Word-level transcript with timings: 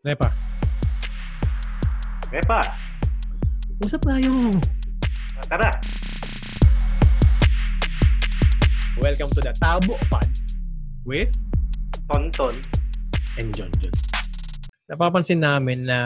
Repa. 0.00 0.32
Repa, 2.32 2.64
Usap 3.84 4.00
tayo. 4.00 4.32
tara. 5.44 5.68
Welcome 8.96 9.28
to 9.36 9.44
the 9.44 9.52
Tabo 9.60 10.00
Pod 10.08 10.24
with 11.04 11.28
Tonton. 12.08 12.56
and 13.36 13.52
John 13.52 13.68
John. 13.76 13.92
Napapansin 14.88 15.44
namin 15.44 15.84
na 15.84 15.98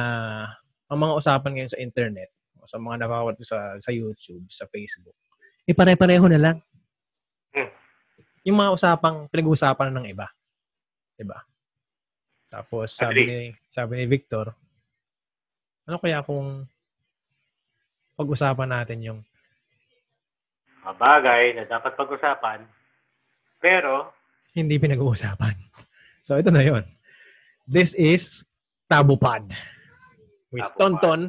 ang 0.91 0.99
mga 0.99 1.15
usapan 1.15 1.55
ngayon 1.55 1.71
sa 1.71 1.79
internet, 1.79 2.35
o 2.59 2.67
sa 2.67 2.83
mga 2.83 3.07
nakakawat 3.07 3.39
sa, 3.47 3.79
sa 3.79 3.91
YouTube, 3.95 4.43
sa 4.51 4.67
Facebook, 4.75 5.15
eh 5.71 5.75
pare-pareho 5.75 6.27
na 6.27 6.43
lang. 6.43 6.57
Hmm. 7.55 7.71
Yung 8.43 8.59
mga 8.59 8.75
usapang 8.75 9.31
pinag-uusapan 9.31 9.95
ng 9.95 10.07
iba. 10.11 10.27
Diba? 11.15 11.47
Tapos 12.55 12.95
sabi 12.95 13.27
ni, 13.27 13.51
sabi 13.67 13.99
ni 13.99 14.07
Victor, 14.07 14.55
ano 15.91 15.99
kaya 15.99 16.23
kung 16.23 16.63
pag-usapan 18.15 18.71
natin 18.71 19.03
yung 19.03 19.21
Mga 20.87 20.95
bagay 21.01 21.43
na 21.59 21.65
dapat 21.67 21.99
pag-usapan. 21.99 22.63
Pero, 23.59 24.13
hindi 24.55 24.79
pinag-uusapan. 24.79 25.59
So, 26.25 26.41
ito 26.41 26.49
na 26.49 26.65
yon. 26.65 26.89
This 27.69 27.93
is 28.01 28.49
Tabo 28.89 29.21
Pod 29.21 29.45
with 30.49 30.65
Tabo 30.65 30.73
Pod. 30.73 30.81
Tonton 30.81 31.21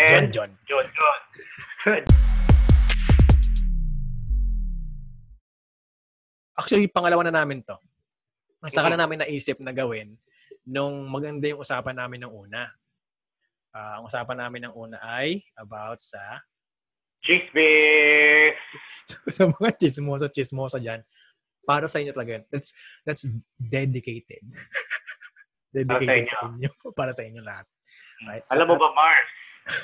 and 0.00 0.08
John 0.08 0.32
John. 0.32 0.50
John 0.64 0.88
John. 0.88 1.20
Actually, 6.56 6.88
pangalawa 6.88 7.28
na 7.28 7.44
namin 7.44 7.60
to. 7.68 7.76
Ang 8.60 8.72
saka 8.72 8.92
na 8.92 9.00
namin 9.00 9.24
naisip 9.24 9.56
na 9.64 9.72
gawin 9.72 10.16
nung 10.68 11.08
maganda 11.08 11.48
yung 11.48 11.64
usapan 11.64 11.96
namin 11.96 12.28
ng 12.28 12.32
una. 12.32 12.68
Ah, 13.72 13.98
ang 14.00 14.04
usapan 14.04 14.36
namin 14.36 14.68
ng 14.68 14.74
una 14.74 14.98
ay 15.00 15.40
about 15.56 16.02
sa 16.02 16.42
Chismis! 17.20 18.56
sa 19.36 19.44
mga 19.44 19.76
chismosa 19.76 20.26
chismosa 20.32 20.80
diyan. 20.80 21.04
Para 21.68 21.84
sa 21.84 22.00
inyo 22.00 22.16
talaga. 22.16 22.40
yun. 22.40 22.44
That's 22.48 22.72
that's 23.04 23.22
dedicated. 23.60 24.40
dedicated 25.76 26.24
inyo. 26.24 26.32
sa 26.32 26.48
inyo. 26.48 26.70
Para 26.98 27.12
sa 27.12 27.22
inyo 27.22 27.44
lahat. 27.44 27.68
Right? 28.24 28.44
So, 28.44 28.56
Alam 28.56 28.72
mo 28.72 28.76
ba, 28.80 28.88
Mars? 28.96 29.28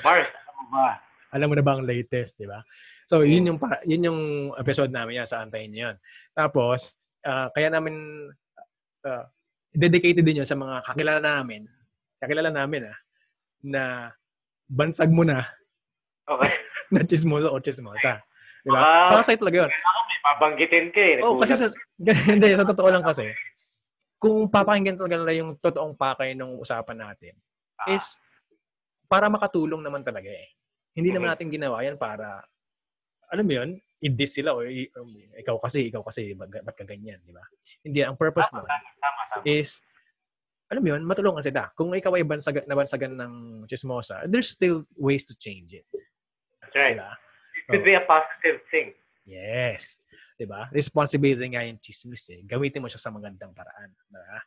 Mars, 0.01 0.29
alam 0.29 0.53
mo 0.57 0.65
ba? 0.73 0.89
alam 1.27 1.47
mo 1.51 1.55
na 1.59 1.65
ba 1.65 1.75
ang 1.77 1.83
latest, 1.85 2.39
di 2.39 2.47
ba? 2.47 2.63
So, 3.05 3.21
yun 3.21 3.45
yung, 3.45 3.59
pa- 3.59 3.83
yun 3.83 4.07
yung 4.07 4.21
episode 4.55 4.89
namin 4.89 5.21
yan, 5.21 5.27
sa 5.29 5.43
antayin 5.43 5.69
nyo 5.69 5.81
yun. 5.91 5.97
Tapos, 6.31 6.95
ah, 7.27 7.51
kaya 7.51 7.67
namin, 7.67 7.93
ah, 9.07 9.23
dedicated 9.71 10.23
din 10.27 10.43
yun 10.43 10.49
sa 10.49 10.59
mga 10.59 10.83
kakilala 10.83 11.19
namin, 11.23 11.63
kakilala 12.19 12.51
namin 12.51 12.91
ah, 12.91 12.97
na 13.63 13.83
bansag 14.67 15.07
mo 15.09 15.23
na, 15.23 15.47
Okay. 16.27 16.51
na 16.93 17.07
chismosa 17.07 17.47
o 17.47 17.55
chismosa. 17.63 18.19
Di 18.59 18.67
ba? 18.67 18.83
Baka- 18.83 19.09
Para 19.15 19.23
sa'yo 19.23 19.39
talaga 19.39 19.57
yun. 19.63 19.71
Ako 19.71 19.99
may 20.03 20.19
babanggitin 20.27 20.85
ka 20.91 20.99
eh. 20.99 21.23
Oh, 21.23 21.39
kasi 21.39 21.55
sa, 21.55 21.71
hindi, 22.35 22.51
sa 22.51 22.67
totoo 22.67 22.91
lang 22.91 22.99
kasi, 22.99 23.31
kung 24.19 24.51
papakinggan 24.51 24.99
talaga 24.99 25.15
nila 25.23 25.33
yung 25.39 25.55
totoong 25.55 25.95
pakay 25.95 26.35
ng 26.35 26.59
usapan 26.59 26.99
natin, 26.99 27.33
Ah, 27.79 27.95
is 27.95 28.19
para 29.07 29.31
makatulong 29.31 29.79
naman 29.79 30.03
talaga 30.03 30.27
eh. 30.27 30.51
Hindi 30.97 31.15
naman 31.15 31.29
Mhm. 31.29 31.33
natin 31.37 31.47
ginawa 31.53 31.77
yan 31.85 31.95
para, 31.95 32.43
alam 33.31 33.45
mo 33.47 33.53
yun, 33.55 33.79
i-diss 33.97 34.37
sila 34.37 34.53
o 34.53 34.61
i- 34.61 34.91
um, 34.97 35.09
ikaw 35.37 35.57
kasi, 35.57 35.89
ikaw 35.89 36.05
kasi, 36.05 36.33
ba't, 36.37 36.49
ba't 36.51 36.75
ka 36.77 36.85
ganyan, 36.85 37.17
di 37.25 37.33
ba? 37.33 37.41
Hindi, 37.81 38.05
ang 38.05 38.17
purpose 38.17 38.49
tama. 38.53 38.69
is, 39.45 39.81
alam 40.69 40.83
mo 40.83 40.89
yun, 40.93 41.01
matulungan 41.01 41.41
sila. 41.41 41.71
Kung 41.73 41.95
ikaw 41.95 42.13
ay 42.13 42.27
bansagan, 42.27 42.67
nabansagan 42.69 43.17
ng 43.17 43.33
chismosa, 43.65 44.27
there's 44.29 44.51
still 44.53 44.85
ways 44.99 45.25
to 45.25 45.33
change 45.33 45.73
it. 45.73 45.87
That's 46.61 46.75
right. 46.75 46.93
Diba? 46.99 47.11
It 47.57 47.63
could 47.71 47.85
be 47.87 47.95
a 47.97 48.03
positive 48.05 48.61
thing. 48.69 48.93
Yes. 49.27 49.99
'Di 50.37 50.45
ba? 50.45 50.69
Responsibility 50.71 51.49
nga 51.51 51.65
yung 51.65 51.81
chismis 51.81 52.29
eh. 52.31 52.45
Gamitin 52.45 52.79
mo 52.79 52.87
siya 52.87 53.01
sa 53.01 53.11
magandang 53.11 53.51
paraan. 53.51 53.89
Diba? 54.07 54.39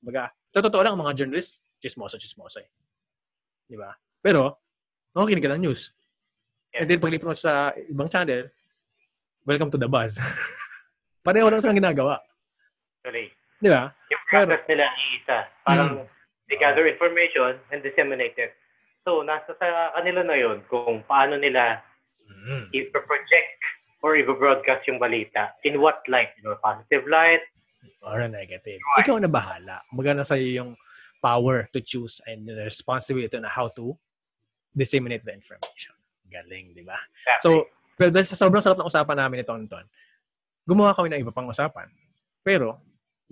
Baga, 0.00 0.22
sa 0.48 0.62
totoo 0.62 0.80
lang, 0.80 0.94
ang 0.96 1.02
mga 1.04 1.12
journalist, 1.26 1.58
chismosa, 1.82 2.16
chismosa 2.16 2.62
eh. 2.62 2.70
'Di 3.68 3.76
ba? 3.76 3.92
Pero, 4.24 4.62
makikinig 5.12 5.44
ka 5.44 5.52
ng 5.52 5.64
news. 5.68 5.92
Yeah. 6.72 6.86
And 6.86 6.88
then, 6.88 7.02
mo 7.02 7.36
sa 7.36 7.74
ibang 7.90 8.08
channel, 8.08 8.48
welcome 9.46 9.70
to 9.70 9.78
the 9.78 9.88
buzz. 9.88 10.18
Pareho 11.26 11.48
lang 11.48 11.60
silang 11.60 11.78
ginagawa. 11.78 12.20
Actually, 13.00 13.32
'Di 13.60 13.68
ba? 13.72 13.92
yung 14.12 14.24
process 14.28 14.62
nila 14.68 14.84
ay 14.84 15.04
isa. 15.20 15.38
Parang 15.64 15.88
Hmm. 16.00 16.06
they 16.48 16.56
gather 16.60 16.84
information 16.84 17.56
and 17.72 17.80
disseminate 17.80 18.36
it. 18.36 18.52
So, 19.04 19.20
nasa 19.20 19.52
sa 19.56 19.92
kanila 19.96 20.24
na 20.24 20.36
yon 20.36 20.64
kung 20.68 21.04
paano 21.04 21.36
nila 21.36 21.80
Mm. 22.24 22.72
i-project 22.72 23.60
or 24.00 24.16
i-broadcast 24.16 24.88
yung 24.88 24.96
balita. 24.96 25.52
In 25.60 25.76
what 25.76 26.00
light? 26.08 26.32
In 26.40 26.48
a 26.48 26.56
positive 26.56 27.04
light? 27.04 27.44
Or 28.00 28.24
a 28.24 28.28
negative. 28.28 28.80
Ikaw 28.96 29.20
na 29.20 29.28
bahala. 29.28 29.84
Magana 29.92 30.24
sa 30.24 30.40
iyo 30.40 30.64
yung 30.64 30.70
power 31.20 31.68
to 31.76 31.84
choose 31.84 32.24
and 32.24 32.48
the 32.48 32.64
responsibility 32.64 33.36
na 33.36 33.52
how 33.52 33.68
to 33.76 33.92
disseminate 34.72 35.20
the 35.20 35.36
information. 35.36 35.92
Galing, 36.32 36.72
di 36.72 36.80
ba? 36.80 36.96
So, 37.44 37.68
pero 37.94 38.10
dahil 38.10 38.26
sa 38.26 38.38
sobrang 38.38 38.62
sarap 38.62 38.78
ng 38.78 38.88
usapan 38.90 39.16
namin 39.18 39.42
ni 39.42 39.46
Tonton, 39.46 39.84
gumawa 40.66 40.94
kami 40.96 41.12
ng 41.12 41.20
iba 41.22 41.32
pang 41.34 41.46
usapan. 41.46 41.86
Pero, 42.44 42.80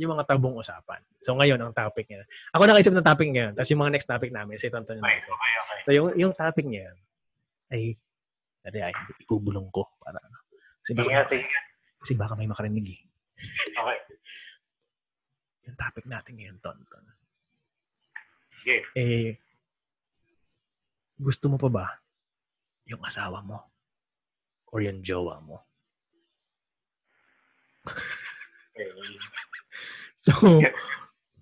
yung 0.00 0.16
mga 0.16 0.24
tabong 0.24 0.56
usapan. 0.56 1.04
So, 1.20 1.36
ngayon, 1.36 1.60
ang 1.60 1.76
topic 1.76 2.08
niya. 2.08 2.24
Ako 2.56 2.64
nakaisip 2.64 2.96
ng 2.96 3.04
topic 3.04 3.28
ngayon. 3.28 3.52
Tapos 3.52 3.68
yung 3.68 3.82
mga 3.84 3.92
next 3.92 4.08
topic 4.08 4.30
namin, 4.32 4.56
si 4.56 4.72
Tonton 4.72 4.98
yung 4.98 5.04
okay, 5.04 5.20
okay, 5.20 5.52
okay. 5.60 5.80
So, 5.84 5.90
yung, 5.92 6.08
yung 6.16 6.32
topic 6.32 6.64
niya 6.64 6.96
ay, 7.68 7.96
dali 8.64 8.78
ay, 8.80 8.94
ibubulong 9.24 9.68
ko. 9.68 9.84
Para, 10.00 10.16
ano. 10.20 10.38
kasi, 10.80 10.92
baka, 10.96 11.10
nga, 11.12 11.24
sige 11.28 11.44
nga. 11.44 11.62
kasi 12.02 12.12
baka 12.16 12.32
may 12.38 12.48
makarinig 12.48 12.86
eh. 12.88 13.00
Okay. 13.74 13.98
Yung 15.62 15.78
topic 15.78 16.10
natin 16.10 16.34
ngayon, 16.34 16.58
Tonton. 16.58 17.04
Sige. 18.62 18.82
Eh, 18.98 19.38
gusto 21.22 21.46
mo 21.46 21.54
pa 21.54 21.70
ba 21.70 21.86
yung 22.82 22.98
asawa 23.06 23.38
mo? 23.46 23.71
Or 24.72 24.80
yung 24.80 25.04
jowa 25.04 25.38
mo? 25.44 25.60
Okay. 27.86 28.88
So, 30.22 30.30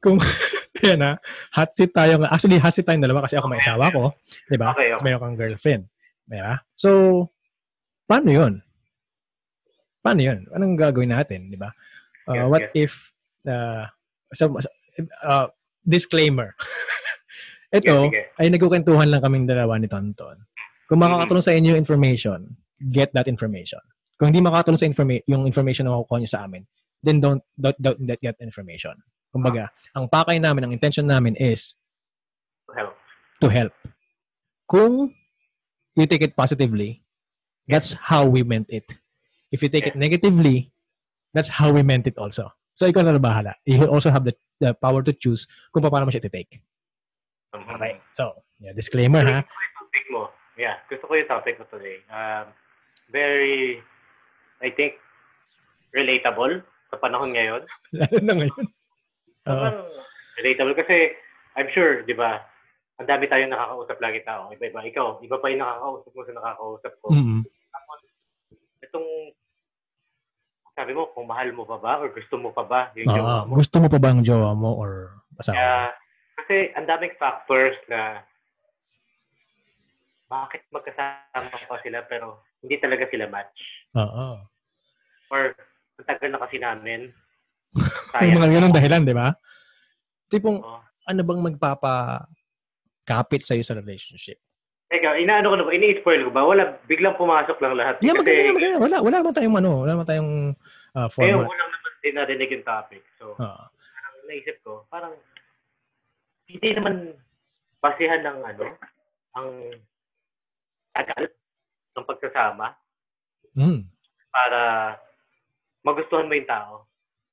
kung, 0.00 0.16
yan 0.88 1.04
na, 1.04 1.20
hot 1.52 1.68
seat 1.76 1.92
tayo. 1.92 2.24
Actually, 2.24 2.56
hot 2.56 2.72
seat 2.72 2.88
tayong 2.88 3.04
dalawa 3.04 3.28
kasi 3.28 3.36
ako 3.36 3.52
may 3.52 3.60
asawa 3.60 3.92
ko. 3.92 4.16
Di 4.48 4.56
ba? 4.56 4.72
Okay, 4.72 4.96
okay. 4.96 5.04
Meron 5.04 5.20
kang 5.20 5.36
girlfriend. 5.36 5.84
Di 6.24 6.41
ba? 6.41 6.56
So, 6.80 7.28
paano 8.08 8.32
yun? 8.32 8.64
Paano 10.00 10.24
yun? 10.24 10.48
Anong 10.48 10.80
gagawin 10.80 11.12
natin? 11.12 11.52
Di 11.52 11.60
ba? 11.60 11.68
Uh, 12.24 12.41
Yes, 12.41 12.48
what 12.48 12.62
yes. 12.64 12.72
if, 12.72 12.92
uh, 13.44 13.84
so, 14.32 14.48
uh, 15.28 15.52
disclaimer. 15.84 16.56
Ito, 17.76 18.08
Sige, 18.08 18.32
sige. 18.32 18.41
ay 18.41 18.48
nagkukwentuhan 18.48 19.12
lang 19.12 19.20
kaming 19.20 19.44
dalawa 19.44 19.76
ni 19.76 19.92
Tonton. 19.92 20.41
Kung 20.88 21.04
makakatulong 21.04 21.44
sa 21.44 21.52
inyo 21.52 21.76
yung 21.76 21.84
information, 21.84 22.48
get 22.80 23.12
that 23.12 23.28
information. 23.28 23.80
Kung 24.16 24.32
hindi 24.32 24.41
makakatulong 24.41 24.80
sa 24.80 24.88
informa- 24.88 25.24
yung 25.28 25.44
information 25.44 25.84
na 25.84 25.96
makukuha 25.96 26.20
nyo 26.20 26.30
sa 26.30 26.44
amin, 26.44 26.64
then 27.00 27.20
don't, 27.20 27.41
don't, 27.56 27.76
don't 27.80 28.00
get 28.04 28.20
that 28.22 28.41
information. 28.41 28.96
Kumbaga, 29.30 29.68
ang 29.94 30.08
pakay 30.08 30.41
namin, 30.41 30.64
ang 30.64 30.72
intention 30.72 31.04
namin 31.06 31.36
is 31.36 31.76
To 32.68 32.72
help. 32.76 32.92
to 33.41 33.46
help. 33.48 33.72
Kung 34.66 35.14
you 35.94 36.04
take 36.06 36.22
it 36.22 36.36
positively, 36.36 37.02
that's 37.66 37.94
how 37.98 38.26
we 38.26 38.42
meant 38.42 38.66
it. 38.70 38.86
If 39.50 39.62
you 39.62 39.68
take 39.68 39.86
it 39.86 39.97
negatively, 39.97 40.70
that's 41.34 41.48
how 41.48 41.72
we 41.72 41.82
meant 41.82 42.06
it 42.06 42.18
also. 42.18 42.52
So, 42.78 42.86
ikaw 42.86 43.02
na 43.02 43.18
bahala. 43.18 43.54
You 43.66 43.86
also 43.91 44.10
have 44.10 44.24
the, 44.24 44.32
the 44.60 44.72
power 44.74 45.02
to 45.02 45.12
choose 45.12 45.47
kung 45.74 45.82
paano 45.82 46.06
mo 46.06 46.12
siya 46.12 46.22
i-take. 46.24 46.60
Mhm. 47.50 47.66
Okay. 47.76 47.98
So, 48.15 48.42
yeah, 48.62 48.71
disclaimer 48.72 49.26
ha. 49.26 49.42
Gusto 49.42 49.50
ko 49.50 49.59
yung 49.59 49.74
topic 49.74 50.04
mo. 50.10 50.22
Yeah, 50.54 50.76
gusto 50.86 51.04
ko 51.09 51.12
yung 51.18 51.30
topic 51.30 51.54
mo 51.59 51.65
today. 51.66 51.98
Um, 52.06 52.47
very, 53.10 53.83
I 54.62 54.71
think, 54.74 54.97
relatable 55.95 56.62
sa 56.91 56.97
panahon 56.98 57.34
ngayon. 57.34 57.62
Lalo 57.98 58.18
na 58.22 58.34
ngayon. 58.39 58.65
Sobrang 59.47 59.78
relatable 60.39 60.74
kasi 60.78 61.15
I'm 61.59 61.68
sure, 61.74 62.07
di 62.07 62.15
ba, 62.15 62.39
ang 63.03 63.09
dami 63.09 63.27
tayong 63.27 63.51
nakakausap 63.51 63.98
lagi 63.98 64.21
tao. 64.22 64.53
Iba-iba. 64.54 64.86
Ikaw, 64.86 65.24
iba 65.24 65.36
pa 65.41 65.51
yung 65.51 65.62
nakakausap 65.65 66.10
mo 66.15 66.22
sa 66.22 66.36
nakakausap 66.36 66.92
ko. 67.01 67.07
Mm-mm. 67.10 67.41
Tapos, 67.72 68.01
itong, 68.86 69.09
sabi 70.77 70.92
mo, 70.95 71.10
kung 71.10 71.27
mahal 71.27 71.51
mo 71.51 71.66
pa 71.66 71.77
ba 71.80 71.98
or 71.98 72.12
gusto 72.15 72.39
mo 72.39 72.54
pa 72.54 72.62
ba 72.62 72.80
yung 72.95 73.10
Oo. 73.10 73.16
jowa 73.16 73.34
mo. 73.48 73.53
gusto 73.59 73.77
mo 73.83 73.89
pa 73.91 73.98
ba 73.98 74.09
ang 74.15 74.22
jowa 74.22 74.53
mo 74.54 74.71
or 74.78 75.21
asawa 75.41 75.53
mo? 75.53 75.59
Kaya, 75.59 75.74
kasi 76.39 76.57
ang 76.77 76.86
daming 76.86 77.15
factors 77.18 77.77
na 77.91 78.22
bakit 80.30 80.62
magkasama 80.71 81.51
pa 81.66 81.77
sila 81.83 82.07
pero 82.07 82.47
hindi 82.60 82.77
talaga 82.80 83.04
sila 83.09 83.27
match. 83.28 83.59
Oo. 83.97 84.27
Or 85.33 85.42
ang 86.01 86.07
tagal 86.07 86.28
na 86.33 86.41
kasi 86.41 86.57
namin. 86.60 87.12
Sayang. 88.12 88.36
mga 88.36 88.51
ganun 88.51 88.74
dahilan, 88.74 89.07
di 89.07 89.15
ba? 89.16 89.33
Tipong, 90.30 90.59
Oo. 90.60 90.80
ano 90.83 91.21
bang 91.24 91.41
magpapa 91.41 92.27
kapit 93.09 93.42
sa'yo 93.42 93.65
sa 93.65 93.78
relationship? 93.78 94.39
Teka, 94.91 95.22
inaano 95.22 95.54
ko 95.54 95.57
na 95.57 95.66
ba? 95.66 95.72
Ini-spoil 95.74 96.22
ko 96.27 96.30
ba? 96.34 96.42
Wala, 96.42 96.83
biglang 96.91 97.15
pumasok 97.15 97.62
lang 97.62 97.78
lahat. 97.78 98.03
Yeah, 98.03 98.18
maganda, 98.18 98.51
maganda. 98.51 98.78
Wala, 98.83 98.97
wala 99.07 99.16
man 99.22 99.34
tayong 99.34 99.57
ano, 99.62 99.72
wala 99.86 99.92
man 99.95 100.07
tayong 100.07 100.33
uh, 100.98 101.09
format. 101.15 101.30
Eh, 101.30 101.39
wala 101.39 101.65
naman 101.71 101.92
din 102.03 102.15
narinig 102.18 102.51
yung 102.59 102.66
topic. 102.66 103.03
So, 103.22 103.39
uh. 103.39 103.71
parang 103.71 104.16
naisip 104.27 104.57
ko, 104.66 104.83
parang 104.91 105.15
hindi 106.51 106.71
naman 106.74 107.15
basihan 107.78 108.21
ng 108.27 108.39
ano, 108.42 108.65
ang 109.39 109.48
tagal 110.91 111.30
ng 112.00 112.08
pagsasama 112.08 112.72
mm. 113.52 113.84
para 114.32 114.60
magustuhan 115.84 116.26
mo 116.26 116.32
yung 116.32 116.48
tao. 116.48 116.74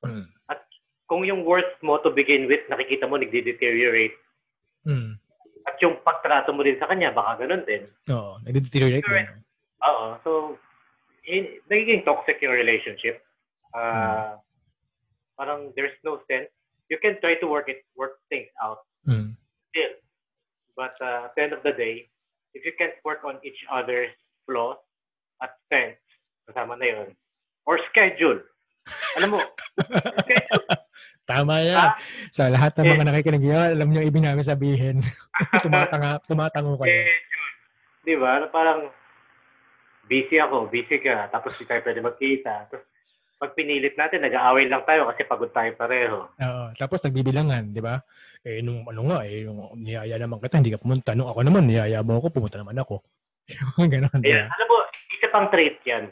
Mm. 0.03 0.27
At 0.51 0.59
kung 1.07 1.23
yung 1.23 1.47
worth 1.47 1.79
mo 1.79 1.97
to 2.03 2.11
begin 2.11 2.51
with, 2.51 2.61
nakikita 2.67 3.07
mo 3.07 3.15
nagde-deteriorate. 3.15 4.15
Mm. 4.83 5.15
At 5.67 5.75
yung 5.83 5.99
pagtrato 6.03 6.51
mo 6.51 6.63
din 6.63 6.79
sa 6.79 6.87
kanya, 6.91 7.15
baka 7.15 7.47
ganun 7.47 7.63
din. 7.63 7.87
Oo, 8.11 8.39
nagde-deteriorate 8.43 9.07
din. 9.07 9.27
Oo. 9.87 10.05
So, 10.23 10.31
in, 11.27 11.59
nagiging 11.71 12.03
toxic 12.03 12.39
yung 12.43 12.55
relationship. 12.55 13.23
Uh, 13.71 13.79
mm. 13.79 14.31
Parang 15.39 15.71
there's 15.75 15.95
no 16.03 16.19
sense. 16.27 16.51
You 16.87 16.97
can 17.03 17.19
try 17.19 17.35
to 17.39 17.47
work 17.47 17.67
it, 17.67 17.83
work 17.99 18.19
things 18.31 18.47
out. 18.63 18.87
Mm. 19.03 19.35
Still. 19.71 19.95
But 20.75 20.95
uh, 21.03 21.27
at 21.27 21.35
the 21.35 21.41
end 21.43 21.53
of 21.53 21.61
the 21.67 21.75
day, 21.75 22.07
if 22.55 22.63
you 22.63 22.71
can't 22.79 22.95
work 23.03 23.27
on 23.27 23.37
each 23.43 23.59
other's 23.67 24.13
flaws 24.47 24.79
at 25.43 25.51
strengths, 25.67 26.07
kasama 26.47 26.79
na 26.79 26.87
yun, 26.87 27.07
or 27.67 27.77
schedule. 27.91 28.39
Alam 29.19 29.35
mo, 29.35 29.39
schedule. 30.23 30.65
Tama 31.27 31.59
yan. 31.59 31.75
Ah, 31.75 31.93
sa 32.31 32.47
lahat 32.47 32.71
ng 32.79 32.87
mga 32.87 33.03
nakikinig 33.11 33.43
yun, 33.51 33.69
alam 33.75 33.87
niyo 33.91 34.01
ibig 34.07 34.23
namin 34.23 34.47
sabihin. 34.47 35.03
tumatanga, 35.63 36.23
tumatango 36.23 36.79
kayo. 36.79 36.87
Schedule. 36.87 37.51
Di 38.07 38.15
ba? 38.15 38.47
Parang, 38.47 38.87
busy 40.07 40.39
ako, 40.39 40.71
busy 40.71 41.03
ka, 41.03 41.27
tapos 41.27 41.59
hindi 41.59 41.67
tayo 41.67 41.83
pwede 41.83 41.99
magkita. 41.99 42.71
Tapos, 42.71 42.87
pag 43.37 43.53
pinilit 43.53 43.93
natin, 43.99 44.23
nag-aaway 44.23 44.65
lang 44.65 44.81
tayo 44.87 45.05
kasi 45.11 45.21
pagod 45.27 45.51
tayo 45.53 45.69
pareho. 45.77 46.25
Oo. 46.25 46.65
Tapos 46.73 47.03
nagbibilangan, 47.05 47.69
di 47.69 47.83
ba? 47.83 48.01
Eh, 48.41 48.65
nung 48.65 48.81
ano 48.87 49.01
nga, 49.11 49.27
eh, 49.27 49.45
yung 49.45 49.77
niyaya 49.77 50.17
naman 50.17 50.41
kita, 50.41 50.57
hindi 50.57 50.73
ka 50.73 50.81
pumunta. 50.81 51.13
Nung 51.13 51.29
ako 51.29 51.45
naman, 51.45 51.69
niyaya 51.69 52.01
mo 52.01 52.17
ako, 52.17 52.33
pumunta 52.33 52.57
naman 52.57 52.79
ako. 52.81 53.03
Ganon. 53.91 54.21
Ayan. 54.23 54.47
Alam 54.51 54.67
mo, 54.67 54.77
isa 55.15 55.27
pang 55.31 55.47
trait 55.47 55.79
yan 55.87 56.11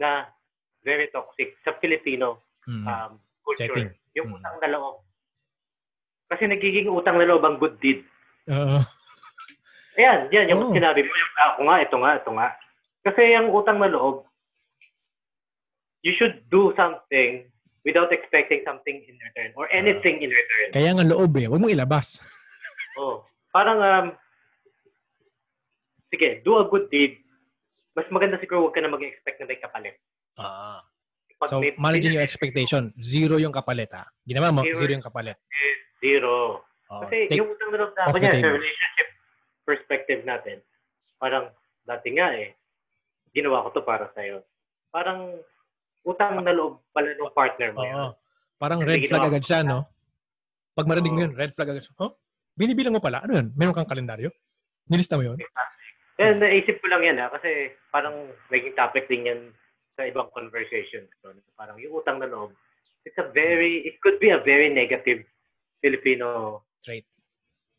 na 0.00 0.28
very 0.84 1.08
toxic 1.12 1.56
sa 1.66 1.76
Filipino 1.82 2.40
mm. 2.64 2.84
um, 2.86 3.12
culture. 3.44 3.68
Setting. 3.68 3.92
Yung 4.16 4.32
mm. 4.32 4.36
utang 4.40 4.56
na 4.62 4.68
loob. 4.72 4.96
Kasi 6.26 6.48
nagiging 6.48 6.88
utang 6.90 7.20
na 7.20 7.28
loob 7.28 7.44
ang 7.44 7.60
good 7.60 7.76
deed. 7.78 8.02
Oo. 8.50 8.80
Ayan, 9.96 10.28
yan, 10.28 10.52
yung 10.52 10.60
oh. 10.68 10.74
sinabi 10.76 11.00
mo, 11.00 11.08
yung 11.08 11.34
ako 11.40 11.60
nga, 11.64 11.76
ito 11.80 11.96
nga, 11.96 12.12
ito 12.20 12.30
nga. 12.36 12.48
Kasi 13.00 13.20
yung 13.32 13.48
utang 13.48 13.80
na 13.80 13.88
loob, 13.88 14.28
you 16.04 16.12
should 16.20 16.44
do 16.52 16.76
something 16.76 17.48
without 17.86 18.12
expecting 18.12 18.60
something 18.66 19.00
in 19.08 19.16
return 19.22 19.50
or 19.56 19.70
anything 19.72 20.20
in 20.20 20.28
return. 20.28 20.68
Kaya 20.74 20.92
nga 20.92 21.06
loob 21.06 21.32
eh. 21.40 21.48
Huwag 21.48 21.62
mo 21.62 21.72
ilabas. 21.72 22.20
oh. 23.00 23.24
Parang, 23.54 23.78
um, 23.80 24.06
sige, 26.12 26.42
do 26.42 26.58
a 26.60 26.68
good 26.68 26.86
deed. 26.92 27.18
Mas 27.96 28.06
maganda 28.12 28.36
siguro 28.36 28.68
huwag 28.68 28.74
ka 28.76 28.84
na 28.84 28.92
mag-expect 28.92 29.40
na 29.40 29.46
may 29.48 29.58
kapalit. 29.58 29.96
Ah. 30.36 30.84
Pag 31.36 31.48
so, 31.52 31.60
may, 31.60 31.72
managing 31.76 32.16
your 32.16 32.24
expectation, 32.24 32.92
zero 33.00 33.36
yung 33.36 33.52
kapalit 33.52 33.92
ha? 33.92 34.08
Ginawa 34.24 34.52
mo, 34.52 34.64
zero, 34.64 34.80
zero 34.80 34.92
yung 34.96 35.06
kapalit. 35.06 35.36
Zero. 36.00 36.64
Oh, 36.86 37.00
Kasi 37.04 37.28
yung 37.34 37.50
utang 37.50 37.70
na 37.72 37.78
loob 37.82 37.92
na 37.92 38.02
ako 38.08 38.16
niya, 38.20 38.32
sa 38.36 38.52
relationship 38.52 39.08
perspective 39.66 40.20
natin, 40.22 40.62
parang 41.18 41.50
dati 41.84 42.08
nga 42.14 42.30
eh, 42.36 42.54
ginawa 43.34 43.66
ko 43.68 43.68
to 43.74 43.82
para 43.84 44.08
sa'yo. 44.14 44.40
Parang 44.94 45.36
utang 46.06 46.40
na 46.40 46.54
loob 46.54 46.86
pala 46.94 47.12
ng 47.12 47.34
partner 47.34 47.70
mo. 47.74 47.82
Oo. 47.84 48.08
Parang 48.56 48.80
red 48.80 49.04
flag 49.04 49.28
agad 49.28 49.44
siya, 49.44 49.60
no? 49.60 49.84
Pag 50.72 50.88
marinig 50.88 51.12
mo 51.12 51.20
yun, 51.20 51.32
red 51.36 51.52
flag 51.52 51.76
agad 51.76 51.84
siya. 51.84 51.96
Huh? 52.00 52.12
Binibilang 52.56 52.96
mo 52.96 53.04
pala? 53.04 53.20
Ano 53.20 53.36
yun? 53.36 53.52
Meron 53.52 53.76
kang 53.76 53.88
kalendaryo? 53.88 54.32
Nilista 54.88 55.20
mo 55.20 55.26
yun? 55.26 55.36
Eh, 56.16 56.32
naisip 56.32 56.80
ko 56.80 56.86
lang 56.88 57.04
yan 57.04 57.20
ha, 57.20 57.28
kasi 57.28 57.76
parang 57.92 58.32
naging 58.48 58.72
topic 58.72 59.04
din 59.04 59.28
yan 59.28 59.40
sa 59.96 60.08
ibang 60.08 60.32
conversations. 60.32 61.12
So, 61.20 61.36
parang 61.60 61.76
yung 61.76 62.00
utang 62.00 62.20
na 62.20 62.28
loob, 62.28 62.56
it's 63.04 63.20
a 63.20 63.28
very, 63.36 63.84
it 63.84 64.00
could 64.00 64.16
be 64.16 64.32
a 64.32 64.40
very 64.40 64.72
negative 64.72 65.24
Filipino 65.84 66.60
trait. 66.80 67.04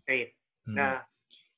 Trait. 0.06 0.38
Hmm. 0.70 0.78
Na 0.78 0.86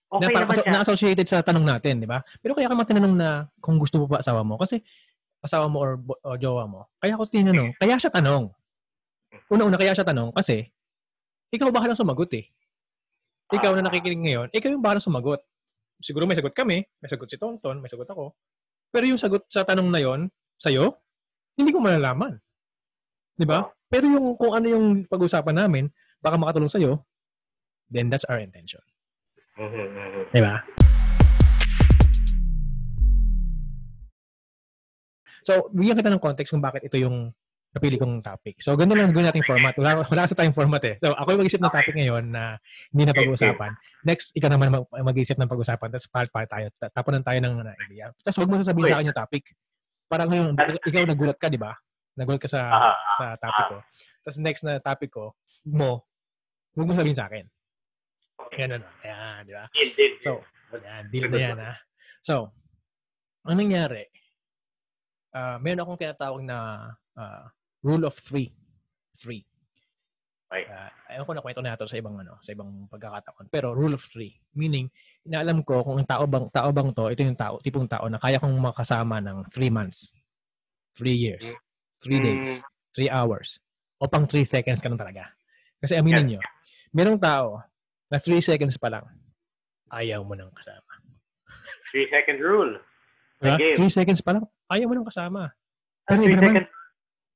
okay 0.08 0.32
na, 0.32 0.42
naman 0.48 0.56
siya. 0.56 0.72
Na-associated 0.72 1.28
sa 1.28 1.44
tanong 1.44 1.68
natin, 1.68 2.00
di 2.00 2.08
ba? 2.08 2.24
Pero 2.40 2.56
kaya 2.56 2.72
ka 2.72 2.76
matinanong 2.80 3.16
na 3.16 3.30
kung 3.60 3.76
gusto 3.76 4.00
mo 4.00 4.06
pa 4.08 4.24
asawa 4.24 4.42
mo. 4.48 4.56
Kasi 4.56 4.80
asawa 5.44 5.68
mo 5.68 5.78
or, 5.84 6.00
o 6.24 6.40
jowa 6.40 6.64
mo. 6.64 6.88
Kaya 7.04 7.20
ako 7.20 7.28
tinanong, 7.28 7.76
kaya 7.76 8.00
siya 8.00 8.12
tanong. 8.12 8.52
Una-una, 9.52 9.78
kaya 9.78 9.94
siya 9.94 10.08
tanong 10.08 10.32
kasi 10.32 10.72
ikaw 11.52 11.70
bahalang 11.70 11.98
sumagot 11.98 12.32
eh. 12.38 12.46
Ikaw 13.50 13.74
na 13.74 13.90
nakikinig 13.90 14.22
ngayon, 14.22 14.48
ikaw 14.54 14.70
yung 14.70 14.84
bahalang 14.84 15.04
sumagot. 15.04 15.42
Siguro 16.00 16.24
may 16.24 16.40
sagot 16.40 16.56
kami, 16.56 16.80
may 16.80 17.10
sagot 17.12 17.28
si 17.28 17.36
Tonton, 17.36 17.84
may 17.84 17.92
sagot 17.92 18.08
ako. 18.08 18.32
Pero 18.88 19.04
yung 19.04 19.20
sagot 19.20 19.44
sa 19.52 19.68
tanong 19.68 19.92
na 19.92 20.00
yon 20.00 20.32
sa'yo, 20.56 20.96
hindi 21.60 21.76
ko 21.76 21.84
malalaman. 21.84 22.40
Di 23.36 23.44
ba? 23.44 23.68
Pero 23.92 24.08
yung 24.08 24.40
kung 24.40 24.56
ano 24.56 24.66
yung 24.72 24.86
pag-usapan 25.12 25.60
namin, 25.60 25.92
baka 26.24 26.40
makatulong 26.40 26.72
sa'yo, 26.72 27.04
then 27.92 28.08
that's 28.08 28.24
our 28.32 28.40
intention. 28.40 28.80
Mm-hmm. 29.60 30.32
Di 30.32 30.40
ba? 30.40 30.64
So, 35.44 35.68
bigyan 35.76 36.00
kita 36.00 36.12
ng 36.16 36.24
context 36.24 36.56
kung 36.56 36.64
bakit 36.64 36.88
ito 36.88 36.96
yung 36.96 37.36
napili 37.70 38.02
kong 38.02 38.26
topic. 38.26 38.58
So, 38.66 38.74
ganun 38.74 38.98
lang 38.98 39.14
gawin 39.14 39.30
nating 39.30 39.46
format. 39.46 39.78
Wala, 39.78 40.02
wala 40.02 40.22
kasi 40.26 40.34
tayong 40.34 40.58
format 40.58 40.82
eh. 40.90 40.96
So, 40.98 41.14
ako 41.14 41.38
yung 41.38 41.42
mag-isip 41.46 41.62
ng 41.62 41.74
topic 41.74 41.94
ngayon 41.94 42.26
na 42.34 42.58
hindi 42.90 43.04
na 43.06 43.14
pag-uusapan. 43.14 43.72
Next, 44.02 44.34
ikaw 44.34 44.50
naman 44.50 44.74
mag- 44.74 44.90
mag-isip 44.90 45.38
ng 45.38 45.46
pag-usapan. 45.46 45.88
Tapos, 45.94 46.10
part 46.10 46.30
pa 46.34 46.50
tayo. 46.50 46.74
Tapunan 46.82 47.22
tayo 47.22 47.38
ng 47.38 47.56
uh, 47.62 47.76
idea. 47.86 48.10
Tapos, 48.26 48.38
huwag 48.42 48.50
mo 48.50 48.58
sasabihin 48.58 48.90
sa 48.90 48.98
akin 48.98 49.10
yung 49.14 49.20
topic. 49.22 49.44
Parang 50.10 50.28
ngayon, 50.34 50.58
ikaw 50.82 51.04
nagulat 51.06 51.38
ka, 51.38 51.48
di 51.54 51.62
ba? 51.62 51.78
Nagulat 52.18 52.42
ka 52.42 52.50
sa 52.50 52.62
sa 53.14 53.38
topic 53.38 53.66
ko. 53.70 53.78
Tapos, 54.26 54.38
next 54.42 54.66
na 54.66 54.82
topic 54.82 55.14
ko, 55.14 55.38
mo, 55.70 56.10
huwag 56.74 56.90
mo 56.90 56.98
sabihin 56.98 57.18
sa 57.22 57.30
akin. 57.30 57.46
Ganun. 58.50 58.82
Ayan, 59.06 59.46
di 59.46 59.54
ba? 59.54 59.66
So, 60.26 60.42
ayan, 60.74 61.04
deal 61.14 61.30
na 61.30 61.38
yan, 61.38 61.60
ha? 61.62 61.78
So, 62.26 62.50
ang 63.46 63.62
nangyari, 63.62 64.10
uh, 65.38 65.62
meron 65.62 65.86
akong 65.86 66.02
tinatawag 66.02 66.42
na 66.42 66.58
uh, 67.14 67.46
rule 67.84 68.04
of 68.08 68.16
three. 68.18 68.52
Three. 69.20 69.44
Right. 70.50 70.66
Uh, 70.66 70.90
ayaw 71.14 71.30
ko 71.30 71.34
na 71.38 71.46
kwento 71.46 71.62
na 71.62 71.78
ito 71.78 71.86
sa 71.86 71.98
ibang 72.02 72.18
ano, 72.18 72.42
sa 72.42 72.50
ibang 72.58 72.90
pagkakataon. 72.90 73.54
Pero 73.54 73.78
rule 73.78 73.94
of 73.94 74.02
three, 74.02 74.34
meaning 74.58 74.90
inaalam 75.22 75.62
ko 75.62 75.86
kung 75.86 76.02
ang 76.02 76.10
tao 76.10 76.26
bang 76.26 76.50
tao 76.50 76.70
bang 76.74 76.90
to, 76.90 77.06
ito 77.14 77.22
yung 77.22 77.38
tao, 77.38 77.62
tipong 77.62 77.86
tao 77.86 78.10
na 78.10 78.18
kaya 78.18 78.42
kong 78.42 78.58
makasama 78.58 79.22
ng 79.22 79.46
three 79.54 79.70
months, 79.70 80.10
three 80.98 81.14
years, 81.14 81.46
three 82.02 82.18
days, 82.18 82.58
mm. 82.58 82.62
three 82.98 83.14
hours, 83.14 83.62
o 84.02 84.10
pang 84.10 84.26
three 84.26 84.42
seconds 84.42 84.82
ka 84.82 84.90
lang 84.90 84.98
talaga. 84.98 85.30
Kasi 85.78 85.94
aminin 86.02 86.26
nyo, 86.26 86.42
merong 86.98 87.22
tao 87.22 87.62
na 88.10 88.18
three 88.18 88.42
seconds 88.42 88.74
pa 88.82 88.90
lang, 88.90 89.06
ayaw 89.94 90.26
mo 90.26 90.34
nang 90.34 90.50
kasama. 90.50 90.94
Three 91.94 92.10
second 92.10 92.42
rule. 92.42 92.74
Diba? 93.38 93.78
Three 93.78 93.94
seconds 93.94 94.26
pa 94.26 94.34
lang, 94.34 94.50
ayaw 94.74 94.90
mo 94.90 94.94
nang 94.98 95.10
kasama. 95.14 95.54
Pero 96.10 96.26
iba 96.26 96.42
naman, 96.42 96.66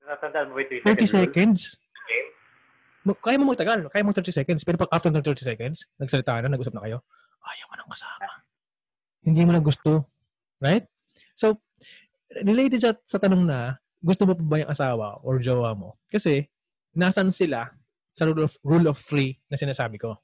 Natandaan 0.03 0.51
mo 0.51 0.59
ba 0.59 0.63
30 0.67 0.83
seconds? 0.83 1.11
30 1.11 1.15
seconds? 1.15 1.61
Okay. 2.03 2.23
Kaya 3.23 3.35
mo 3.39 3.51
magtagal. 3.51 3.79
Kaya 3.87 4.03
mo 4.03 4.11
30 4.11 4.31
seconds. 4.35 4.61
Pero 4.67 4.79
pag 4.79 4.91
after 4.91 5.11
ng 5.11 5.23
30 5.23 5.43
seconds, 5.43 5.87
nagsalita 5.99 6.43
na, 6.43 6.51
nag-usap 6.51 6.75
na 6.75 6.83
kayo, 6.83 6.97
ayaw 7.43 7.65
mo 7.71 7.75
nang 7.79 7.91
kasama. 7.91 8.27
Hindi 9.23 9.41
mo 9.47 9.51
na 9.55 9.63
gusto. 9.63 10.07
Right? 10.59 10.87
So, 11.35 11.59
related 12.43 12.83
sa, 12.83 12.95
sa 13.03 13.19
tanong 13.19 13.43
na, 13.47 13.79
gusto 14.03 14.27
mo 14.27 14.35
pa 14.35 14.43
ba 14.43 14.57
yung 14.63 14.71
asawa 14.71 15.19
or 15.23 15.39
jowa 15.39 15.71
mo? 15.75 15.95
Kasi, 16.11 16.47
nasan 16.95 17.31
sila 17.31 17.71
sa 18.13 18.27
rule 18.27 18.45
of, 18.45 18.53
rule 18.61 18.87
of 18.91 18.99
three 18.99 19.39
na 19.47 19.55
sinasabi 19.55 19.97
ko. 19.97 20.19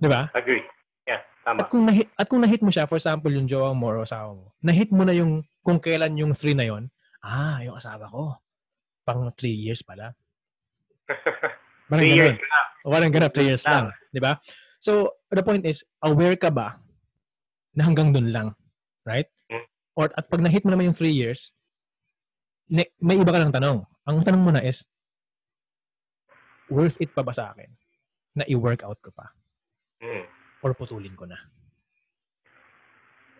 Di 0.00 0.08
ba? 0.08 0.32
Agree. 0.32 0.64
Yeah, 1.04 1.20
tama. 1.44 1.64
At 1.64 1.68
kung, 1.68 1.84
na 1.84 1.92
at 2.16 2.26
kung 2.26 2.40
na-hit 2.40 2.64
mo 2.64 2.72
siya, 2.72 2.88
for 2.88 2.96
example, 2.96 3.30
yung 3.30 3.44
jowa 3.44 3.76
mo 3.76 3.92
or 3.92 4.02
asawa 4.02 4.32
mo, 4.32 4.56
na-hit 4.64 4.88
mo 4.88 5.04
na 5.04 5.12
yung 5.12 5.44
kung 5.60 5.76
kailan 5.76 6.16
yung 6.16 6.32
three 6.32 6.56
na 6.56 6.64
yon 6.64 6.88
ah, 7.24 7.60
yung 7.64 7.76
asawa 7.76 8.08
ko, 8.08 8.36
pang 9.04 9.28
three 9.36 9.56
years 9.56 9.80
pala. 9.84 10.12
Parang 11.90 12.02
three 12.06 12.14
years 12.14 12.38
lang. 12.38 12.66
Parang 12.86 13.10
ganun, 13.12 13.32
three 13.34 13.48
years 13.50 13.64
lang. 13.66 13.90
Di 14.14 14.20
ba? 14.22 14.38
So, 14.80 15.20
the 15.28 15.44
point 15.44 15.66
is, 15.66 15.84
aware 16.00 16.38
ka 16.38 16.48
ba 16.48 16.80
na 17.76 17.82
hanggang 17.84 18.14
dun 18.14 18.32
lang? 18.32 18.56
Right? 19.04 19.28
Hmm. 19.50 19.66
Or 19.98 20.08
at 20.14 20.30
pag 20.30 20.40
na-hit 20.40 20.64
mo 20.64 20.72
naman 20.72 20.92
yung 20.92 20.98
three 20.98 21.12
years, 21.12 21.52
may 22.70 23.16
iba 23.18 23.34
ka 23.34 23.40
lang 23.42 23.52
tanong. 23.52 23.82
Ang 24.06 24.22
tanong 24.22 24.44
mo 24.46 24.52
na 24.54 24.62
is, 24.62 24.86
worth 26.70 26.96
it 27.02 27.10
pa 27.10 27.26
ba 27.26 27.34
sa 27.34 27.50
akin? 27.50 27.68
na 28.34 28.44
i-workout 28.46 28.98
ko 29.02 29.10
pa? 29.10 29.26
Mm. 30.00 30.24
Or 30.62 30.72
putulin 30.76 31.14
ko 31.16 31.26
na? 31.26 31.38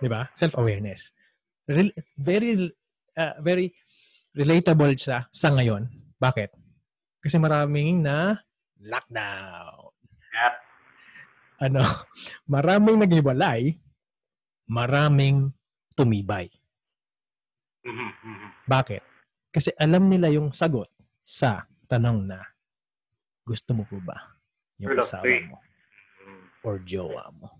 'Di 0.00 0.08
ba? 0.08 0.28
Self-awareness. 0.34 1.12
Re- 1.68 1.96
very 2.16 2.72
uh, 3.20 3.36
very 3.44 3.76
relatable 4.32 4.96
siya 4.96 5.28
sa 5.28 5.52
ngayon. 5.52 5.84
Bakit? 6.16 6.56
Kasi 7.20 7.36
maraming 7.36 8.00
na 8.00 8.40
lockdown. 8.80 9.92
Yep. 10.32 10.54
Ano, 11.68 11.82
maraming 12.54 12.96
naghiwalay, 13.04 13.76
maraming 14.64 15.52
tumibay. 15.92 16.48
Mm-hmm. 17.84 18.64
Bakit? 18.64 19.02
Kasi 19.52 19.74
alam 19.76 20.08
nila 20.08 20.32
yung 20.32 20.54
sagot 20.56 20.88
sa 21.20 21.68
tanong 21.90 22.24
na 22.24 22.40
gusto 23.44 23.74
mo 23.74 23.82
po 23.82 23.98
ba 23.98 24.14
yung 24.78 24.94
asawa 24.94 25.26
mo 25.26 25.58
mm-hmm. 25.58 26.64
or 26.64 26.80
jowa 26.86 27.28
mo? 27.34 27.50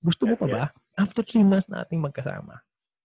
Gusto 0.00 0.28
mo 0.28 0.34
pa 0.36 0.46
ba? 0.46 0.64
After 0.96 1.24
three 1.24 1.44
months 1.44 1.68
nating 1.68 2.00
magkasama, 2.00 2.60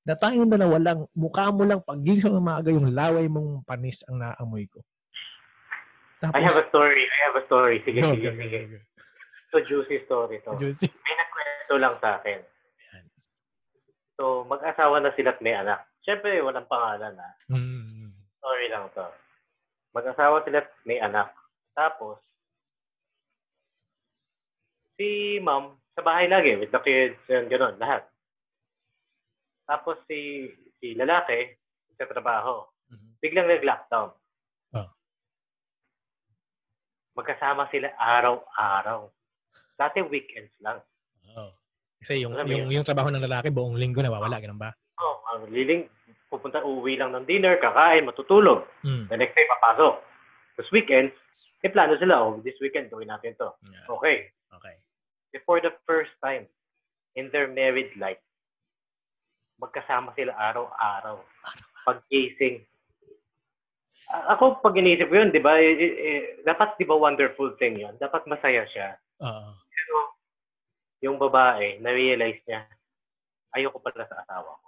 na 0.05 0.13
tayong 0.13 0.45
dalawa 0.45 0.77
lang, 0.77 0.99
mukha 1.17 1.49
mo 1.49 1.65
lang 1.65 1.81
pag-gising 1.81 2.29
ng 2.29 2.45
maaga 2.45 2.69
yung 2.69 2.93
laway 2.93 3.25
mong 3.25 3.65
panis 3.65 4.05
ang 4.05 4.21
naamoy 4.21 4.69
ko. 4.69 4.85
Tapos, 6.21 6.37
I 6.37 6.45
have 6.45 6.61
a 6.61 6.65
story. 6.69 7.03
I 7.09 7.17
have 7.25 7.35
a 7.41 7.43
story. 7.49 7.81
Sige, 7.81 7.99
no, 8.05 8.13
sige, 8.13 8.29
sige. 8.37 8.59
Okay. 8.69 8.81
So, 9.49 9.65
juicy 9.65 10.05
story 10.05 10.45
to. 10.45 10.53
Juicy. 10.61 10.93
May 10.93 11.15
nagkwento 11.17 11.75
lang 11.81 11.95
sa 11.99 12.21
akin. 12.21 12.39
So, 14.15 14.47
mag-asawa 14.47 15.03
na 15.03 15.11
sila 15.17 15.35
at 15.35 15.43
may 15.43 15.57
anak. 15.57 15.83
Siyempre, 16.05 16.39
walang 16.39 16.69
pangalan 16.69 17.19
ha. 17.19 17.29
Mm. 17.51 18.15
Story 18.39 18.67
lang 18.71 18.87
to. 18.95 19.09
Mag-asawa 19.91 20.45
sila 20.45 20.63
at 20.63 20.69
may 20.87 21.01
anak. 21.01 21.33
Tapos, 21.75 22.21
si 24.95 25.41
mom, 25.43 25.75
sa 25.97 26.05
bahay 26.05 26.31
lagi, 26.31 26.55
with 26.55 26.71
the 26.71 26.79
kids, 26.79 27.19
and 27.27 27.51
gano'n, 27.51 27.75
lahat. 27.75 28.07
Tapos 29.65 29.97
si 30.05 30.49
si 30.79 30.93
lalaki 30.93 31.49
sa 31.97 32.05
trabaho, 32.05 32.65
mm-hmm. 32.91 33.11
biglang 33.21 33.47
nag-lockdown. 33.49 34.09
Oh. 34.77 34.89
Magkasama 37.17 37.67
sila 37.73 37.89
araw-araw. 37.97 39.09
Dati 39.75 40.03
weekends 40.05 40.53
lang. 40.61 40.79
Oh. 41.35 41.51
Kasi 41.99 42.21
yung, 42.21 42.37
Alam 42.37 42.47
yung, 42.51 42.69
yung 42.69 42.85
trabaho 42.85 43.09
ng 43.09 43.23
lalaki 43.25 43.49
buong 43.49 43.79
linggo 43.79 44.03
nawawala, 44.03 44.37
ganun 44.37 44.61
ba? 44.61 44.75
Oh, 45.01 45.23
ang 45.33 45.49
liling, 45.49 45.89
pupunta, 46.29 46.61
uwi 46.61 46.99
lang 46.99 47.15
ng 47.15 47.25
dinner, 47.25 47.57
kakain, 47.57 48.05
matutulog. 48.05 48.67
Mm. 48.85 49.09
The 49.09 49.17
next 49.17 49.33
day, 49.33 49.47
papasok. 49.57 49.95
Tapos 50.55 50.69
weekends, 50.71 51.15
may 51.63 51.73
plano 51.73 51.97
sila, 51.97 52.21
oh, 52.21 52.37
this 52.45 52.59
weekend, 52.61 52.93
gawin 52.93 53.09
natin 53.09 53.33
to. 53.41 53.49
Yeah. 53.65 53.89
Okay. 53.89 54.29
Okay. 54.53 54.75
For 55.43 55.59
the 55.59 55.73
first 55.83 56.13
time 56.23 56.47
in 57.19 57.27
their 57.33 57.49
married 57.49 57.91
life, 57.99 58.21
magkasama 59.59 60.11
sila 60.15 60.35
araw-araw. 60.35 61.19
Pag-gising. 61.87 62.63
Ako, 64.05 64.61
pag 64.61 64.77
inisip 64.77 65.09
ko 65.09 65.15
yun, 65.17 65.33
di 65.33 65.41
ba, 65.41 65.57
eh, 65.57 65.73
eh, 65.81 66.23
dapat, 66.45 66.77
di 66.77 66.85
ba, 66.85 66.93
wonderful 66.93 67.57
thing 67.57 67.81
yun? 67.81 67.97
Dapat 67.97 68.29
masaya 68.29 68.63
siya. 68.69 68.99
Uh-huh. 69.17 69.53
Pero, 69.65 69.97
yung 71.01 71.17
babae, 71.17 71.81
na-realize 71.81 72.41
niya, 72.45 72.69
ayoko 73.57 73.81
pala 73.81 74.05
sa 74.05 74.21
asawa 74.21 74.49
ko. 74.59 74.67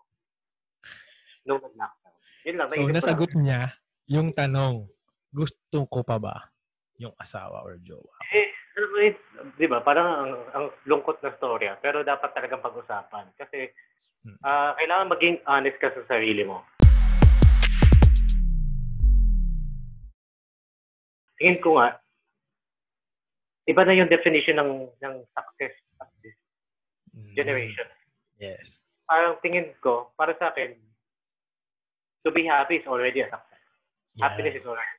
Nung 1.46 1.62
nag-lockdown. 1.62 2.18
Yun 2.48 2.56
lang. 2.58 2.68
So, 2.72 2.88
nasagot 2.90 3.32
lang. 3.36 3.44
niya 3.44 3.62
yung 4.08 4.32
tanong, 4.32 4.88
gusto 5.30 5.84
ko 5.92 6.00
pa 6.02 6.18
ba 6.18 6.50
yung 6.98 7.14
asawa 7.20 7.62
or 7.62 7.78
jowa? 7.84 8.16
Eh, 8.34 8.50
di 9.60 9.68
ba, 9.70 9.84
parang 9.84 10.08
ang, 10.08 10.34
ang 10.56 10.66
lungkot 10.88 11.22
na 11.22 11.36
storya, 11.38 11.78
pero 11.78 12.02
dapat 12.02 12.34
talagang 12.34 12.64
pag-usapan. 12.64 13.36
Kasi, 13.38 13.70
uh, 14.44 14.72
kailangan 14.76 15.12
maging 15.14 15.38
honest 15.48 15.78
ka 15.80 15.92
sa 15.94 16.04
sarili 16.08 16.44
mo. 16.44 16.64
Tingin 21.38 21.62
ko 21.62 21.78
nga, 21.78 22.02
iba 23.70 23.82
na 23.86 23.94
yung 23.94 24.10
definition 24.10 24.58
ng 24.58 24.90
ng 24.90 25.16
success 25.38 25.76
at 26.02 26.10
this 26.26 26.34
mm. 27.14 27.36
generation. 27.38 27.86
Yes. 28.42 28.82
Parang 29.06 29.38
tingin 29.46 29.70
ko, 29.80 30.10
para 30.18 30.34
sa 30.42 30.50
akin, 30.50 30.74
to 32.26 32.34
be 32.34 32.50
happy 32.50 32.82
is 32.82 32.88
already 32.90 33.22
a 33.22 33.30
success. 33.30 33.64
Yeah. 34.18 34.28
Happiness 34.28 34.58
is 34.58 34.66
already 34.66 34.98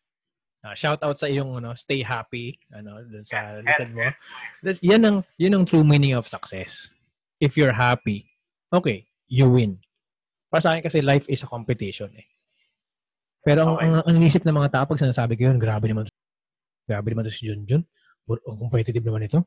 Uh, 0.59 0.75
shout 0.75 0.99
out 1.07 1.15
sa 1.15 1.31
iyong 1.31 1.55
ano, 1.63 1.71
stay 1.79 2.03
happy 2.03 2.59
ano 2.75 2.99
dun 3.07 3.23
sa 3.23 3.63
likod 3.63 3.95
mo. 3.95 4.11
That's, 4.61 4.83
yan 4.83 5.07
ang 5.07 5.17
yun 5.39 5.55
ang 5.55 5.65
true 5.65 5.87
meaning 5.87 6.19
of 6.19 6.27
success. 6.27 6.91
If 7.39 7.55
you're 7.55 7.73
happy, 7.73 8.27
okay, 8.75 9.08
you 9.29 9.49
win. 9.49 9.79
Para 10.49 10.65
sa 10.65 10.69
akin 10.75 10.83
kasi 10.83 11.05
life 11.05 11.29
is 11.29 11.45
a 11.45 11.49
competition 11.49 12.09
eh. 12.17 12.27
Pero 13.45 13.65
ang, 13.65 13.73
okay. 13.77 13.85
ang, 13.85 13.95
ang 14.05 14.15
inisip 14.17 14.43
ng 14.45 14.57
mga 14.57 14.73
tao 14.73 14.85
pag 14.89 15.01
sinasabi 15.01 15.37
ko 15.37 15.53
yun, 15.53 15.61
grabe 15.61 15.87
naman. 15.89 16.09
Grabe 16.89 17.13
naman 17.13 17.29
to 17.29 17.33
si 17.33 17.49
Junjun. 17.49 17.85
Ang 18.29 18.59
competitive 18.59 19.05
naman 19.05 19.29
ito. 19.29 19.45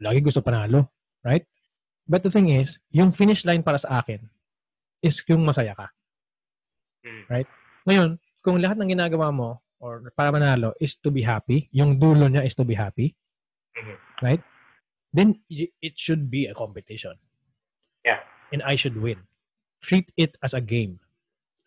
Lagi 0.00 0.20
gusto 0.20 0.44
panalo. 0.44 0.92
Right? 1.24 1.48
But 2.04 2.20
the 2.20 2.32
thing 2.32 2.52
is, 2.52 2.76
yung 2.92 3.16
finish 3.16 3.48
line 3.48 3.64
para 3.64 3.80
sa 3.80 4.04
akin 4.04 4.20
is 5.00 5.20
yung 5.28 5.44
masaya 5.44 5.72
ka. 5.72 5.88
Hmm. 7.04 7.24
Right? 7.28 7.48
Ngayon, 7.88 8.20
kung 8.44 8.60
lahat 8.60 8.76
ng 8.76 8.92
ginagawa 8.92 9.32
mo 9.32 9.64
or 9.80 10.12
para 10.12 10.28
manalo 10.28 10.76
is 10.76 10.96
to 11.00 11.08
be 11.08 11.24
happy, 11.24 11.72
yung 11.72 11.96
dulo 11.96 12.28
niya 12.28 12.44
is 12.44 12.52
to 12.52 12.64
be 12.64 12.76
happy, 12.76 13.16
mm-hmm. 13.72 13.96
right? 14.20 14.44
Then 15.12 15.40
it 15.48 15.96
should 15.96 16.28
be 16.28 16.48
a 16.48 16.56
competition. 16.56 17.16
And 18.52 18.60
I 18.62 18.76
should 18.76 19.00
win. 19.00 19.24
Treat 19.82 20.12
it 20.16 20.36
as 20.42 20.54
a 20.54 20.60
game. 20.60 21.00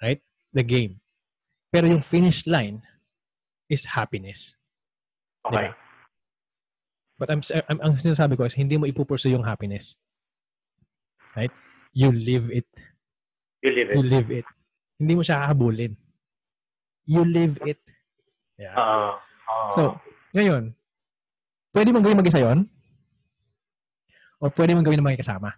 Right? 0.02 0.22
The 0.54 0.64
game. 0.64 1.02
Pero 1.74 1.88
yung 1.88 2.02
finish 2.02 2.48
line 2.48 2.82
is 3.70 3.86
happiness. 3.86 4.56
Okay. 5.46 5.72
Diba? 5.72 5.76
But 7.18 7.34
I'm, 7.34 7.42
I'm, 7.68 7.80
ang 7.82 7.94
sinasabi 7.98 8.38
ko 8.38 8.46
is 8.46 8.54
hindi 8.54 8.78
mo 8.78 8.86
ipupursue 8.86 9.34
yung 9.34 9.44
happiness. 9.44 9.98
Right? 11.34 11.52
You 11.94 12.14
live 12.14 12.54
it. 12.54 12.70
You 13.66 13.74
live 13.74 13.90
it. 13.90 13.96
You 13.98 14.04
live 14.06 14.30
it. 14.30 14.48
Hindi 15.02 15.14
mo 15.18 15.22
siya 15.26 15.42
hahabulin. 15.42 15.98
You 17.10 17.26
live 17.26 17.58
it. 17.66 17.82
Yeah. 18.58 18.74
Uh, 18.78 19.18
uh, 19.50 19.70
so, 19.74 19.82
ngayon, 20.34 20.78
pwede 21.74 21.90
mong 21.90 22.06
gawin 22.06 22.20
mag-isa 22.22 22.42
yun? 22.42 22.70
O 24.38 24.54
pwede 24.54 24.78
mong 24.78 24.86
gawin 24.86 25.02
ng 25.02 25.08
mga 25.10 25.22
kasama? 25.26 25.58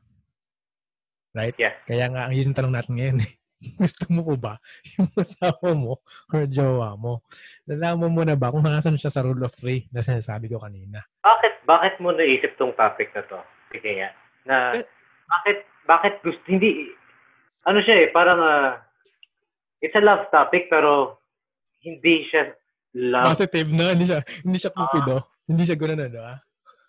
Right? 1.38 1.54
Yeah. 1.62 1.78
Kaya 1.86 2.10
nga, 2.10 2.26
ang 2.26 2.34
yun 2.34 2.56
tanong 2.56 2.74
natin 2.74 2.94
ngayon 2.98 3.20
eh. 3.26 3.32
Gusto 3.82 4.08
mo 4.08 4.24
po 4.24 4.34
ba 4.40 4.56
yung 4.96 5.12
asawa 5.20 5.76
mo 5.76 6.00
or 6.32 6.48
jowa 6.48 6.96
mo? 6.96 7.28
Nalaman 7.68 8.12
mo 8.16 8.22
na 8.24 8.40
ba 8.40 8.52
kung 8.56 8.64
nasan 8.64 8.96
siya 8.96 9.12
sa 9.12 9.22
rule 9.22 9.44
of 9.44 9.54
three 9.54 9.86
na 9.92 10.00
sinasabi 10.00 10.48
ko 10.48 10.64
kanina? 10.64 11.04
Bakit, 11.22 11.68
bakit 11.68 11.94
mo 12.00 12.16
naisip 12.16 12.56
tong 12.56 12.72
topic 12.80 13.12
na 13.12 13.24
to? 13.28 13.40
Sige 13.76 14.00
nga. 14.00 14.10
Na, 14.48 14.56
eh, 14.80 14.88
bakit, 15.28 15.58
bakit 15.84 16.14
gusto, 16.24 16.42
hindi, 16.48 16.88
ano 17.68 17.84
siya 17.84 18.08
eh, 18.08 18.10
parang, 18.16 18.40
uh, 18.40 18.80
it's 19.84 19.96
a 19.96 20.04
love 20.04 20.24
topic 20.32 20.72
pero 20.72 21.20
hindi 21.84 22.26
siya 22.32 22.56
love. 22.96 23.36
Positive 23.36 23.70
na, 23.76 23.92
hindi 23.92 24.08
siya, 24.08 24.24
hindi 24.48 24.58
siya 24.58 24.72
cupido. 24.72 25.20
Uh, 25.20 25.24
hindi 25.52 25.64
siya 25.68 25.78
gano'n 25.78 26.08
ano 26.08 26.20
ah. 26.24 26.38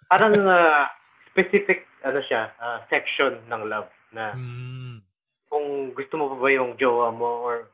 Parang 0.06 0.35
uh, 0.38 0.87
specific, 1.35 1.82
ano 2.06 2.23
siya, 2.23 2.54
uh, 2.62 2.78
section 2.87 3.42
ng 3.50 3.62
love 3.66 3.90
na 4.11 4.35
mm. 4.35 5.02
kung 5.50 5.95
gusto 5.95 6.14
mo 6.19 6.35
pa 6.35 6.37
ba 6.38 6.49
yung 6.50 6.75
jowa 6.79 7.11
mo 7.14 7.47
or 7.47 7.71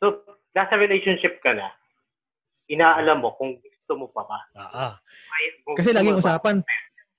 so 0.00 0.24
nasa 0.56 0.76
relationship 0.76 1.40
ka 1.44 1.52
na 1.52 1.72
inaalam 2.66 3.22
mo 3.22 3.32
kung 3.38 3.56
gusto 3.60 3.92
mo 3.94 4.06
pa 4.10 4.26
ba. 4.26 4.38
Ah, 4.58 4.70
ah. 4.74 4.92
Kasi 5.78 5.94
laging 5.94 6.18
usapan 6.18 6.56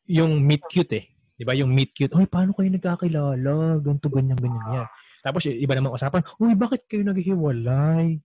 yung 0.08 0.44
meet 0.44 0.64
cute 0.68 0.94
eh. 1.00 1.06
'Di 1.38 1.44
ba? 1.46 1.54
Yung 1.54 1.72
meet 1.72 1.94
cute. 1.94 2.12
Oy, 2.18 2.26
paano 2.26 2.52
kayo 2.58 2.68
nagkakilala? 2.74 3.80
Ganto 3.80 4.10
ganyan 4.10 4.40
ganyan 4.40 4.84
yan. 4.84 4.88
Tapos 5.22 5.46
iba 5.46 5.74
namang 5.78 5.96
usapan, 5.96 6.26
"Uy, 6.42 6.58
bakit 6.58 6.90
kayo 6.90 7.06
naghihiwalay?" 7.06 8.20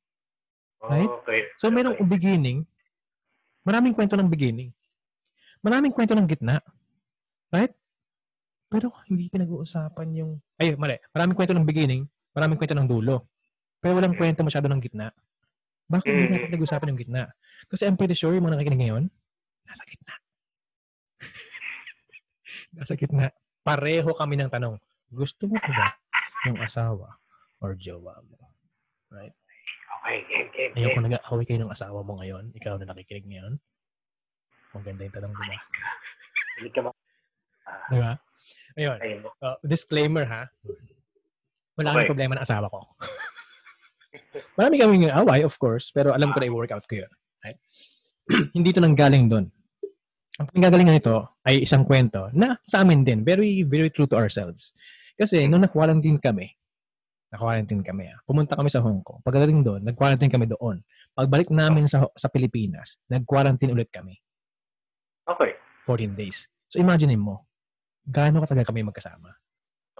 Right? 0.82 1.10
okay. 1.22 1.46
So 1.60 1.70
merong 1.70 1.94
okay. 1.94 2.08
beginning. 2.08 2.66
Maraming 3.62 3.94
kwento 3.94 4.18
ng 4.18 4.26
beginning. 4.26 4.74
Maraming 5.62 5.94
kwento 5.94 6.18
ng 6.18 6.26
gitna. 6.26 6.58
Right? 7.54 7.70
Pero 8.72 8.88
hindi 9.04 9.28
pinag-uusapan 9.28 10.08
yung... 10.16 10.40
Ay, 10.56 10.72
mali. 10.80 10.96
Maraming 11.12 11.36
kwento 11.36 11.52
ng 11.52 11.68
beginning, 11.68 12.08
maraming 12.32 12.56
kwento 12.56 12.72
ng 12.72 12.88
dulo. 12.88 13.28
Pero 13.84 14.00
walang 14.00 14.16
kwento 14.16 14.40
masyado 14.40 14.64
ng 14.72 14.80
gitna. 14.80 15.12
Bakit 15.92 16.08
hindi 16.08 16.24
natin 16.24 16.40
mm. 16.40 16.48
pinag-uusapan 16.48 16.88
yung 16.88 17.00
gitna? 17.04 17.22
Kasi 17.68 17.84
I'm 17.84 18.00
pretty 18.00 18.16
sure 18.16 18.32
yung 18.32 18.48
mga 18.48 18.56
nakikinig 18.56 18.88
ngayon, 18.88 19.04
nasa 19.68 19.84
gitna. 19.84 20.14
nasa 22.80 22.92
gitna. 22.96 23.26
Pareho 23.60 24.10
kami 24.16 24.40
ng 24.40 24.48
tanong. 24.48 24.80
Gusto 25.12 25.52
mo 25.52 25.60
ba 25.60 25.92
yung 26.48 26.56
asawa 26.64 27.20
or 27.60 27.76
jowa 27.76 28.24
mo? 28.24 28.40
Right? 29.12 29.36
Okay, 30.02 30.18
game, 30.32 30.48
game, 30.56 30.72
game. 30.72 30.88
Ayoko 30.88 30.98
nag-away 31.04 31.44
kayo 31.44 31.60
ng 31.60 31.74
asawa 31.76 32.00
mo 32.00 32.16
ngayon. 32.16 32.56
Ikaw 32.56 32.80
na 32.80 32.88
nakikinig 32.88 33.28
ngayon. 33.28 33.60
Maganda 34.72 35.04
yung 35.04 35.14
tanong, 35.20 35.32
diba? 35.36 35.56
Hindi 36.56 36.70
ka 36.72 36.80
ma... 36.80 36.90
Diba? 37.92 38.12
Ayun. 38.76 38.98
Uh, 39.42 39.56
disclaimer, 39.64 40.24
ha? 40.24 40.48
Wala 41.76 41.96
okay. 41.96 42.08
problema 42.08 42.36
ng 42.36 42.44
asawa 42.44 42.68
ko. 42.68 42.84
Marami 44.58 44.76
kaming 44.80 45.08
away, 45.12 45.40
of 45.44 45.56
course, 45.56 45.88
pero 45.92 46.12
alam 46.12 46.32
ko 46.32 46.40
na 46.40 46.48
i-work 46.48 46.72
out 46.72 46.84
ko 46.84 47.04
yun. 47.04 47.12
Right? 47.44 47.58
Hindi 48.56 48.70
to 48.76 48.80
nang 48.80 48.96
galing 48.96 49.28
doon. 49.28 49.48
Ang 50.40 50.48
pinggagalingan 50.48 50.96
nito 50.96 51.28
ay 51.44 51.64
isang 51.64 51.84
kwento 51.84 52.32
na 52.32 52.56
sa 52.64 52.80
amin 52.80 53.04
din, 53.04 53.20
very, 53.20 53.64
very 53.64 53.92
true 53.92 54.08
to 54.08 54.16
ourselves. 54.16 54.72
Kasi 55.16 55.44
nung 55.44 55.60
na-quarantine 55.60 56.16
kami, 56.16 56.48
na-quarantine 57.28 57.84
kami, 57.84 58.08
ah, 58.08 58.20
pumunta 58.24 58.56
kami 58.56 58.72
sa 58.72 58.80
Hong 58.80 59.04
Kong. 59.04 59.20
Pagdating 59.20 59.60
doon, 59.60 59.80
nag-quarantine 59.84 60.32
kami 60.32 60.48
doon. 60.48 60.80
Pagbalik 61.12 61.52
namin 61.52 61.84
sa 61.84 62.08
sa 62.16 62.32
Pilipinas, 62.32 62.96
nag-quarantine 63.12 63.76
ulit 63.76 63.92
kami. 63.92 64.16
Okay. 65.28 65.52
14 65.84 66.16
days. 66.16 66.48
So 66.72 66.80
imagine 66.80 67.12
mo, 67.20 67.44
gaano 68.06 68.42
katagal 68.42 68.66
kami 68.66 68.82
magkasama? 68.86 69.30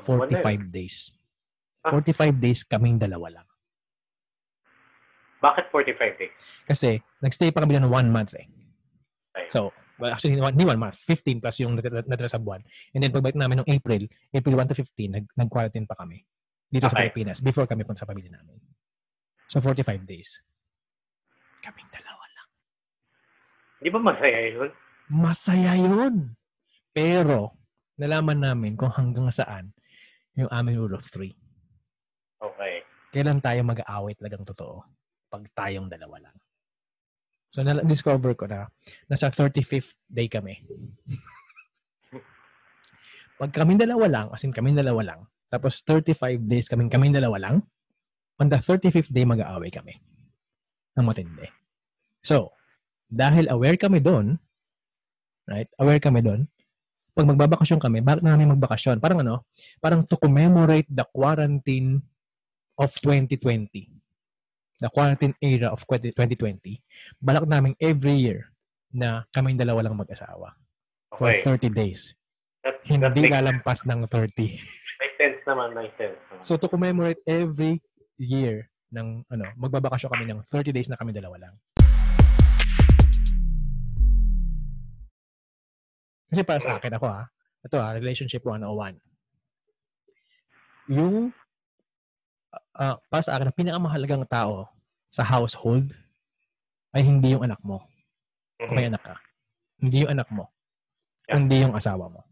45 0.02 0.70
days. 0.72 1.14
45 1.86 2.38
days 2.38 2.60
kaming 2.66 2.98
dalawa 2.98 3.42
lang. 3.42 3.48
Bakit 5.42 5.74
45 5.74 6.20
days? 6.22 6.34
Kasi, 6.70 7.02
nagstay 7.18 7.50
pa 7.50 7.66
kami 7.66 7.74
ng 7.74 7.90
one 7.90 8.06
month 8.06 8.38
eh. 8.38 8.46
So, 9.50 9.74
well, 9.98 10.14
actually, 10.14 10.38
hindi 10.38 10.62
one 10.62 10.78
month. 10.78 11.02
15 11.02 11.42
plus 11.42 11.58
yung 11.58 11.74
natira 11.74 12.30
sa 12.30 12.38
buwan. 12.38 12.62
And 12.94 13.02
then, 13.02 13.10
pagbalik 13.10 13.34
namin 13.34 13.62
noong 13.62 13.70
April, 13.70 14.06
April 14.30 14.54
1 14.54 14.70
to 14.70 14.76
15, 14.78 15.18
nag, 15.18 15.26
nag-quarantine 15.34 15.86
pa 15.90 15.98
kami 15.98 16.22
dito 16.72 16.88
okay. 16.88 16.94
sa 16.94 17.00
Pilipinas 17.04 17.38
before 17.42 17.66
kami 17.66 17.82
punta 17.82 18.06
sa 18.06 18.08
pamilya 18.08 18.32
namin. 18.38 18.56
So, 19.50 19.58
45 19.58 20.06
days. 20.06 20.30
Kaming 21.60 21.90
dalawa 21.90 22.24
lang. 22.32 22.48
Di 23.82 23.90
ba 23.90 23.98
masaya 23.98 24.40
yun? 24.46 24.70
Masaya 25.10 25.72
yun. 25.74 26.14
Pero, 26.94 27.61
nalaman 28.02 28.42
namin 28.42 28.74
kung 28.74 28.90
hanggang 28.90 29.30
saan 29.30 29.70
yung 30.34 30.50
aming 30.50 30.82
rule 30.82 30.98
of 30.98 31.06
three. 31.06 31.38
Okay. 32.42 32.82
Kailan 33.14 33.38
tayo 33.38 33.62
mag-aaway 33.62 34.18
talagang 34.18 34.42
totoo? 34.42 34.82
pag 35.32 35.48
tayong 35.56 35.88
dalawa 35.88 36.28
lang. 36.28 36.36
So, 37.48 37.64
na-discover 37.64 38.36
ko 38.36 38.44
na 38.44 38.68
nasa 39.08 39.32
35th 39.32 39.96
day 40.04 40.28
kami. 40.28 40.60
pag 43.40 43.48
kami 43.48 43.80
dalawa 43.80 44.04
lang, 44.12 44.26
as 44.28 44.44
in 44.44 44.52
kami 44.52 44.76
dalawa 44.76 45.00
lang, 45.00 45.20
tapos 45.48 45.80
35 45.88 46.44
days 46.44 46.68
kaming 46.68 46.92
kami 46.92 47.08
dalawa 47.08 47.40
lang, 47.40 47.64
on 48.36 48.52
the 48.52 48.60
35th 48.60 49.08
day 49.08 49.24
mag-aaway 49.24 49.72
kami. 49.72 49.96
Ang 51.00 51.08
matindi. 51.08 51.48
So, 52.20 52.52
dahil 53.08 53.48
aware 53.48 53.80
kami 53.80 54.04
doon, 54.04 54.36
right? 55.48 55.68
Aware 55.80 56.00
kami 56.00 56.20
doon, 56.20 56.44
pag 57.12 57.28
magbabakasyon 57.28 57.80
kami, 57.80 58.00
bakit 58.00 58.24
namin 58.24 58.56
magbakasyon? 58.56 58.96
Parang 58.96 59.20
ano, 59.20 59.44
parang 59.84 60.00
to 60.04 60.16
commemorate 60.16 60.88
the 60.88 61.04
quarantine 61.12 62.00
of 62.80 62.88
2020 63.04 64.02
the 64.82 64.90
quarantine 64.90 65.30
era 65.38 65.70
of 65.70 65.86
2020, 65.86 66.42
balak 67.22 67.46
namin 67.46 67.78
every 67.78 68.18
year 68.18 68.50
na 68.90 69.22
kaming 69.30 69.54
dalawa 69.54 69.86
lang 69.86 69.94
mag-asawa. 69.94 70.58
For 71.14 71.30
okay. 71.30 71.70
30 71.70 71.70
days. 71.70 72.18
That, 72.66 72.82
Hindi 72.82 73.30
that 73.30 73.46
lalampas 73.46 73.86
ng 73.86 74.10
30. 74.10 74.58
May 74.98 75.10
sense 75.14 75.40
naman, 75.46 75.78
may 75.78 75.86
sense. 75.94 76.18
Naman. 76.18 76.42
So 76.42 76.58
to 76.58 76.66
commemorate 76.66 77.22
every 77.22 77.78
year 78.18 78.66
ng 78.90 79.22
ano, 79.30 79.46
magbabakasyon 79.54 80.10
kami 80.10 80.24
ng 80.26 80.42
30 80.50 80.74
days 80.74 80.90
na 80.90 80.98
kami 80.98 81.14
dalawa 81.14 81.38
lang. 81.38 81.54
Kasi 86.32 86.48
para 86.48 86.64
sa 86.64 86.80
akin 86.80 86.96
ako 86.96 87.06
ha, 87.12 87.28
ito 87.60 87.76
ha, 87.76 87.92
relationship 87.92 88.40
101. 88.40 88.96
Yung 90.88 91.28
uh, 92.80 92.96
para 93.12 93.20
sa 93.20 93.36
akin, 93.36 93.52
ang 93.52 93.58
pinakamahalagang 93.60 94.24
tao 94.24 94.64
sa 95.12 95.20
household 95.28 95.92
ay 96.96 97.04
hindi 97.04 97.36
yung 97.36 97.44
anak 97.44 97.60
mo. 97.60 97.84
Mm-hmm. 97.84 98.64
Kung 98.64 98.76
may 98.80 98.88
anak 98.88 99.04
ka. 99.04 99.16
Hindi 99.76 99.96
yung 100.08 100.12
anak 100.16 100.28
mo. 100.32 100.48
Yeah. 101.28 101.34
Kundi 101.36 101.56
yung 101.60 101.76
asawa 101.76 102.08
mo. 102.08 102.24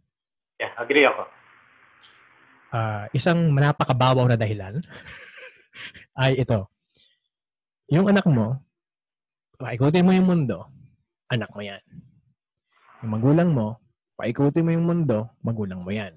Yeah, 0.57 0.73
agree 0.81 1.05
ako. 1.05 1.23
Uh, 2.71 3.05
isang 3.13 3.53
napakabawaw 3.53 4.33
na 4.33 4.41
dahilan 4.41 4.81
ay 6.25 6.41
ito. 6.41 6.73
Yung 7.93 8.09
anak 8.09 8.25
mo, 8.25 8.57
paikutin 9.61 10.07
mo 10.07 10.15
yung 10.15 10.25
mundo, 10.25 10.65
anak 11.29 11.53
mo 11.53 11.61
yan. 11.61 11.83
Yung 13.03 13.11
magulang 13.13 13.51
mo, 13.51 13.77
paikutin 14.21 14.65
mo 14.69 14.71
yung 14.77 14.85
mundo, 14.85 15.33
magulang 15.41 15.81
mo 15.81 15.89
yan. 15.89 16.13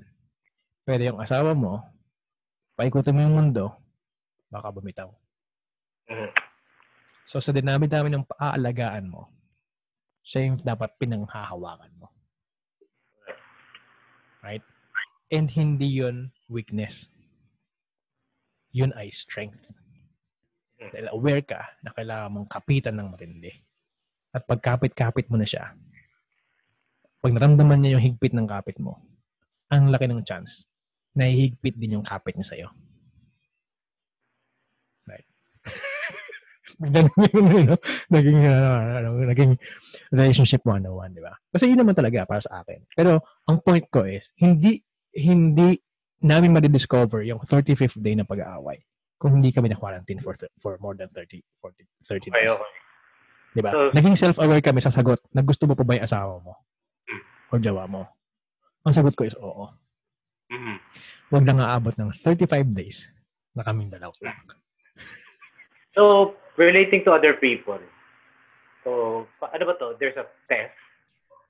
Pero 0.84 1.00
yung 1.08 1.24
asawa 1.24 1.56
mo, 1.56 1.80
paikutin 2.76 3.16
mo 3.16 3.24
yung 3.24 3.36
mundo, 3.40 3.72
baka 4.52 4.68
bumitaw. 4.76 5.08
Mm-hmm. 6.12 6.32
So 7.24 7.40
sa 7.40 7.56
dinami-dami 7.56 8.12
ng 8.12 8.28
paaalagaan 8.28 9.08
mo, 9.08 9.32
siya 10.20 10.52
yung 10.52 10.60
dapat 10.60 10.92
pinanghahawakan 11.00 11.96
mo. 11.96 12.12
Right? 14.44 14.64
And 15.32 15.48
hindi 15.48 16.04
yun 16.04 16.36
weakness. 16.52 17.08
Yun 18.76 18.92
ay 19.00 19.08
strength. 19.16 19.64
Dahil 20.92 21.08
aware 21.16 21.40
ka 21.48 21.64
na 21.80 21.96
kailangan 21.96 22.36
mong 22.36 22.52
kapitan 22.52 23.00
ng 23.00 23.08
matindi. 23.08 23.56
At 24.36 24.44
pagkapit-kapit 24.44 25.32
mo 25.32 25.40
na 25.40 25.48
siya, 25.48 25.72
pag 27.24 27.32
naramdaman 27.32 27.80
niya 27.80 27.96
yung 27.96 28.04
higpit 28.04 28.36
ng 28.36 28.44
kapit 28.52 28.76
mo, 28.84 29.00
ang 29.72 29.88
laki 29.88 30.12
ng 30.12 30.28
chance 30.28 30.68
na 31.16 31.32
hihigpit 31.32 31.80
din 31.80 31.96
yung 31.96 32.06
kapit 32.06 32.36
niya 32.36 32.52
sa'yo. 32.52 32.68
Ganun 36.94 37.28
yun, 37.32 37.66
no? 37.74 37.78
Naging, 38.10 38.40
uh, 38.50 39.00
ano, 39.02 39.10
naging 39.24 39.52
relationship 40.12 40.62
101, 40.66 41.16
di 41.16 41.24
ba? 41.24 41.34
Kasi 41.54 41.70
yun 41.70 41.80
naman 41.80 41.96
talaga 41.96 42.26
para 42.26 42.42
sa 42.42 42.62
akin. 42.64 42.84
Pero, 42.94 43.22
ang 43.48 43.62
point 43.62 43.86
ko 43.88 44.04
is, 44.08 44.32
hindi, 44.40 44.82
hindi 45.14 45.78
namin 46.24 46.56
madidiscover 46.56 47.28
yung 47.28 47.44
35th 47.44 48.00
day 48.00 48.16
ng 48.18 48.28
pag-aaway 48.28 48.80
kung 49.20 49.40
hindi 49.40 49.56
kami 49.56 49.72
na-quarantine 49.72 50.20
for, 50.20 50.36
for 50.60 50.76
more 50.84 50.96
than 50.96 51.08
30, 51.12 51.40
40, 51.62 51.88
30 52.04 52.32
days. 52.32 52.52
Okay, 52.52 52.52
okay. 52.52 52.72
Di 53.54 53.62
ba? 53.62 53.70
So, 53.72 53.94
Naging 53.94 54.18
self-aware 54.18 54.64
kami 54.66 54.80
sa 54.82 54.92
sagot 54.92 55.22
na 55.32 55.46
gusto 55.46 55.70
mo 55.70 55.78
pa 55.78 55.86
ba 55.86 55.96
yung 55.96 56.08
asawa 56.08 56.42
mo? 56.42 56.58
O 57.54 57.62
jawa 57.62 57.86
mo? 57.86 58.10
Ang 58.82 58.98
sagot 58.98 59.14
ko 59.14 59.30
is 59.30 59.38
oo. 59.38 59.70
Mm-hmm. 60.50 60.78
Huwag 61.30 61.46
na 61.46 61.54
nga 61.54 61.68
abot 61.78 61.94
ng 61.94 62.10
35 62.26 62.74
days 62.74 63.06
na 63.54 63.62
kaming 63.62 63.94
dalaw 63.94 64.10
lang. 64.26 64.34
So, 65.94 66.34
relating 66.58 67.06
to 67.06 67.14
other 67.14 67.38
people. 67.38 67.78
So, 68.82 69.24
ano 69.40 69.64
ba 69.70 69.78
to? 69.78 69.94
There's 70.02 70.18
a 70.18 70.26
test. 70.50 70.74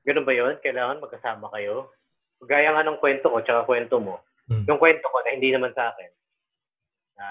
Ganun 0.03 0.27
ba 0.27 0.35
yun? 0.35 0.59
Kailangan 0.59 0.99
magkasama 0.99 1.47
kayo? 1.55 1.95
Gaya 2.43 2.75
nga 2.75 2.83
ng 2.83 2.99
kwento 2.99 3.31
ko, 3.31 3.39
tsaka 3.39 3.63
kwento 3.63 4.03
mo. 4.03 4.19
Hmm. 4.51 4.67
Yung 4.67 4.79
kwento 4.83 5.07
ko 5.07 5.23
na 5.23 5.31
hindi 5.31 5.55
naman 5.55 5.71
sa 5.71 5.95
akin, 5.95 6.11
na 7.15 7.25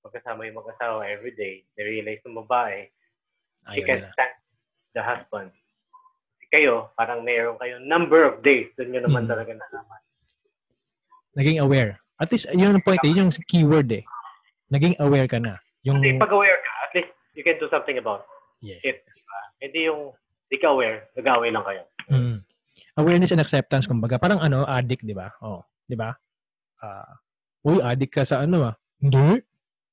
magkasama 0.00 0.48
yung 0.48 0.56
mag-asawa 0.64 1.04
everyday, 1.04 1.60
they 1.76 1.84
realize 1.84 2.24
ng 2.24 2.40
babae, 2.40 2.88
she 3.76 3.84
can 3.84 4.08
stand 4.16 4.36
the 4.96 5.04
husband. 5.04 5.52
Kayo, 6.54 6.94
parang 6.94 7.26
mayroon 7.26 7.58
kayong 7.58 7.82
number 7.90 8.22
of 8.22 8.38
days, 8.46 8.70
doon 8.78 8.94
nyo 8.94 9.02
naman 9.02 9.26
hmm. 9.26 9.30
talaga 9.34 9.50
nalaman. 9.58 10.00
Naging 11.34 11.58
aware. 11.58 11.98
At 12.22 12.30
least, 12.30 12.46
yun 12.54 12.78
ang 12.78 12.86
point, 12.86 13.02
eh, 13.02 13.10
yun 13.10 13.26
yung 13.26 13.34
keyword 13.50 13.90
eh. 13.90 14.06
Naging 14.70 14.94
aware 15.02 15.26
ka 15.26 15.42
na. 15.42 15.58
Yung... 15.82 15.98
Kasi 15.98 16.14
pag 16.14 16.30
aware 16.30 16.62
ka, 16.62 16.72
at 16.86 16.92
least 16.94 17.10
you 17.34 17.42
can 17.42 17.58
do 17.58 17.66
something 17.74 17.98
about 17.98 18.22
it. 18.62 19.02
Uh, 19.02 19.46
hindi 19.58 19.90
yung 19.90 20.14
hindi 20.46 20.56
ka 20.62 20.70
aware, 20.70 21.10
nag-away 21.18 21.50
lang 21.50 21.66
kayo. 21.66 21.82
Mm. 22.06 22.38
Awareness 23.02 23.34
and 23.34 23.42
acceptance, 23.42 23.90
kumbaga. 23.90 24.22
Parang 24.22 24.38
ano, 24.38 24.62
addict, 24.62 25.02
di 25.02 25.16
ba? 25.16 25.34
Oh, 25.42 25.66
di 25.90 25.98
ba? 25.98 26.14
Uh, 26.78 27.10
uy, 27.66 27.82
addict 27.82 28.14
ka 28.14 28.22
sa 28.22 28.46
ano 28.46 28.70
ah. 28.70 28.74
Hindi. 29.02 29.42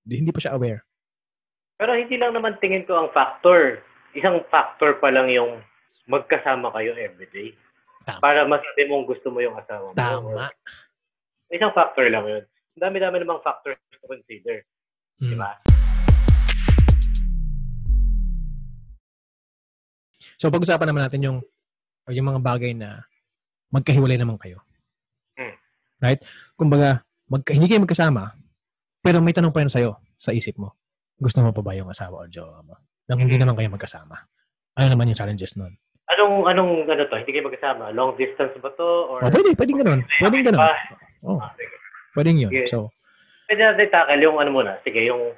Hindi, 0.05 0.13
hindi 0.21 0.31
pa 0.31 0.45
siya 0.45 0.53
aware. 0.53 0.85
Pero 1.81 1.97
hindi 1.97 2.21
lang 2.21 2.37
naman 2.37 2.61
tingin 2.61 2.85
ko 2.85 3.01
ang 3.01 3.09
factor. 3.09 3.81
Isang 4.13 4.45
factor 4.53 5.01
pa 5.01 5.09
lang 5.09 5.33
yung 5.33 5.65
magkasama 6.09 6.73
kayo 6.73 6.97
everyday. 6.97 7.53
Tama. 8.07 8.17
Para 8.17 8.41
masabi 8.49 8.89
mong 8.89 9.05
gusto 9.05 9.29
mo 9.29 9.43
yung 9.43 9.53
asawa 9.57 9.93
mo. 9.93 9.97
Tama. 9.97 10.49
Isang 11.53 11.73
factor 11.75 12.09
lang 12.09 12.25
yun. 12.25 12.43
Dami-dami 12.73 13.21
namang 13.21 13.43
factors 13.45 13.77
to 13.93 14.07
consider. 14.09 14.65
Mm. 15.21 15.31
Di 15.33 15.35
ba? 15.37 15.51
So 20.41 20.49
pag-usapan 20.49 20.89
naman 20.89 21.05
natin 21.05 21.21
yung 21.21 21.37
yung 22.09 22.25
mga 22.33 22.41
bagay 22.41 22.73
na 22.73 23.05
magkahiwalay 23.69 24.17
naman 24.17 24.41
kayo. 24.41 24.65
Mm. 25.37 25.55
Right? 26.01 26.21
Kumbaga, 26.57 27.05
magka, 27.29 27.53
hindi 27.53 27.69
kayo 27.69 27.85
magkasama, 27.85 28.33
pero 29.05 29.21
may 29.21 29.37
tanong 29.37 29.53
pa 29.53 29.61
rin 29.61 29.69
sa'yo 29.69 30.01
sa 30.17 30.33
isip 30.33 30.57
mo. 30.57 30.73
Gusto 31.21 31.45
mo 31.45 31.53
pa 31.53 31.61
ba 31.61 31.77
yung 31.77 31.93
asawa 31.93 32.25
o 32.25 32.27
jowa 32.27 32.65
mo? 32.65 32.73
Nang 33.05 33.21
hindi 33.21 33.37
mm. 33.37 33.41
naman 33.45 33.53
kayo 33.53 33.69
magkasama. 33.69 34.17
Ano 34.73 34.87
naman 34.89 35.13
yung 35.13 35.19
challenges 35.21 35.53
nun? 35.53 35.77
Anong, 36.11 36.35
anong, 36.51 36.71
ano 36.91 37.03
to? 37.07 37.15
Hindi 37.15 37.31
kayo 37.31 37.47
magkasama? 37.47 37.95
Long 37.95 38.19
distance 38.19 38.51
ba 38.59 38.71
to? 38.75 38.89
Or... 39.07 39.19
Oh, 39.23 39.31
pwede, 39.31 39.55
pwede 39.55 39.71
ganun. 39.71 39.99
Pwede 40.19 40.37
ganun. 40.43 40.59
Oh. 41.23 41.39
Ah, 41.39 41.53
pwede 42.17 42.35
yun. 42.35 42.51
Sige. 42.51 42.67
So, 42.67 42.91
pwede 43.47 43.61
natin 43.63 43.87
tackle 43.93 44.19
yung 44.19 44.37
ano 44.41 44.49
muna. 44.51 44.75
Sige, 44.83 44.99
yung 45.07 45.31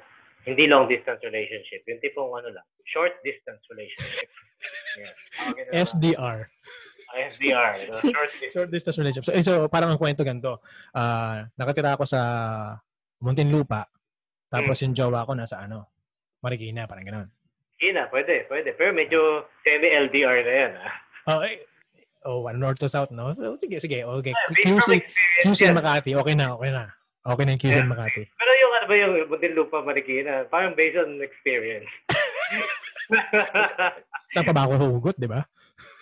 hindi 0.44 0.68
long 0.68 0.90
distance 0.90 1.22
relationship. 1.24 1.86
Yung 1.88 2.00
tipong 2.02 2.30
ano 2.34 2.52
lang, 2.52 2.66
short 2.90 3.16
distance 3.22 3.62
relationship. 3.70 4.28
yeah. 5.00 5.12
Okay, 5.52 5.64
SDR. 5.72 6.38
Uh, 6.44 7.16
SDR. 7.32 7.72
No? 7.88 8.00
Short, 8.02 8.30
distance. 8.34 8.52
short 8.52 8.70
distance 8.70 8.98
relationship. 8.98 9.26
So, 9.30 9.36
eh, 9.36 9.44
so 9.44 9.52
parang 9.70 9.94
ang 9.94 10.00
kwento 10.00 10.26
ganito. 10.26 10.60
Uh, 10.92 11.46
nakatira 11.56 11.96
ako 11.96 12.04
sa 12.04 12.20
Muntinlupa. 13.22 13.88
Tapos 14.52 14.76
hmm. 14.78 14.84
yung 14.90 14.94
jowa 14.94 15.26
ko 15.26 15.32
nasa 15.32 15.64
ano, 15.64 15.88
Marikina, 16.44 16.84
parang 16.84 17.08
gano'n. 17.08 17.28
Marikina, 17.84 18.08
pwede, 18.08 18.48
pwede. 18.48 18.72
Pero 18.72 18.96
medyo 18.96 19.44
semi-LDR 19.60 20.40
na 20.40 20.52
yan. 20.56 20.72
Ah. 20.80 20.96
Oh, 21.28 21.44
eh, 21.44 21.60
oh, 22.24 22.48
one 22.48 22.56
north 22.56 22.80
to 22.80 22.88
south, 22.88 23.12
no? 23.12 23.28
So, 23.36 23.60
sige, 23.60 23.76
sige. 23.76 24.00
Okay. 24.00 24.32
Yeah, 24.32 24.72
QC, 24.72 25.04
QC 25.44 25.68
Makati, 25.76 26.16
okay 26.16 26.32
na, 26.32 26.56
okay 26.56 26.72
na. 26.72 26.88
Okay 27.28 27.44
na 27.44 27.52
yung 27.52 27.60
QC 27.60 27.76
yeah. 27.76 27.84
Makati. 27.84 28.24
Pero 28.24 28.52
yung 28.56 28.72
ano 28.72 28.84
ba 28.88 28.94
yung 28.96 29.12
Muntinlupa, 29.28 29.84
Marikina, 29.84 30.48
parang 30.48 30.72
based 30.72 30.96
on 30.96 31.20
experience. 31.20 31.84
Saan 34.32 34.48
pa 34.48 34.56
ba 34.56 34.64
ako 34.64 34.80
hugot, 34.80 35.20
di 35.20 35.28
ba? 35.28 35.44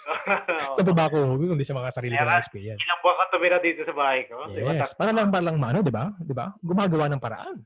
Saan 0.79 0.87
pa 0.87 0.95
ba 0.95 1.11
ako 1.11 1.35
hugot 1.35 1.51
kung 1.51 1.59
di 1.59 1.67
sa 1.67 1.75
mga 1.75 1.91
sarili 1.91 2.15
ko 2.15 2.23
na 2.23 2.39
experience? 2.39 2.79
Ilang 2.79 3.01
buwan 3.03 3.17
ka 3.19 3.25
tumira 3.35 3.59
dito 3.59 3.83
sa 3.83 3.95
bahay 3.95 4.23
ko? 4.31 4.47
Yes. 4.55 4.55
Diba? 4.55 4.87
Para 4.95 5.11
lang, 5.11 5.35
para 5.35 5.45
lang, 5.51 5.59
ano, 5.59 5.83
di 5.83 5.91
ba? 5.91 6.15
Di 6.23 6.31
ba? 6.31 6.55
Gumagawa 6.63 7.11
ng 7.11 7.23
paraan. 7.23 7.59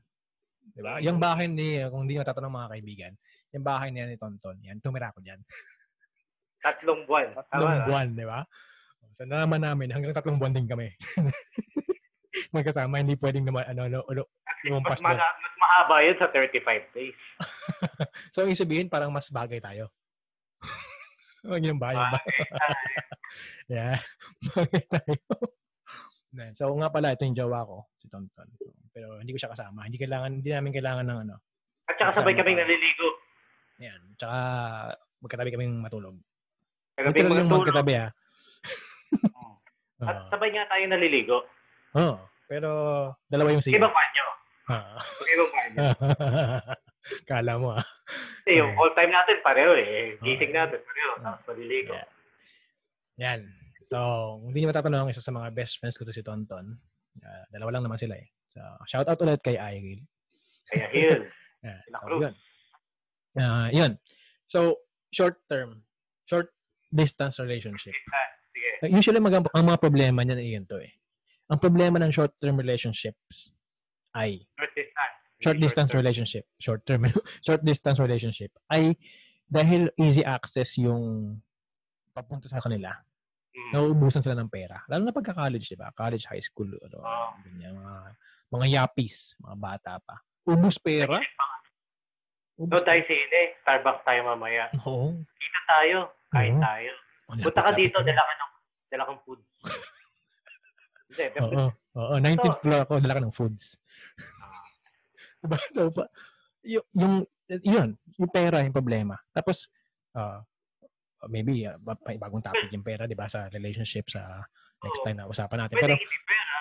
Di 0.73 0.81
ba? 0.81 0.97
Yung 1.05 1.21
bahay 1.21 1.45
ni, 1.49 1.81
kung 1.93 2.09
hindi 2.09 2.17
natatanong 2.17 2.53
mga 2.53 2.69
kaibigan, 2.73 3.13
yung 3.55 3.65
bahay 3.65 3.89
niya 3.93 4.09
ni 4.09 4.19
Tonton, 4.19 4.59
yan, 4.59 4.79
tumira 4.83 5.13
ko 5.15 5.23
dyan. 5.23 5.39
Tatlong 6.59 7.07
buwan. 7.07 7.31
Tatlong 7.31 7.63
Tama 7.63 7.85
buwan, 7.87 8.07
di 8.17 8.25
ba? 8.27 8.39
So, 9.17 9.25
nalaman 9.25 9.61
namin, 9.63 9.89
hanggang 9.89 10.13
tatlong 10.13 10.37
buwan 10.37 10.53
din 10.53 10.69
kami. 10.69 10.93
Magkasama, 12.55 13.01
hindi 13.01 13.17
pwedeng 13.17 13.49
naman, 13.49 13.65
ano, 13.65 13.89
ano, 13.89 13.99
ano 14.05 14.21
lumampas 14.65 14.99
mas, 14.99 15.17
ma- 15.17 15.37
mas 15.41 15.55
mahaba 15.57 15.95
yun 16.05 16.17
sa 16.17 16.27
35 16.29 16.95
days. 16.97 17.17
so, 18.33 18.43
ang 18.43 18.53
sabihin, 18.53 18.91
parang 18.91 19.09
mas 19.09 19.29
bagay 19.31 19.57
tayo. 19.57 19.89
Huwag 21.47 21.63
yung 21.63 21.79
bayan 21.79 22.13
ba? 22.13 22.19
yeah. 23.71 23.97
Bagay 24.53 24.83
tayo. 24.91 25.17
so, 26.53 26.73
nga 26.77 26.89
pala, 26.91 27.15
ito 27.15 27.23
yung 27.23 27.37
jowa 27.37 27.65
ko, 27.65 27.89
si 27.97 28.05
Tonton. 28.11 28.49
Pero 28.91 29.21
hindi 29.21 29.33
ko 29.33 29.39
siya 29.39 29.53
kasama. 29.53 29.85
Hindi 29.85 30.01
kailangan, 30.01 30.41
hindi 30.41 30.49
namin 30.49 30.73
kailangan 30.73 31.05
ng 31.05 31.19
ano. 31.29 31.35
At 31.87 31.95
saka 32.01 32.21
sabay 32.21 32.33
kaming 32.33 32.57
naliligo. 32.59 33.26
Yan. 33.81 34.01
Tsaka 34.17 34.37
magkatabi 35.21 35.53
kaming 35.53 35.77
matulog. 35.81 36.17
Kagabi 36.97 37.21
yung 37.21 37.29
matulog. 37.33 37.61
magkatabi 37.61 37.93
ha. 37.97 38.07
oh. 39.33 39.55
At 40.09 40.29
sabay 40.29 40.53
nga 40.53 40.69
tayo 40.69 40.83
naliligo. 40.85 41.37
Oo. 41.97 42.01
Oh, 42.01 42.17
pero 42.45 42.69
dalawa 43.29 43.53
yung 43.53 43.65
sige. 43.65 43.77
Ibang 43.77 43.93
banyo. 43.93 44.25
Ah. 44.69 45.01
Ibang 45.25 45.51
banyo. 45.53 45.79
Kala 47.29 47.53
mo 47.57 47.77
ah. 47.77 47.85
Kasi 48.43 48.59
yung 48.59 48.75
all 48.77 48.93
time 48.93 49.11
natin 49.11 49.37
pareho 49.41 49.73
eh. 49.77 50.15
Gising 50.21 50.53
natin 50.53 50.79
pareho. 50.81 51.11
Tapos 51.23 51.43
maliligo. 51.53 51.93
Yeah. 51.95 52.07
Yan. 53.17 53.41
So, 53.87 53.97
hindi 54.43 54.61
niyo 54.61 54.69
matatanong 54.69 55.09
isa 55.09 55.23
sa 55.23 55.31
mga 55.31 55.55
best 55.55 55.79
friends 55.79 55.95
ko 55.95 56.03
to 56.03 56.11
si 56.11 56.21
Tonton. 56.21 56.75
Uh, 57.17 57.43
dalawa 57.49 57.79
lang 57.79 57.83
naman 57.87 57.97
sila 57.97 58.19
eh. 58.19 58.27
So, 58.51 58.59
shout 58.85 59.07
out 59.07 59.21
ulit 59.23 59.41
kay 59.41 59.55
Iril. 59.57 60.03
Kay 60.69 60.79
Iril. 60.91 61.23
yeah. 61.65 61.79
So, 61.95 62.19
yun. 62.19 62.35
Uh, 63.37 63.69
yun. 63.71 63.91
So, 64.49 64.81
short 65.13 65.37
term, 65.47 65.85
short 66.25 66.49
distance 66.89 67.37
relationship. 67.37 67.93
Sige. 68.51 68.89
Usually, 68.89 69.21
mag- 69.21 69.53
ang 69.53 69.65
mga 69.69 69.79
problema 69.79 70.25
niyan 70.25 70.39
ay 70.41 70.49
ganito 70.57 70.77
eh. 70.81 70.91
Ang 71.47 71.59
problema 71.61 72.01
ng 72.01 72.11
short 72.11 72.35
term 72.41 72.59
relationships 72.59 73.53
ay 74.17 74.43
short 74.57 74.73
distance. 74.75 75.15
Short 75.37 75.57
distance 75.61 75.89
short 75.93 76.01
relationship. 76.01 76.45
Short 76.57 76.81
term 76.83 77.01
short 77.45 77.61
distance 77.63 78.01
relationship 78.01 78.51
ay 78.73 78.97
dahil 79.47 79.87
easy 79.95 80.25
access 80.25 80.75
yung 80.75 81.37
papunta 82.11 82.51
sa 82.51 82.59
kanila 82.59 82.91
mm. 83.57 83.71
nauubusan 83.73 84.21
sila 84.21 84.37
ng 84.37 84.49
pera. 84.49 84.85
Lalo 84.85 85.09
na 85.09 85.13
pagka-college, 85.15 85.73
di 85.73 85.77
ba? 85.77 85.89
College, 85.91 86.29
high 86.29 86.43
school, 86.43 86.69
ano, 86.69 86.97
oh. 87.01 87.31
ganyan, 87.41 87.73
mga, 87.77 87.95
mga 88.53 88.67
yapis, 88.81 89.33
mga 89.41 89.55
bata 89.57 89.91
pa. 90.01 90.21
Ubus 90.47 90.77
pera. 90.79 91.17
Ubus 91.17 91.27
so, 92.57 92.81
tayo 92.81 93.01
sine. 93.05 93.41
Starbucks 93.61 94.03
tayo 94.03 94.19
mamaya. 94.25 94.65
Oo. 94.85 95.13
Kita 95.37 95.59
tayo. 95.69 95.97
Kain 96.33 96.57
Oo. 96.57 96.63
tayo. 96.63 96.91
Punta 97.27 97.61
ka 97.61 97.71
dito, 97.75 97.97
dala 98.01 98.23
ka 98.23 98.33
ng, 98.33 98.51
dala 98.89 99.03
kang 99.05 99.21
food. 99.27 99.41
Oo. 101.43 101.65
Oo. 101.97 102.15
19th 102.19 102.57
so, 102.57 102.61
floor 102.65 102.81
ako, 102.83 102.93
dala 103.03 103.15
ka 103.15 103.21
ng 103.23 103.35
foods. 103.35 103.65
Ah. 104.41 104.65
diba? 105.43 105.57
So, 105.71 105.89
pa, 105.91 106.03
yung, 106.67 106.85
yung, 106.93 107.13
yun, 107.63 107.89
yung 108.17 108.31
pera 108.31 108.63
yung 108.65 108.75
problema. 108.75 109.15
Tapos, 109.31 109.71
uh, 110.17 110.41
maybe 111.25 111.65
uh, 111.65 111.77
bagong 111.81 112.45
topic 112.45 112.69
yung 112.69 112.85
pera, 112.85 113.09
'di 113.09 113.17
ba, 113.17 113.25
sa 113.25 113.49
relationship 113.49 114.05
sa 114.13 114.45
next 114.85 115.01
time 115.01 115.17
na 115.17 115.25
usapan 115.25 115.65
natin. 115.65 115.75
Pero 115.81 115.97
hindi 115.97 116.19
pera. 116.21 116.57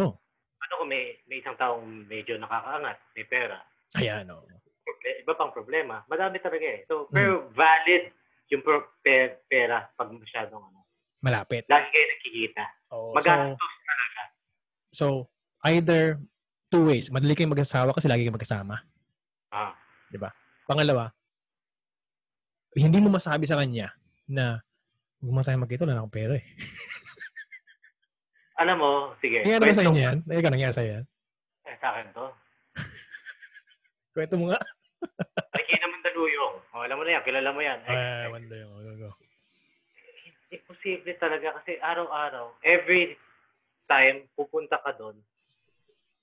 Oh. 0.00 0.12
Ano 0.64 0.72
kung 0.80 0.88
may 0.88 1.20
may 1.28 1.44
isang 1.44 1.56
taong 1.60 1.84
medyo 2.08 2.40
nakakaangat, 2.40 2.96
may 3.12 3.26
pera. 3.28 3.60
Ayan, 4.00 4.24
no. 4.24 4.40
Iba 5.06 5.38
pang 5.38 5.54
problema. 5.54 6.02
Madami 6.10 6.42
talaga 6.42 6.66
eh. 6.66 6.82
So, 6.90 7.06
pero 7.10 7.46
hmm. 7.46 7.54
valid 7.54 8.04
yung 8.50 8.62
pro- 8.62 8.98
pe- 9.02 9.42
pera 9.46 9.86
pag 9.94 10.10
masyadong 10.10 10.62
ano. 10.62 10.86
Malapit. 11.22 11.66
Lagi 11.70 11.88
kayo 11.90 12.06
nakikita. 12.10 12.64
Oh, 12.92 13.10
Magastos 13.14 13.58
so, 13.58 13.86
talaga. 13.86 14.22
So, 14.92 15.06
either 15.66 16.02
two 16.70 16.86
ways. 16.86 17.10
Madali 17.10 17.34
kayong 17.34 17.54
mag-asawa 17.54 17.94
kasi 17.94 18.06
lagi 18.06 18.26
kayong 18.26 18.38
magkasama. 18.38 18.76
Ah. 19.50 19.74
'Di 20.10 20.18
ba? 20.18 20.30
Pangalawa, 20.66 21.14
hindi 22.74 22.98
mo 22.98 23.08
masabi 23.08 23.46
sa 23.46 23.56
kanya 23.56 23.94
na 24.26 24.60
huwag 25.22 25.32
mo 25.32 25.40
tayo 25.40 25.62
magkita, 25.62 25.86
wala 25.86 25.94
na 25.96 26.00
akong 26.02 26.16
pera 26.16 26.34
eh. 26.36 26.46
Alam 28.62 28.76
mo, 28.80 28.90
sige. 29.20 29.44
Nangyari 29.44 29.68
ba 29.68 29.76
sa 29.76 29.84
inyo 29.84 30.00
yan? 30.00 30.18
Ikaw, 30.24 30.50
nangyari 30.50 30.74
sa 30.74 30.84
yan? 30.84 31.04
Eh, 31.68 31.76
sa 31.76 31.92
akin 31.92 32.08
to. 32.16 32.26
Kwento 34.16 34.34
mo 34.40 34.48
nga. 34.48 34.60
Ay, 35.56 35.62
kina 35.68 35.88
Mandaluyong. 35.88 36.56
Oh, 36.72 36.82
alam 36.84 36.96
mo 36.96 37.02
na 37.04 37.18
yan, 37.18 37.24
kilala 37.26 37.50
mo 37.52 37.60
yan. 37.60 37.78
Ay, 37.88 38.28
Mandaluyong. 38.28 38.72
Go, 38.72 38.92
go. 39.06 39.10
Imposible 40.52 41.14
talaga 41.18 41.58
kasi 41.60 41.78
araw-araw, 41.82 42.54
every 42.62 43.18
time 43.90 44.26
pupunta 44.38 44.78
ka 44.82 44.94
doon, 44.94 45.18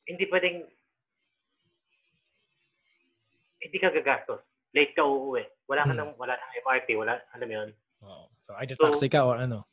hindi 0.07 0.27
pwedeng 0.27 0.67
hindi 3.63 3.77
ka 3.79 3.95
gagastos 3.95 4.43
late 4.73 4.93
ka 4.97 5.05
uuwi. 5.05 5.45
Wala 5.69 5.85
ka 5.85 5.93
hmm. 5.93 5.99
nang, 6.01 6.11
wala 6.17 6.33
nang 6.35 6.53
MRT, 6.65 6.89
wala, 6.97 7.13
alam 7.31 7.47
mo 7.47 7.53
yun? 7.53 7.69
Oh. 8.03 8.25
So, 8.43 8.57
either 8.59 8.75
so, 8.75 8.89
taxi 8.89 9.07
ka 9.07 9.23
or 9.23 9.37
ano? 9.39 9.63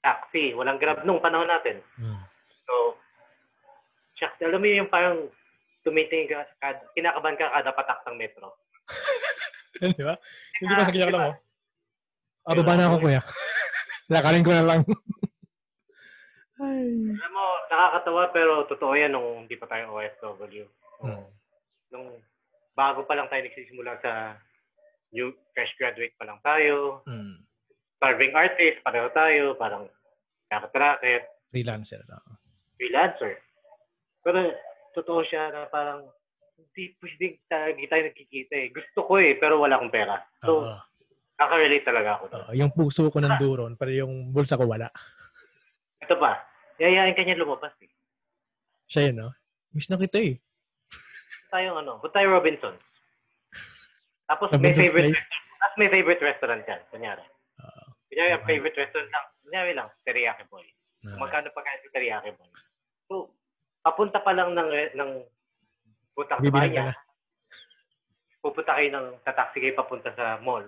Taxi. 0.00 0.54
Walang 0.54 0.80
grab 0.80 1.02
nung 1.04 1.20
panahon 1.20 1.50
natin. 1.50 1.82
Hmm. 1.98 2.22
So, 2.64 2.96
shucks, 4.16 4.40
alam 4.40 4.62
mo 4.62 4.66
yung 4.70 4.88
parang 4.88 5.28
tumitingin 5.88 6.28
ka, 6.28 6.44
kada, 6.60 6.84
kinakaban 6.92 7.40
ka 7.40 7.48
kada 7.48 7.72
patak 7.72 8.04
ng 8.04 8.20
metro. 8.20 8.52
Di 9.96 10.04
ba? 10.04 10.14
Hindi 10.60 10.68
ba 10.68 10.76
nakikita 10.84 11.08
ko 11.08 11.12
lang, 11.16 11.24
oh. 11.32 11.36
Ah, 12.48 12.54
baba 12.56 12.72
na 12.76 12.84
ako, 12.92 12.96
kuya. 13.04 13.20
Lakarin 14.12 14.44
ko 14.44 14.52
na 14.52 14.64
lang. 14.64 14.80
Ay. 16.64 16.90
Alam 17.14 17.32
mo, 17.32 17.46
nakakatawa 17.70 18.22
pero 18.34 18.52
totoo 18.66 18.92
yan 18.96 19.14
nung 19.14 19.46
hindi 19.46 19.56
pa 19.56 19.68
tayo 19.70 19.94
OFW. 19.94 20.64
Hmm. 21.00 21.24
Nung 21.94 22.18
bago 22.74 23.06
pa 23.06 23.14
lang 23.14 23.30
tayo 23.30 23.46
nagsisimula 23.46 24.00
sa 24.02 24.34
new 25.14 25.30
fresh 25.54 25.70
graduate 25.78 26.16
pa 26.18 26.26
lang 26.26 26.40
tayo. 26.42 27.06
Mm. 27.06 27.46
Starving 27.98 28.34
artist, 28.34 28.78
pareho 28.82 29.06
tayo, 29.14 29.54
parang 29.54 29.86
racket 30.50 31.22
Freelancer. 31.50 32.04
No? 32.06 32.20
Freelancer. 32.76 33.40
Pero 34.22 34.52
totoo 34.94 35.20
siya 35.26 35.52
na 35.52 35.60
parang 35.68 36.06
hindi 36.58 36.94
pwedeng 36.98 37.34
talaga 37.46 37.78
tayo 37.78 38.02
nagkikita 38.10 38.54
eh. 38.58 38.68
Gusto 38.74 38.98
ko 39.06 39.12
eh, 39.22 39.38
pero 39.38 39.62
wala 39.62 39.78
akong 39.78 39.94
pera. 39.94 40.18
So, 40.42 40.66
uh, 40.66 40.78
nakaka-relate 41.38 41.86
talaga 41.86 42.10
ako. 42.18 42.24
Uh, 42.34 42.54
yung 42.58 42.72
puso 42.74 43.06
ko 43.08 43.18
nandoon, 43.22 43.78
pero 43.78 43.90
yung 43.94 44.34
bulsa 44.34 44.58
ko 44.58 44.66
wala. 44.66 44.90
Ito 46.02 46.18
pa, 46.18 46.42
yayain 46.82 47.14
kanya 47.14 47.38
lumabas 47.38 47.74
eh. 47.82 47.90
Siya 48.90 49.10
yun, 49.12 49.26
no? 49.26 49.30
Miss 49.70 49.86
na 49.86 50.00
kita 50.00 50.18
eh 50.18 50.40
tayong 51.50 51.80
ano, 51.84 52.00
punta 52.00 52.20
tayo 52.20 52.36
Robinsons. 52.36 52.80
Tapos 54.28 54.52
may 54.60 54.76
favorite 54.76 55.16
tapos 55.58 55.76
may 55.80 55.90
favorite 55.90 56.22
restaurant 56.22 56.62
yan, 56.68 56.80
kunyari. 56.92 57.24
Uh, 57.58 57.88
kunyari, 58.12 58.30
ang 58.36 58.44
favorite 58.44 58.76
restaurant 58.76 59.10
lang, 59.10 59.26
kunyari 59.42 59.72
lang, 59.74 59.88
teriyaki 60.04 60.44
boy. 60.52 60.64
Uh, 61.02 61.16
Magkano 61.16 61.48
pa 61.50 61.64
kaya 61.64 61.80
sa 61.80 61.90
teriyaki 61.96 62.30
boy? 62.36 62.50
So, 63.08 63.32
papunta 63.82 64.18
pa 64.22 64.32
lang 64.34 64.54
ng, 64.54 64.70
ng 64.96 65.10
putang 66.14 66.40
sa 66.42 66.66
niya. 66.66 66.94
Pupunta 68.42 68.72
kayo 68.78 68.88
ng, 68.94 69.06
sa 69.22 69.34
taxi 69.34 69.58
kayo 69.62 69.74
papunta 69.74 70.10
sa 70.14 70.38
mall. 70.42 70.66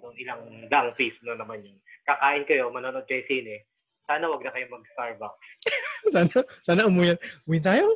So, 0.00 0.12
ilang 0.16 0.70
daang 0.70 0.94
piece 0.94 1.16
na 1.24 1.34
naman 1.34 1.64
yun. 1.64 1.76
Kakain 2.06 2.46
kayo, 2.46 2.70
manonood 2.70 3.08
kayo 3.10 3.24
sine. 3.26 3.66
Sana 4.06 4.30
wag 4.30 4.44
na 4.44 4.54
kayo 4.54 4.70
mag-Starbucks. 4.70 5.46
sana, 6.14 6.30
sana 6.62 6.86
umuwi, 6.86 7.18
umuwi 7.44 7.60
tayo? 7.60 7.86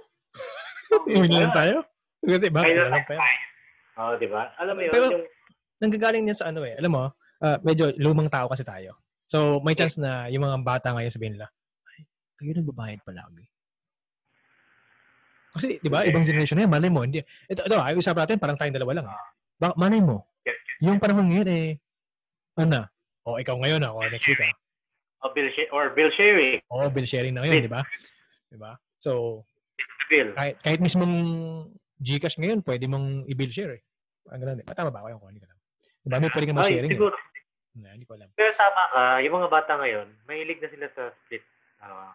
umuwi 1.06 1.28
na 1.30 1.46
lang 1.46 1.54
tayo? 1.54 1.76
Kasi 2.20 2.50
ba? 2.50 2.66
Kaya 2.66 2.90
lang 2.90 3.06
tayo. 3.06 3.20
Oo, 4.00 4.08
oh, 4.10 4.14
di 4.18 4.28
ba? 4.28 4.50
Alam 4.58 4.74
mo 4.74 4.82
yun, 4.82 4.92
Pero, 4.92 5.06
yung... 5.12 5.26
nanggagaling 5.78 6.24
niya 6.26 6.36
sa 6.40 6.48
ano 6.50 6.66
eh. 6.66 6.74
Alam 6.76 6.92
mo, 6.92 7.04
uh, 7.44 7.56
medyo 7.62 7.94
lumang 8.00 8.32
tao 8.32 8.48
kasi 8.50 8.66
tayo. 8.66 8.98
So, 9.30 9.62
may 9.62 9.78
chance 9.78 9.94
na 9.94 10.26
yung 10.26 10.42
mga 10.42 10.58
bata 10.66 10.90
ngayon 10.90 11.14
sabihin 11.14 11.34
nila, 11.38 11.46
kayo 12.40 12.56
nagbabayad 12.56 13.04
palagi. 13.04 13.44
Kasi, 15.50 15.82
di 15.82 15.90
ba, 15.92 16.06
ibang 16.06 16.24
generation 16.24 16.56
na 16.56 16.64
yan, 16.64 16.72
malay 16.72 16.88
mo, 16.88 17.04
hindi. 17.04 17.20
Ito, 17.50 17.66
ito, 17.66 17.76
ay, 17.76 17.98
usapan 17.98 18.24
natin, 18.24 18.38
parang 18.40 18.56
tayong 18.56 18.76
dalawa 18.80 18.92
lang. 19.02 19.06
Eh. 19.10 19.18
Ba, 19.60 19.74
malay 19.76 20.00
mo, 20.00 20.24
yung 20.80 20.96
panahon 20.96 21.28
ngayon 21.28 21.48
eh, 21.52 21.68
ano, 22.56 22.88
o 23.28 23.36
oh, 23.36 23.36
ikaw 23.36 23.58
ngayon 23.60 23.84
ako, 23.84 23.98
next 24.08 24.26
week 24.30 24.40
ah. 24.40 24.54
O 25.20 25.28
bill 25.36 25.52
sh- 25.52 25.68
or 25.68 25.92
bill 25.92 26.08
sharing. 26.16 26.64
Oo, 26.72 26.88
oh, 26.88 26.88
bill 26.88 27.04
sharing 27.04 27.36
na 27.36 27.44
ngayon, 27.44 27.68
di 27.68 27.72
ba? 27.72 27.84
Di 28.48 28.56
ba? 28.56 28.80
So, 28.96 29.44
bill. 30.08 30.32
Kahit, 30.32 30.56
kahit 30.64 30.80
mismong 30.80 31.14
Gcash 32.00 32.40
ngayon, 32.40 32.64
pwede 32.64 32.88
mong 32.88 33.28
i-bill 33.28 33.52
share 33.52 33.76
eh. 33.76 33.82
Ang 34.32 34.40
ganun. 34.40 34.64
Eh. 34.64 34.66
Tama 34.72 34.88
ba 34.88 35.04
ako 35.04 35.28
hindi 35.28 35.44
ka 35.44 35.52
lang? 35.52 35.58
Di 36.00 36.08
ba? 36.08 36.16
May 36.16 36.32
pwede 36.32 36.46
ka 36.48 36.54
mag-sharing. 36.56 36.92
Siguro. 36.96 37.12
Eh. 37.12 37.92
Hindi 37.92 38.08
ko 38.08 38.16
alam. 38.16 38.28
Pero 38.34 38.50
tama 38.56 38.82
ka, 38.88 39.02
yung 39.20 39.34
mga 39.36 39.48
bata 39.52 39.72
ngayon, 39.76 40.08
mahilig 40.24 40.58
na 40.64 40.68
sila 40.72 40.86
sa 40.96 41.02
split. 41.12 41.44
Uh, 41.84 42.10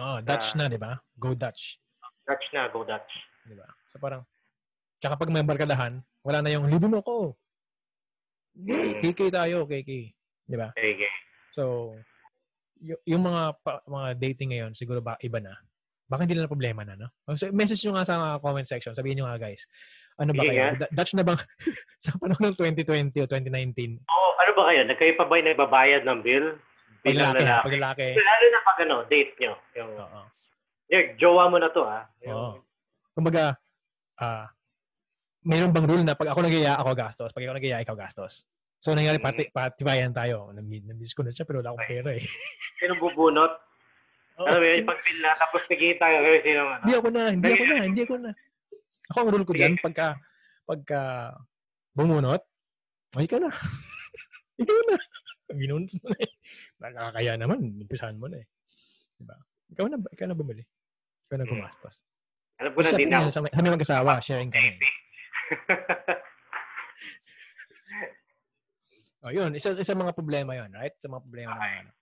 oh, 0.00 0.18
Dutch 0.24 0.54
na, 0.58 0.66
di 0.66 0.78
ba? 0.80 0.98
Go 1.18 1.34
Dutch. 1.34 1.78
Dutch 2.24 2.46
na, 2.56 2.66
go 2.72 2.82
Dutch. 2.82 3.12
Di 3.46 3.54
ba? 3.54 3.68
So 3.92 4.00
parang, 4.00 4.24
tsaka 4.98 5.20
pag 5.20 5.30
may 5.30 5.44
barkadahan, 5.44 6.00
wala 6.24 6.38
na 6.40 6.50
yung 6.50 6.66
libo 6.66 6.88
mo 6.88 7.04
ko. 7.04 7.36
Mm. 8.56 9.02
KK 9.02 9.34
tayo, 9.34 9.66
KK. 9.66 9.90
Di 10.46 10.56
ba? 10.56 10.70
KK. 10.72 11.02
So, 11.54 11.94
y- 12.80 13.02
yung 13.06 13.26
mga 13.26 13.58
pa, 13.60 13.82
mga 13.86 14.08
dating 14.18 14.50
ngayon, 14.54 14.72
siguro 14.74 15.02
ba 15.02 15.18
iba 15.20 15.38
na? 15.42 15.54
Baka 16.06 16.24
hindi 16.24 16.36
na 16.38 16.50
problema 16.50 16.84
na, 16.86 16.94
no? 16.94 17.08
So, 17.34 17.50
message 17.50 17.82
nyo 17.84 17.96
nga 17.98 18.06
sa 18.06 18.38
comment 18.38 18.66
section. 18.66 18.94
Sabihin 18.94 19.20
nyo 19.20 19.26
nga, 19.30 19.40
guys. 19.40 19.66
Ano 20.20 20.30
ba 20.30 20.46
kayo? 20.46 20.54
Yeah. 20.54 20.78
Dutch 20.94 21.18
na 21.18 21.26
bang 21.26 21.40
sa 22.04 22.14
panahon 22.14 22.54
ng 22.54 22.56
2020 22.56 23.24
o 23.24 23.26
2019? 23.26 23.98
Oh, 24.06 24.30
ano 24.38 24.50
ba 24.54 24.62
kayo? 24.70 24.80
Nagkayo 24.86 25.12
pa 25.18 25.26
ba 25.26 25.34
yung 25.40 25.48
nagbabayad 25.50 26.02
ng 26.06 26.20
bill? 26.22 26.46
Bilang 27.04 27.36
lalaki. 27.36 27.64
Pag 27.68 27.76
lalaki. 27.76 28.08
Lalo 28.16 28.44
na 28.48 28.60
pag 28.64 28.78
ano, 28.80 28.96
date 29.04 29.32
nyo. 29.36 29.52
Yung, 29.76 29.92
Oo. 30.00 30.20
Yung, 30.88 31.06
jowa 31.20 31.44
mo 31.52 31.56
na 31.60 31.68
to, 31.68 31.82
ha? 31.84 32.00
Yung, 32.24 32.32
Oo. 32.32 32.52
Kumbaga, 33.12 33.54
ah, 34.18 34.24
uh, 34.24 34.46
mayroon 35.44 35.76
bang 35.76 35.86
rule 35.86 36.04
na 36.04 36.16
pag 36.16 36.32
ako 36.32 36.40
nagaya 36.40 36.80
ako 36.80 36.96
gastos, 36.96 37.30
pag 37.30 37.44
ako 37.44 37.60
nagaya 37.60 37.84
ikaw 37.84 37.94
gastos? 37.94 38.48
So, 38.80 38.92
nangyari, 38.92 39.16
pati, 39.16 39.48
mm. 39.48 39.52
patibayan 39.52 40.12
tayo. 40.12 40.52
Namiss 40.52 41.16
ko 41.16 41.24
na 41.24 41.32
siya, 41.32 41.48
pero 41.48 41.64
wala 41.64 41.72
akong 41.72 41.88
pera 41.88 42.10
eh. 42.16 42.24
Sino 42.80 42.96
bubunot? 43.00 43.52
Oh, 44.34 44.50
ano 44.50 44.66
yun, 44.66 44.82
pag 44.82 44.98
bill 45.06 45.18
na, 45.22 45.30
tapos 45.38 45.62
nagkita 45.70 46.04
ka, 46.04 46.18
pero 46.18 46.36
sino 46.42 46.60
ano? 46.66 46.82
Hindi 46.82 46.94
ako 46.98 47.08
na, 47.14 47.22
hindi 47.30 47.48
ako 47.48 47.64
na, 47.64 47.76
hindi 47.88 48.02
ako 48.02 48.14
na. 48.18 48.30
Ako 49.08 49.16
ang 49.20 49.30
rule 49.30 49.46
ko 49.46 49.52
dyan, 49.54 49.74
pagka, 49.78 50.18
pagka 50.66 51.00
bumunot, 51.94 52.42
ay 53.14 53.30
ka 53.30 53.38
na. 53.38 53.50
ikaw 54.58 54.78
na. 54.90 54.96
Ginunod 55.52 55.92
mo 56.00 56.08
na 56.08 56.18
eh. 56.24 56.32
Nakakaya 56.80 57.36
naman, 57.36 57.84
umpisahan 57.84 58.16
mo 58.16 58.32
na 58.32 58.40
eh. 58.40 58.48
Diba? 59.20 59.36
Ikaw 59.76 59.84
na, 59.92 60.00
ikaw 60.08 60.26
na 60.28 60.36
bumili. 60.36 60.64
Ikaw 61.28 61.36
na 61.36 61.44
hmm. 61.44 61.52
gumastos. 61.52 62.04
Alam 62.62 62.72
ko 62.72 62.80
na 62.80 62.92
din 62.96 63.12
ako. 63.12 63.28
Sa, 63.28 63.44
kami 63.44 63.68
mag-asawa, 63.68 64.24
sharing 64.24 64.48
kami. 64.48 64.72
oh, 69.28 69.32
yun. 69.34 69.52
Isa, 69.52 69.76
isa 69.76 69.92
mga 69.92 70.16
problema 70.16 70.56
yun, 70.56 70.72
right? 70.72 70.96
Sa 70.96 71.12
mga 71.12 71.22
problema 71.28 71.52
okay. 71.52 71.60
ng 71.60 71.76
ano. 71.84 71.92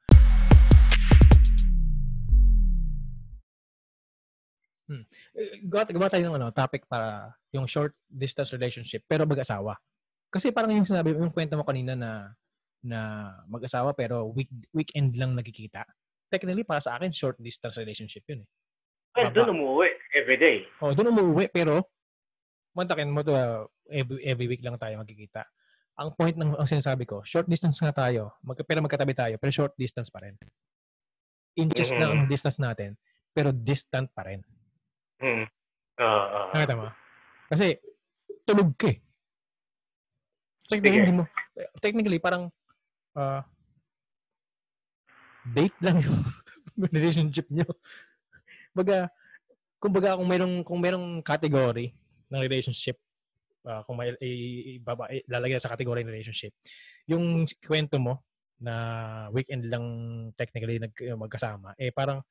Hmm. 4.93 5.09
Gawa, 5.73 5.89
gawa 5.89 6.13
tayo 6.13 6.29
ng 6.29 6.37
ano, 6.37 6.53
topic 6.53 6.85
para 6.85 7.33
yung 7.51 7.65
short 7.65 7.97
distance 8.07 8.53
relationship 8.53 9.03
pero 9.09 9.25
mag-asawa. 9.25 9.81
Kasi 10.29 10.53
parang 10.53 10.77
yung 10.77 10.89
sinabi 10.89 11.17
yung 11.17 11.33
kwento 11.33 11.57
mo 11.57 11.65
kanina 11.65 11.97
na 11.97 12.37
na 12.83 13.33
mag-asawa 13.47 13.95
pero 13.95 14.31
week, 14.31 14.51
weekend 14.75 15.15
lang 15.15 15.39
nagkikita. 15.39 15.87
Technically 16.29 16.67
para 16.67 16.83
sa 16.83 16.99
akin 16.99 17.15
short 17.15 17.39
distance 17.39 17.79
relationship 17.79 18.27
yun 18.27 18.43
eh. 18.43 18.51
Well, 19.13 19.29
doon 19.29 19.53
umuwi 19.53 19.93
every 20.17 20.39
day. 20.41 20.65
Oh, 20.81 20.97
doon 20.97 21.13
umuwi 21.13 21.53
pero 21.53 21.85
mantakin 22.73 23.13
mo 23.13 23.21
to 23.21 23.37
uh, 23.37 23.69
every, 23.93 24.19
every 24.25 24.47
week 24.49 24.65
lang 24.65 24.81
tayo 24.81 25.01
magkikita. 25.01 25.45
Ang 26.01 26.17
point 26.17 26.33
ng 26.33 26.57
ang 26.57 26.69
sinasabi 26.69 27.05
ko, 27.05 27.21
short 27.21 27.45
distance 27.45 27.77
nga 27.85 27.93
tayo, 27.93 28.33
mag, 28.41 28.57
pero 28.65 28.81
magkatabi 28.81 29.13
tayo, 29.13 29.35
pero 29.37 29.53
short 29.53 29.77
distance 29.77 30.09
pa 30.09 30.25
rin. 30.25 30.33
Inches 31.53 31.93
mm-hmm. 31.93 32.01
na 32.01 32.07
ang 32.09 32.21
distance 32.33 32.57
natin, 32.57 32.97
pero 33.37 33.53
distant 33.53 34.09
pa 34.17 34.25
rin. 34.25 34.41
Mm. 35.21 35.45
Uh, 36.01 36.27
uh, 36.33 36.49
Nakita 36.57 36.75
mo? 36.81 36.89
Kasi, 37.53 37.77
tulog 38.49 38.73
ka 38.81 38.89
eh. 38.89 38.99
Technically, 40.73 40.99
hindi 41.05 41.13
mo, 41.21 41.29
technically, 41.85 42.17
parang, 42.17 42.49
uh, 43.17 43.41
date 45.53 45.77
lang 45.83 46.01
yung 46.03 46.21
relationship 46.95 47.47
nyo. 47.51 47.67
Baga, 48.73 49.11
kumbaga 49.83 50.17
kung 50.17 50.29
mayroong 50.29 50.57
kung 50.65 50.81
mayroong 50.81 51.21
category 51.21 51.93
ng 52.33 52.41
relationship, 52.41 52.97
uh, 53.67 53.83
kung 53.85 53.99
may 53.99 54.15
ibaba 54.79 55.11
lalagay 55.29 55.59
sa 55.61 55.73
category 55.75 56.07
ng 56.07 56.13
relationship, 56.13 56.55
yung 57.11 57.45
kwento 57.61 57.99
mo 57.99 58.23
na 58.63 58.75
weekend 59.35 59.67
lang 59.67 59.85
technically 60.39 60.79
nag 60.79 60.95
magkasama, 61.19 61.75
eh 61.77 61.91
parang 61.91 62.23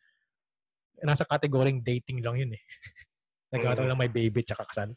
nasa 1.04 1.28
kategoring 1.28 1.84
dating 1.84 2.24
lang 2.24 2.40
yun 2.40 2.52
eh. 2.56 2.64
Nagkataon 3.52 3.84
mm. 3.84 3.92
lang 3.92 4.00
may 4.00 4.12
baby 4.12 4.48
tsaka 4.48 4.64
kasal. 4.64 4.96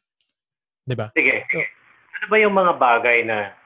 Di 0.85 0.95
ba? 0.95 1.11
Sige. 1.17 1.43
So, 1.51 1.59
ano 2.15 2.27
ba 2.31 2.37
yung 2.39 2.55
mga 2.55 2.73
bagay 2.79 3.19
na 3.27 3.57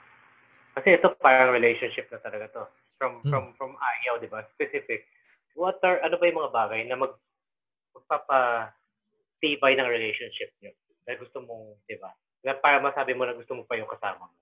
kasi 0.79 0.95
ito 0.95 1.11
parang 1.19 1.51
relationship 1.51 2.07
na 2.15 2.23
talaga 2.23 2.47
to. 2.55 2.63
From 3.03 3.19
hmm. 3.27 3.31
from 3.35 3.45
from 3.59 3.73
ayaw, 3.75 4.23
di 4.23 4.31
ba? 4.31 4.47
Specific. 4.55 5.11
What 5.59 5.83
are 5.83 5.99
ano 6.07 6.15
ba 6.15 6.31
yung 6.31 6.39
mga 6.39 6.55
bagay 6.55 6.81
na 6.87 6.95
mag 6.95 7.19
magpapa 7.99 8.71
tibay 9.43 9.75
ng 9.75 9.91
relationship 9.91 10.55
niyo? 10.63 10.71
Na 11.03 11.19
gusto 11.19 11.43
mong, 11.43 11.83
di 11.91 11.99
ba? 11.99 12.15
Na 12.47 12.55
para 12.55 12.79
masabi 12.79 13.19
mo 13.19 13.27
na 13.27 13.35
gusto 13.35 13.59
mo 13.59 13.67
pa 13.67 13.75
yung 13.75 13.91
kasama 13.91 14.31
mo. 14.31 14.37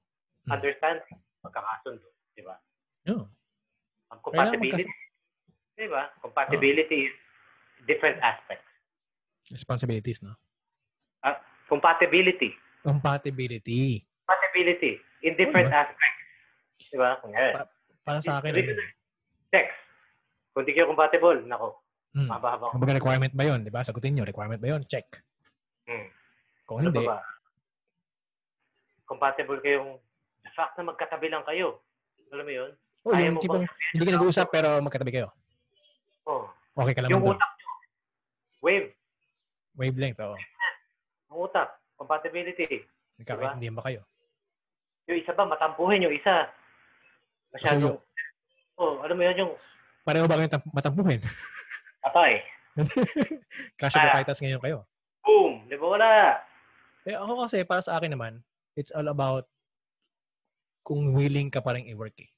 Hmm. 0.44 0.61
Understand? 0.61 1.01
Magkakasundo, 1.40 2.05
di 2.37 2.44
ba? 2.44 2.61
Oo. 3.09 3.25
Oh. 3.25 3.27
Ang 4.12 4.20
compatibility. 4.20 4.85
Di 5.72 5.88
ba? 5.88 6.12
Compatibility 6.20 7.01
oh. 7.01 7.09
is 7.09 7.16
different 7.88 8.20
aspects. 8.20 8.68
Responsibilities, 9.49 10.20
no? 10.20 10.37
Uh, 11.25 11.38
compatibility. 11.70 12.53
Compatibility. 12.85 14.05
Compatibility 14.27 15.01
in 15.22 15.35
different 15.35 15.72
oh, 15.72 15.81
aspects. 15.81 16.15
Di 16.81 16.97
ba? 16.97 17.19
Para, 17.21 17.67
para 18.05 18.19
sa 18.21 18.39
akin. 18.41 18.53
Ano? 18.53 18.85
Sex. 19.53 19.67
Kung 20.53 20.65
di 20.65 20.73
kayo 20.73 20.89
compatible, 20.89 21.45
nako. 21.45 21.81
Hmm. 22.17 22.29
Mababa. 22.33 22.73
Kumbaga 22.73 22.97
requirement 22.97 23.33
ba 23.37 23.45
yun? 23.45 23.61
Di 23.61 23.73
ba? 23.73 23.85
Sagutin 23.85 24.17
nyo, 24.17 24.25
requirement 24.25 24.61
ba 24.61 24.73
yun? 24.73 24.83
Check. 24.89 25.21
Hmm. 25.85 26.09
Kung 26.65 26.81
ano 26.81 26.89
hindi. 26.89 27.05
Ba? 27.05 27.21
Compatible 29.07 29.61
kayong 29.61 30.01
the 30.43 30.51
fact 30.57 30.75
na 30.81 30.89
magkatabi 30.89 31.29
lang 31.29 31.45
kayo. 31.45 31.85
Alam 32.33 32.45
mo 32.49 32.53
yun? 32.53 32.71
Oh, 33.07 33.15
yung 33.15 33.39
tipong 33.39 33.62
hindi 33.95 34.03
ka 34.03 34.17
nag-uusap 34.19 34.49
pero 34.51 34.83
magkatabi 34.83 35.15
kayo. 35.15 35.31
Oh. 36.27 36.51
Okay 36.75 36.93
ka 36.93 37.01
lang 37.07 37.11
Yung 37.15 37.23
utak 37.23 37.53
Wave. 38.67 38.91
Wavelength, 39.79 40.19
oo. 40.27 40.35
Ang 41.31 41.39
utak. 41.39 41.69
Compatibility. 41.95 42.83
Nagkakaintindihan 43.23 43.73
diba? 43.73 43.79
ba 43.79 43.87
kayo? 43.87 44.01
Yung 45.07 45.19
isa 45.23 45.33
ba, 45.39 45.47
matampuhin 45.47 46.03
yung 46.03 46.17
isa. 46.17 46.51
Masyadong, 47.57 47.97
oh, 48.77 48.95
alam 49.01 49.16
mo 49.16 49.23
yun 49.25 49.40
yung... 49.40 49.53
Pareho 50.05 50.29
ba 50.29 50.38
kayong 50.38 50.71
matampuhin? 50.71 51.21
Atay. 52.07 52.45
Kasi 53.81 53.97
ah, 53.97 54.14
titles 54.21 54.40
ngayon 54.45 54.61
kayo. 54.62 54.79
Boom! 55.25 55.64
Di 55.66 55.75
ba 55.81 55.87
wala? 55.97 56.09
Eh, 57.09 57.16
ako 57.16 57.49
kasi, 57.49 57.64
para 57.64 57.83
sa 57.83 57.97
akin 57.99 58.12
naman, 58.14 58.45
it's 58.79 58.92
all 58.92 59.09
about 59.09 59.49
kung 60.87 61.16
willing 61.16 61.51
ka 61.51 61.59
pa 61.59 61.75
rin 61.75 61.88
i-work 61.90 62.14
eh. 62.23 62.31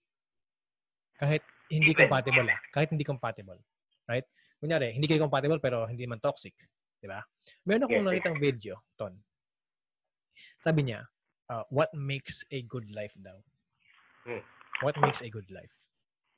Kahit 1.18 1.42
hindi 1.68 1.92
compatible 1.92 2.48
ah. 2.48 2.60
Kahit 2.72 2.88
hindi 2.94 3.04
compatible. 3.04 3.60
Right? 4.08 4.24
kunyari, 4.58 4.90
hindi 4.90 5.06
kayo 5.06 5.22
compatible 5.26 5.62
pero 5.62 5.86
hindi 5.86 6.02
man 6.04 6.18
toxic. 6.18 6.54
Di 6.98 7.06
ba? 7.06 7.22
Meron 7.62 7.86
akong 7.86 8.02
yes, 8.02 8.08
nakitang 8.10 8.38
video, 8.42 8.74
Ton. 8.98 9.14
Sabi 10.58 10.90
niya, 10.90 11.06
uh, 11.46 11.62
what 11.70 11.90
makes 11.94 12.42
a 12.50 12.62
good 12.66 12.90
life 12.90 13.14
daw? 13.22 13.38
Hmm. 14.26 14.42
What 14.82 14.94
makes 15.02 15.20
a 15.22 15.30
good 15.30 15.48
life? 15.50 15.74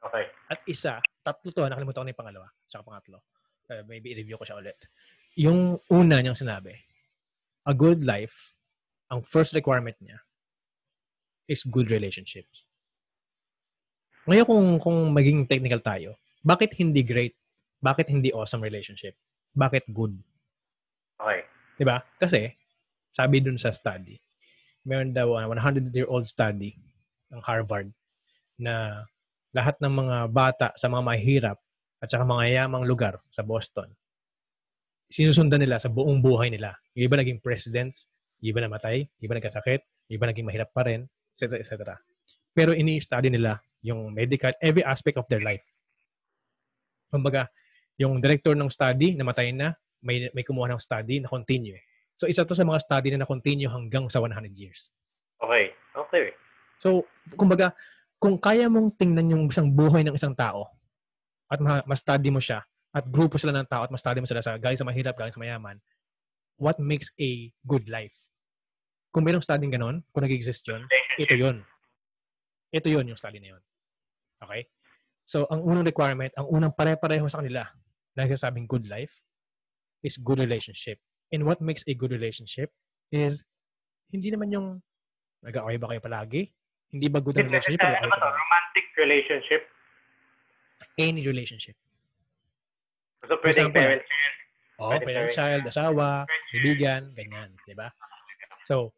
Okay. 0.01 0.25
At 0.49 0.65
isa, 0.65 0.99
tatlo 1.21 1.53
to, 1.53 1.69
nakalimutan 1.69 2.01
ko 2.01 2.05
na 2.09 2.13
yung 2.13 2.21
pangalawa, 2.21 2.47
tsaka 2.65 2.83
pangatlo. 2.89 3.21
Uh, 3.69 3.85
maybe 3.85 4.17
i-review 4.17 4.41
ko 4.41 4.45
siya 4.49 4.59
ulit. 4.59 4.79
Yung 5.37 5.77
una 5.93 6.19
niyang 6.25 6.37
sinabi, 6.37 6.73
a 7.69 7.75
good 7.77 8.03
life, 8.03 8.57
ang 9.13 9.21
first 9.21 9.53
requirement 9.53 9.95
niya 10.01 10.19
is 11.47 11.63
good 11.69 11.93
relationships. 11.93 12.65
Ngayon 14.25 14.47
kung, 14.49 14.67
kung 14.81 14.99
maging 15.13 15.45
technical 15.45 15.83
tayo, 15.85 16.17
bakit 16.41 16.73
hindi 16.81 17.05
great? 17.05 17.37
Bakit 17.85 18.09
hindi 18.09 18.33
awesome 18.33 18.65
relationship? 18.65 19.17
Bakit 19.53 19.93
good? 19.93 20.17
Okay. 21.21 21.45
Diba? 21.77 22.01
Kasi, 22.17 22.57
sabi 23.13 23.45
dun 23.45 23.61
sa 23.61 23.75
study, 23.75 24.17
meron 24.89 25.13
daw 25.13 25.37
100-year-old 25.37 26.25
study 26.25 26.73
ng 27.29 27.41
Harvard 27.45 27.93
na 28.61 29.09
lahat 29.51 29.81
ng 29.83 29.91
mga 29.91 30.17
bata 30.31 30.69
sa 30.77 30.87
mga 30.87 31.03
mahirap 31.03 31.59
at 32.01 32.09
saka 32.09 32.23
mga 32.23 32.45
yamang 32.61 32.85
lugar 32.87 33.19
sa 33.33 33.43
Boston, 33.43 33.91
sinusundan 35.11 35.59
nila 35.59 35.83
sa 35.83 35.91
buong 35.91 36.23
buhay 36.23 36.49
nila. 36.49 36.79
Yung 36.95 37.11
iba 37.11 37.19
naging 37.19 37.43
presidents, 37.43 38.07
yung 38.39 38.55
iba 38.57 38.61
namatay, 38.65 39.05
yung 39.19 39.25
iba 39.27 39.35
nagkasakit, 39.37 39.83
yung 40.09 40.17
iba 40.17 40.27
naging 40.31 40.47
mahirap 40.47 40.71
pa 40.71 40.87
rin, 40.87 41.11
etc. 41.35 41.59
etc. 41.59 41.99
Pero 42.55 42.73
ini-study 42.73 43.29
nila 43.29 43.59
yung 43.83 44.15
medical, 44.15 44.55
every 44.63 44.87
aspect 44.87 45.19
of 45.19 45.27
their 45.27 45.43
life. 45.43 45.67
Kumbaga, 47.11 47.51
yung 47.99 48.23
director 48.23 48.55
ng 48.55 48.71
study, 48.71 49.19
namatay 49.19 49.51
na, 49.51 49.75
may, 50.01 50.31
may 50.33 50.47
kumuha 50.47 50.73
ng 50.73 50.81
study 50.81 51.21
na 51.21 51.29
continue. 51.29 51.77
So, 52.17 52.29
isa 52.29 52.45
to 52.45 52.57
sa 52.57 52.65
mga 52.65 52.81
study 52.81 53.09
na 53.13 53.25
na-continue 53.25 53.69
hanggang 53.69 54.09
sa 54.09 54.21
100 54.23 54.53
years. 54.57 54.93
Okay. 55.41 55.73
Okay. 55.97 56.33
So, 56.81 57.05
kumbaga, 57.37 57.77
kung 58.21 58.37
kaya 58.37 58.69
mong 58.69 59.01
tingnan 59.01 59.33
yung 59.33 59.43
isang 59.49 59.73
buhay 59.73 60.05
ng 60.05 60.13
isang 60.13 60.37
tao 60.37 60.69
at 61.49 61.57
ma-study 61.89 62.29
mo 62.29 62.39
siya 62.39 62.61
at 62.93 63.09
grupo 63.09 63.41
sila 63.41 63.57
ng 63.57 63.67
tao 63.67 63.83
at 63.83 63.91
ma-study 63.91 64.21
mo 64.21 64.29
sila 64.29 64.45
sa 64.45 64.61
galing 64.61 64.77
sa 64.77 64.85
mahirap, 64.85 65.17
galing 65.17 65.33
sa 65.33 65.41
mayaman, 65.41 65.81
what 66.61 66.77
makes 66.77 67.09
a 67.17 67.49
good 67.65 67.89
life? 67.89 68.15
Kung 69.11 69.25
mayroong 69.25 69.43
study 69.43 69.67
ganon, 69.73 70.05
kung 70.13 70.23
nag-exist 70.23 70.63
yun, 70.69 70.85
ito 71.19 71.35
yun. 71.35 71.65
Ito 72.71 72.87
yun 72.93 73.09
yung 73.09 73.19
study 73.19 73.41
na 73.41 73.57
yun. 73.57 73.63
Okay? 74.45 74.69
So, 75.25 75.49
ang 75.49 75.65
unang 75.65 75.89
requirement, 75.89 76.31
ang 76.37 76.47
unang 76.47 76.77
pare-pareho 76.77 77.25
sa 77.27 77.41
kanila 77.43 77.67
na 78.15 78.29
nagsasabing 78.29 78.69
good 78.69 78.85
life 78.87 79.25
is 80.05 80.21
good 80.21 80.39
relationship. 80.39 81.01
And 81.33 81.49
what 81.49 81.65
makes 81.65 81.83
a 81.89 81.97
good 81.97 82.13
relationship 82.13 82.71
is 83.11 83.43
hindi 84.13 84.29
naman 84.29 84.53
yung 84.53 84.67
nag-aaway 85.41 85.81
ba 85.81 85.89
kayo 85.91 86.03
palagi? 86.05 86.43
Hindi 86.91 87.07
ba 87.07 87.23
good 87.23 87.39
ang 87.39 87.47
relationship? 87.47 87.87
Ano 87.87 88.11
ba 88.11 88.35
Romantic 88.35 88.87
relationship? 88.99 89.63
Any 90.99 91.23
relationship. 91.23 91.77
So, 93.25 93.39
pwedeng 93.41 93.71
parent 93.71 94.03
child. 94.03 94.37
Oo, 94.81 94.91
oh, 94.97 95.01
parent 95.01 95.31
child, 95.31 95.63
asawa, 95.69 96.27
kaibigan, 96.51 97.15
ganyan. 97.15 97.55
Di 97.63 97.77
ba? 97.79 97.93
So, 98.67 98.91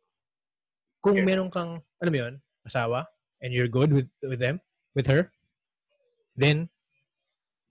kung 1.04 1.20
meron 1.26 1.50
kang, 1.52 1.82
alam 2.00 2.12
mo 2.14 2.18
yun, 2.18 2.34
asawa, 2.64 3.04
and 3.42 3.50
you're 3.50 3.68
good 3.68 3.90
with 3.92 4.08
with 4.22 4.38
them, 4.38 4.62
with 4.94 5.10
her, 5.10 5.28
then 6.38 6.70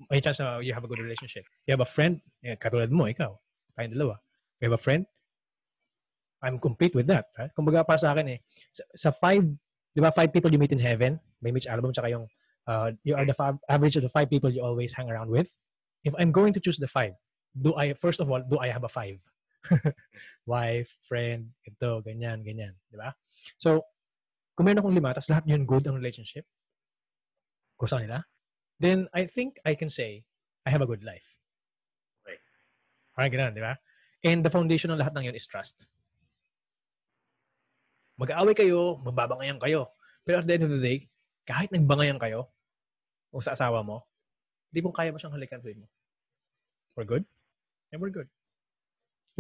may 0.09 0.19
chance 0.19 0.43
na 0.43 0.59
you 0.59 0.75
have 0.75 0.83
a 0.83 0.89
good 0.91 0.99
relationship. 0.99 1.47
You 1.65 1.73
have 1.73 1.83
a 1.83 1.89
friend, 1.89 2.19
eh, 2.43 2.59
katulad 2.59 2.91
mo, 2.91 3.05
ikaw, 3.07 3.37
tayong 3.77 3.93
dalawa. 3.95 4.15
You 4.59 4.69
have 4.69 4.77
a 4.77 4.81
friend, 4.81 5.05
I'm 6.41 6.57
complete 6.57 6.93
with 6.93 7.07
that. 7.07 7.29
Right? 7.37 7.53
Kumbaga 7.53 7.85
para 7.85 8.01
sa 8.01 8.13
akin 8.13 8.37
eh, 8.37 8.39
sa, 8.73 8.83
sa 8.93 9.09
five, 9.13 9.45
di 9.95 9.99
ba, 9.99 10.11
five 10.11 10.31
people 10.31 10.51
you 10.51 10.59
meet 10.59 10.71
in 10.71 10.79
heaven, 10.79 11.19
may 11.41 11.51
Mitch 11.51 11.67
album, 11.67 11.91
tsaka 11.91 12.09
yung, 12.09 12.27
uh, 12.67 12.91
you 13.03 13.15
are 13.15 13.25
the 13.25 13.33
five, 13.33 13.55
average 13.67 13.95
of 13.95 14.03
the 14.03 14.09
five 14.09 14.29
people 14.29 14.49
you 14.49 14.63
always 14.63 14.93
hang 14.93 15.09
around 15.09 15.29
with. 15.29 15.53
If 16.03 16.15
I'm 16.17 16.31
going 16.31 16.53
to 16.53 16.59
choose 16.59 16.77
the 16.77 16.87
five, 16.87 17.13
do 17.53 17.75
I, 17.75 17.93
first 17.93 18.19
of 18.19 18.31
all, 18.31 18.41
do 18.41 18.59
I 18.59 18.69
have 18.69 18.83
a 18.83 18.89
five? 18.89 19.19
Wife, 20.45 20.97
friend, 21.03 21.53
ito, 21.67 22.01
ganyan, 22.01 22.41
ganyan. 22.41 22.79
Di 22.89 22.97
ba? 22.97 23.13
So, 23.59 23.85
kung 24.55 24.65
meron 24.65 24.81
akong 24.81 24.95
lima, 24.95 25.13
tapos 25.13 25.29
lahat 25.29 25.45
yun 25.45 25.65
good 25.67 25.85
ang 25.85 25.95
relationship, 25.95 26.47
gusto 27.77 27.97
nila, 27.97 28.25
then 28.79 29.05
I 29.13 29.25
think 29.25 29.61
I 29.65 29.75
can 29.75 29.89
say, 29.89 30.25
I 30.65 30.69
have 30.69 30.81
a 30.81 30.89
good 30.89 31.03
life. 31.03 31.37
Right. 32.25 32.41
Parang 33.13 33.31
ganun, 33.33 33.53
di 33.53 33.61
ba? 33.61 33.77
And 34.21 34.45
the 34.45 34.53
foundation 34.53 34.93
ng 34.93 35.01
lahat 35.01 35.13
ng 35.17 35.29
yun 35.29 35.37
is 35.37 35.45
trust. 35.45 35.89
Mag-aaway 38.21 38.53
kayo, 38.53 39.01
mababangayan 39.01 39.57
kayo. 39.57 39.89
Pero 40.21 40.39
at 40.39 40.45
the 40.45 40.53
end 40.53 40.69
of 40.69 40.73
the 40.77 40.77
day, 40.77 41.09
kahit 41.41 41.73
nagbangayan 41.73 42.21
kayo, 42.21 42.53
o 43.33 43.41
sa 43.41 43.57
asawa 43.57 43.81
mo, 43.81 44.05
di 44.69 44.85
mo 44.85 44.93
kaya 44.93 45.09
mo 45.09 45.17
siyang 45.17 45.33
halikan 45.33 45.57
mo. 45.57 45.89
We're 46.93 47.09
good? 47.09 47.25
And 47.89 47.97
we're 47.97 48.13
good. 48.13 48.29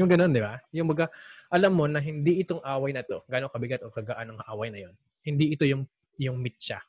Yung 0.01 0.09
ganun, 0.09 0.33
di 0.33 0.41
ba? 0.41 0.57
Yung 0.73 0.89
mga, 0.89 1.13
alam 1.53 1.71
mo 1.77 1.85
na 1.85 2.01
hindi 2.01 2.41
itong 2.41 2.63
away 2.65 2.95
na 2.95 3.05
to, 3.05 3.21
gano'ng 3.29 3.53
kabigat 3.53 3.85
o 3.85 3.93
kagaan 3.93 4.33
ng 4.33 4.39
away 4.49 4.73
na 4.73 4.87
yon 4.87 4.95
hindi 5.21 5.53
ito 5.53 5.67
yung 5.69 5.85
yung 6.17 6.41
mitya 6.41 6.81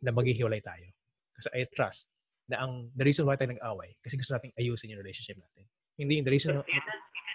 na 0.00 0.10
maghihiwalay 0.12 0.64
tayo. 0.64 0.88
Kasi 1.36 1.48
I 1.52 1.68
trust 1.68 2.08
na 2.48 2.64
ang 2.64 2.88
the 2.96 3.04
reason 3.04 3.28
why 3.28 3.36
tayo 3.36 3.52
nag-away 3.52 3.98
kasi 4.00 4.16
gusto 4.16 4.32
nating 4.32 4.54
ayusin 4.56 4.94
yung 4.94 5.02
relationship 5.02 5.36
natin. 5.36 5.64
Hindi 5.98 6.22
yung 6.22 6.26
the 6.26 6.34
reason... 6.34 6.50
Isa, 6.64 6.92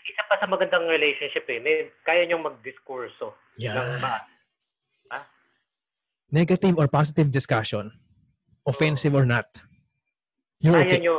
isa 0.07 0.21
pa 0.25 0.35
sa 0.39 0.47
magandang 0.49 0.87
relationship 0.89 1.45
eh, 1.49 1.59
may, 1.61 1.89
kaya 2.05 2.25
niyong 2.25 2.43
mag-diskurso. 2.45 3.35
Yeah. 3.57 3.77
Ng 3.77 4.01
ma- 4.01 4.25
ha? 5.13 5.19
Negative 6.31 6.75
or 6.77 6.87
positive 6.87 7.29
discussion, 7.29 7.91
offensive 8.65 9.13
or 9.13 9.27
not, 9.27 9.51
you're 10.61 10.77
kaya 10.77 10.87
okay. 10.87 10.99
Nyo, 11.01 11.15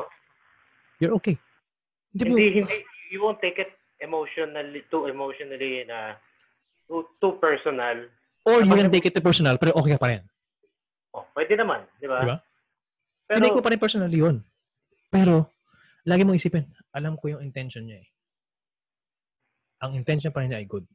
you're 0.99 1.15
okay. 1.19 1.37
Hindi, 2.13 2.29
hindi, 2.29 2.47
hindi, 2.61 2.77
you 3.13 3.21
won't 3.21 3.41
take 3.41 3.61
it 3.61 3.73
emotionally, 4.01 4.85
too 4.89 5.09
emotionally 5.09 5.85
na 5.87 6.17
too, 6.89 7.07
too 7.21 7.39
personal. 7.41 8.09
Or 8.43 8.67
you 8.67 8.75
can 8.75 8.91
take 8.91 9.07
it 9.07 9.15
too 9.15 9.25
personal, 9.25 9.57
pero 9.57 9.77
okay 9.79 9.95
ka 9.95 10.03
pa 10.03 10.09
rin. 10.11 10.23
Oh, 11.13 11.29
pwede 11.37 11.55
naman, 11.55 11.85
di 12.01 12.09
ba? 12.09 12.19
Di 12.25 12.29
ba? 12.29 12.37
Pero, 13.29 13.37
Tinake 13.39 13.57
mo 13.61 13.65
pa 13.65 13.71
rin 13.71 13.81
personally 13.81 14.19
yun. 14.19 14.37
Pero, 15.13 15.53
lagi 16.09 16.25
mong 16.25 16.41
isipin, 16.41 16.67
alam 16.91 17.15
ko 17.21 17.31
yung 17.31 17.45
intention 17.45 17.85
niya 17.85 18.01
eh. 18.03 18.09
Ang 19.83 19.99
intention 19.99 20.31
pa 20.31 20.47
rin 20.47 20.55
niya 20.55 20.63
ay 20.63 20.69
good. 20.71 20.87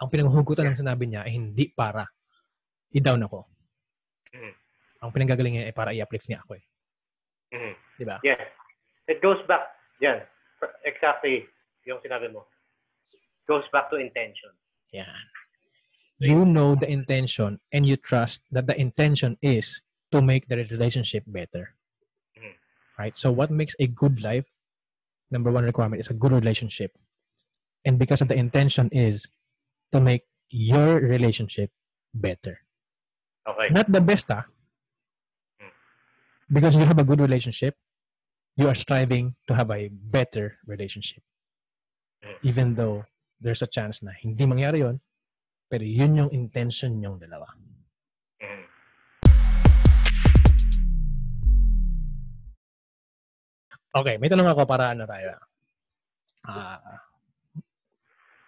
Ang 0.00 0.08
pinanghugutan 0.08 0.72
ng 0.72 0.80
sinabi 0.80 1.04
niya 1.08 1.24
ay 1.24 1.36
hindi 1.36 1.68
para 1.72 2.08
i-down 2.96 3.24
ako. 3.28 3.44
Mm-hmm. 4.32 4.52
Ang 5.04 5.10
pinanggagaling 5.12 5.52
niya 5.56 5.68
ay 5.68 5.76
para 5.76 5.92
i-uplift 5.92 6.28
niya 6.28 6.40
ako 6.40 6.56
eh. 6.56 6.64
Mm-hmm. 7.52 7.74
Di 8.00 8.04
ba? 8.04 8.16
Yeah. 8.24 8.44
It 9.08 9.20
goes 9.20 9.40
back, 9.44 9.68
yan. 10.00 10.24
Exactly 10.88 11.44
yung 11.84 12.00
sinabi 12.00 12.32
mo. 12.32 12.48
Goes 13.44 13.64
back 13.70 13.92
to 13.92 14.00
intention. 14.00 14.50
Yan. 14.96 15.24
You 16.16 16.48
know 16.48 16.72
the 16.74 16.88
intention 16.88 17.60
and 17.76 17.84
you 17.84 18.00
trust 18.00 18.40
that 18.48 18.64
the 18.64 18.74
intention 18.74 19.36
is 19.44 19.84
to 20.10 20.24
make 20.24 20.48
the 20.48 20.64
relationship 20.64 21.24
better. 21.28 21.76
Mm-hmm. 22.36 22.56
Right? 22.96 23.14
So 23.16 23.28
what 23.28 23.52
makes 23.52 23.76
a 23.76 23.86
good 23.86 24.24
life? 24.24 24.48
Number 25.30 25.50
one 25.50 25.64
requirement 25.64 26.00
is 26.00 26.08
a 26.08 26.14
good 26.14 26.32
relationship. 26.32 26.92
And 27.84 27.98
because 27.98 28.20
of 28.20 28.28
the 28.28 28.36
intention 28.36 28.90
is 28.92 29.26
to 29.92 30.00
make 30.00 30.22
your 30.50 31.00
relationship 31.00 31.70
better. 32.14 32.60
Okay. 33.46 33.70
Not 33.70 33.90
the 33.90 34.00
best, 34.00 34.30
ah. 34.30 34.46
Mm. 35.62 35.70
Because 36.50 36.74
you 36.74 36.84
have 36.84 36.98
a 36.98 37.04
good 37.06 37.20
relationship, 37.20 37.76
you 38.56 38.68
are 38.68 38.74
striving 38.74 39.34
to 39.46 39.54
have 39.54 39.70
a 39.70 39.88
better 39.90 40.58
relationship. 40.66 41.22
Mm. 42.24 42.36
Even 42.42 42.74
though 42.74 43.04
there's 43.40 43.62
a 43.62 43.70
chance 43.70 44.02
na 44.02 44.12
hindi 44.18 44.46
mangyari 44.46 44.82
yon, 44.82 45.00
pero 45.70 45.82
yun 45.82 46.16
yung 46.16 46.30
intention 46.30 47.02
yung 47.02 47.18
dalawa. 47.18 47.46
Okay, 53.96 54.20
may 54.20 54.28
tanong 54.28 54.52
ako 54.52 54.68
para 54.68 54.92
ano 54.92 55.08
tayo. 55.08 55.32
Uh, 56.44 56.76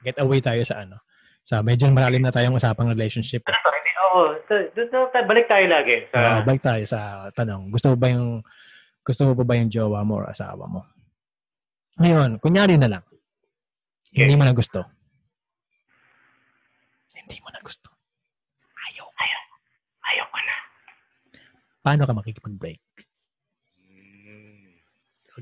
get 0.05 0.21
away 0.21 0.45
tayo 0.45 0.61
sa 0.61 0.85
ano. 0.85 1.01
Sa 1.49 1.64
medyo 1.64 1.89
malalim 1.89 2.20
na 2.20 2.29
tayong 2.29 2.61
usapang 2.61 2.93
relationship. 2.93 3.41
Hindi, 3.49 3.93
oo. 4.12 4.37
Oh, 4.37 5.25
balik 5.25 5.49
tayo 5.49 5.64
lagi. 5.64 6.05
Sa... 6.12 6.16
Uh, 6.20 6.41
balik 6.45 6.61
tayo 6.61 6.85
sa 6.85 7.33
tanong. 7.33 7.72
Gusto 7.72 7.93
mo 7.93 7.97
ba 7.97 8.09
yung 8.12 8.45
gusto 9.01 9.25
mo 9.25 9.33
ba 9.33 9.45
ba 9.49 9.57
yung 9.57 9.72
jowa 9.72 10.05
mo 10.05 10.20
or 10.20 10.29
asawa 10.29 10.68
mo? 10.68 10.85
Ngayon, 11.97 12.37
kunyari 12.45 12.77
na 12.77 13.01
lang. 13.01 13.05
Okay. 14.12 14.29
Hindi 14.29 14.37
mo 14.37 14.45
na 14.45 14.53
gusto. 14.53 14.85
Hindi 17.16 17.41
mo 17.41 17.49
na 17.49 17.61
gusto. 17.64 17.89
Ayaw. 18.93 19.07
Ayaw. 19.09 19.43
Ayaw 20.12 20.27
ka 20.29 20.41
na. 20.45 20.57
Paano 21.81 22.03
ka 22.05 22.12
makikipag-break? 22.12 22.81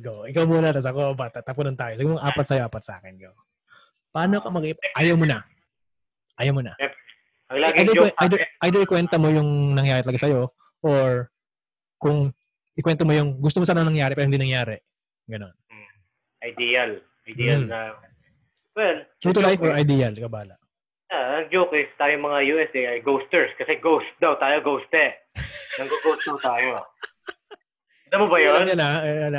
Go. 0.01 0.29
Ikaw 0.29 0.45
muna, 0.45 0.73
tapos 0.73 0.89
ako, 0.89 1.03
bata. 1.17 1.41
Tapunan 1.41 1.77
tayo. 1.77 1.97
Sige 1.97 2.09
mong 2.09 2.25
apat 2.25 2.47
sa'yo, 2.47 2.63
apat 2.69 2.83
sa 2.85 3.01
akin. 3.01 3.17
Go. 3.17 3.33
Paano 4.13 4.41
ka 4.41 4.49
mag 4.53 4.65
Ayaw 4.97 5.17
mo 5.17 5.25
na. 5.25 5.45
Ayaw 6.37 6.53
mo 6.53 6.63
na. 6.65 6.77
Laging 7.47 7.87
either, 7.87 7.95
joke 7.95 8.17
either, 8.27 8.41
either 8.67 8.81
ikwenta 8.83 9.17
mo 9.23 9.31
yung 9.31 9.73
nangyari 9.73 10.03
talaga 10.03 10.27
sa'yo 10.27 10.51
or 10.83 11.31
kung 11.97 12.35
ikwento 12.75 13.07
mo 13.07 13.15
yung 13.15 13.39
gusto 13.39 13.63
mo 13.63 13.65
sana 13.65 13.87
nangyari 13.87 14.19
pero 14.19 14.27
hindi 14.27 14.41
nangyari. 14.41 14.77
Ganon. 15.31 15.55
Hmm. 15.71 15.93
Ideal. 16.43 16.91
Ideal 17.27 17.67
mm. 17.67 17.71
na 17.71 17.95
well, 18.77 18.99
true 19.19 19.35
to 19.35 19.43
life 19.43 19.63
or 19.63 19.75
ideal? 19.75 20.13
Ikaw 20.15 20.31
bala. 20.31 20.55
Ah, 21.07 21.39
ang 21.39 21.47
joke 21.55 21.71
is, 21.79 21.87
tayo 22.03 22.19
mga 22.19 22.41
USA 22.51 22.83
ay 22.95 23.01
ghosters. 23.03 23.55
Kasi 23.55 23.79
ghost 23.79 24.11
daw 24.19 24.35
tayo, 24.43 24.59
ghost 24.63 24.91
eh. 24.91 25.15
Nang-ghost 25.79 26.27
daw 26.27 26.39
tayo. 26.43 26.83
Alam 28.13 28.19
mo 28.23 28.27
ba 28.31 28.39
yun? 28.39 28.63
Yan 28.71 28.79
na, 28.79 28.91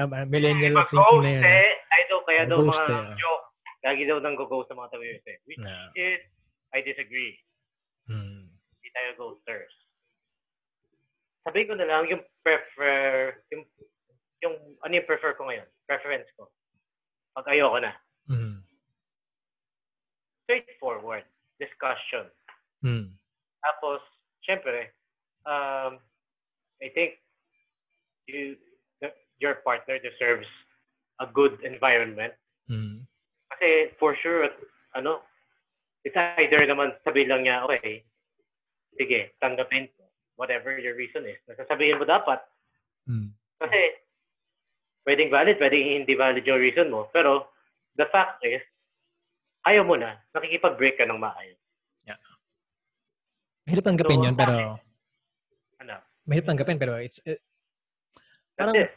uh, 0.03 0.27
millennial 0.27 0.75
Pag 0.75 0.91
thinking 0.91 1.23
na 1.23 1.31
yun. 1.31 1.43
Eh, 1.43 1.71
ay 1.87 2.01
daw, 2.11 2.19
kaya 2.27 2.41
daw 2.43 2.59
mga 2.59 2.83
eh. 2.91 3.15
joke. 3.15 3.45
Lagi 3.87 4.03
daw 4.03 4.17
nang 4.19 4.35
ghost 4.35 4.67
sa 4.67 4.75
mga 4.75 4.89
taga 4.91 5.05
USA. 5.07 5.33
Which 5.47 5.63
Yeah. 5.63 5.87
is, 5.95 6.21
I 6.75 6.83
disagree. 6.83 7.39
Hmm. 8.11 8.51
Hindi 8.51 8.89
tayo 8.91 9.09
ghosters. 9.15 9.71
Sabihin 11.47 11.71
ko 11.71 11.75
na 11.79 11.87
lang 11.87 12.11
yung 12.11 12.23
prefer, 12.43 13.39
yung, 13.55 13.63
yung 14.43 14.55
ano 14.83 14.91
yung 14.91 15.07
prefer 15.07 15.31
ko 15.39 15.47
ngayon? 15.47 15.67
Preference 15.87 16.27
ko. 16.35 16.51
Pag 17.39 17.47
ayoko 17.47 17.79
na. 17.79 17.95
Hmm. 18.27 18.67
Straightforward. 20.43 21.23
Discussion. 21.55 22.27
Hmm. 22.83 23.15
Tapos, 23.63 24.03
syempre, 24.43 24.91
um, 25.47 26.03
I 26.83 26.91
think 26.91 27.23
you, 28.27 28.55
your 29.39 29.59
partner 29.65 29.97
deserves 29.99 30.47
a 31.19 31.27
good 31.27 31.57
environment. 31.63 32.33
Hmm. 32.67 33.07
Kasi 33.51 33.95
for 33.99 34.15
sure, 34.21 34.47
ano, 34.95 35.23
it's 36.03 36.15
either 36.15 36.61
naman 36.67 36.93
sabi 37.03 37.25
lang 37.25 37.43
niya, 37.47 37.63
okay, 37.65 38.03
sige, 38.99 39.33
tanggapin 39.41 39.89
ko. 39.97 40.05
Whatever 40.37 40.77
your 40.77 40.93
reason 40.93 41.25
is. 41.25 41.41
Nasasabihin 41.49 41.97
mo 41.97 42.05
dapat. 42.05 42.37
Hmm. 43.09 43.33
Kasi, 43.57 43.97
pwedeng 45.09 45.33
valid, 45.33 45.57
pwedeng 45.57 46.05
hindi 46.05 46.13
valid 46.13 46.45
yung 46.45 46.61
reason 46.61 46.93
mo. 46.93 47.09
Pero, 47.09 47.49
the 47.97 48.05
fact 48.13 48.45
is, 48.45 48.61
ayaw 49.65 49.81
mo 49.81 49.97
na, 49.97 50.21
nakikipag-break 50.37 51.01
ka 51.01 51.09
ng 51.09 51.17
maayos. 51.17 51.57
Mahirap 53.67 53.83
tanggapin 53.83 54.17
So, 54.23 54.23
yun, 54.23 54.35
pero... 54.39 54.55
Ano? 55.83 55.95
Mahirap 56.23 56.47
tanggapin, 56.47 56.79
pero 56.79 56.93
it's... 57.03 57.19
It, 57.27 57.43
That's 58.57 58.73
Parang- 58.73 58.81
it. 58.83 58.89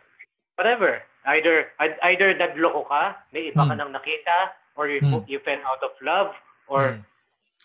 Whatever. 0.57 0.91
Either 1.29 1.69
either 1.81 2.33
nagloko 2.33 2.89
ka, 2.89 3.21
may 3.33 3.53
iba 3.53 3.61
ka 3.61 3.77
Hmm. 3.77 3.81
nang 3.81 3.93
nakita, 3.93 4.57
or 4.73 4.89
you, 4.89 5.05
Hmm. 5.05 5.21
you 5.29 5.37
fell 5.45 5.61
out 5.69 5.81
of 5.85 5.93
love, 6.01 6.33
or 6.65 6.97
hmm. 6.97 7.05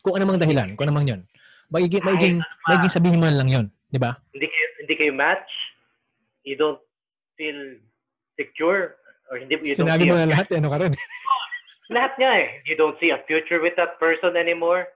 Kung 0.04 0.20
anumang 0.20 0.38
dahilan, 0.38 0.76
kung 0.76 0.86
anumang 0.92 1.08
yun. 1.08 1.22
Magiging, 1.72 2.04
magiging, 2.06 2.38
ano 2.44 2.46
pa. 2.62 2.68
magiging 2.76 2.94
sabihin 2.94 3.20
mo 3.24 3.26
lang 3.26 3.50
yun. 3.50 3.66
Di 3.90 3.98
ba? 3.98 4.20
hindi 4.36 4.46
kayo, 4.52 4.68
hindi 4.84 4.94
kayo 5.00 5.14
match, 5.16 5.50
you 6.44 6.54
don't 6.60 6.84
feel 7.40 7.80
secure, 8.36 9.00
or 9.32 9.40
hindi 9.40 9.56
you 9.64 9.74
don't 9.74 9.88
Sinabi 9.88 10.04
see 10.04 10.12
mo 10.12 10.20
na 10.20 10.30
lahat, 10.30 10.48
eh, 10.52 10.60
ano 10.60 10.70
ka 10.70 10.78
rin. 10.84 10.94
lahat 11.96 12.14
nga 12.20 12.32
eh. 12.38 12.48
You 12.68 12.76
don't 12.76 13.00
see 13.00 13.10
a 13.16 13.24
future 13.24 13.64
with 13.64 13.74
that 13.80 13.98
person 13.98 14.36
anymore. 14.36 14.92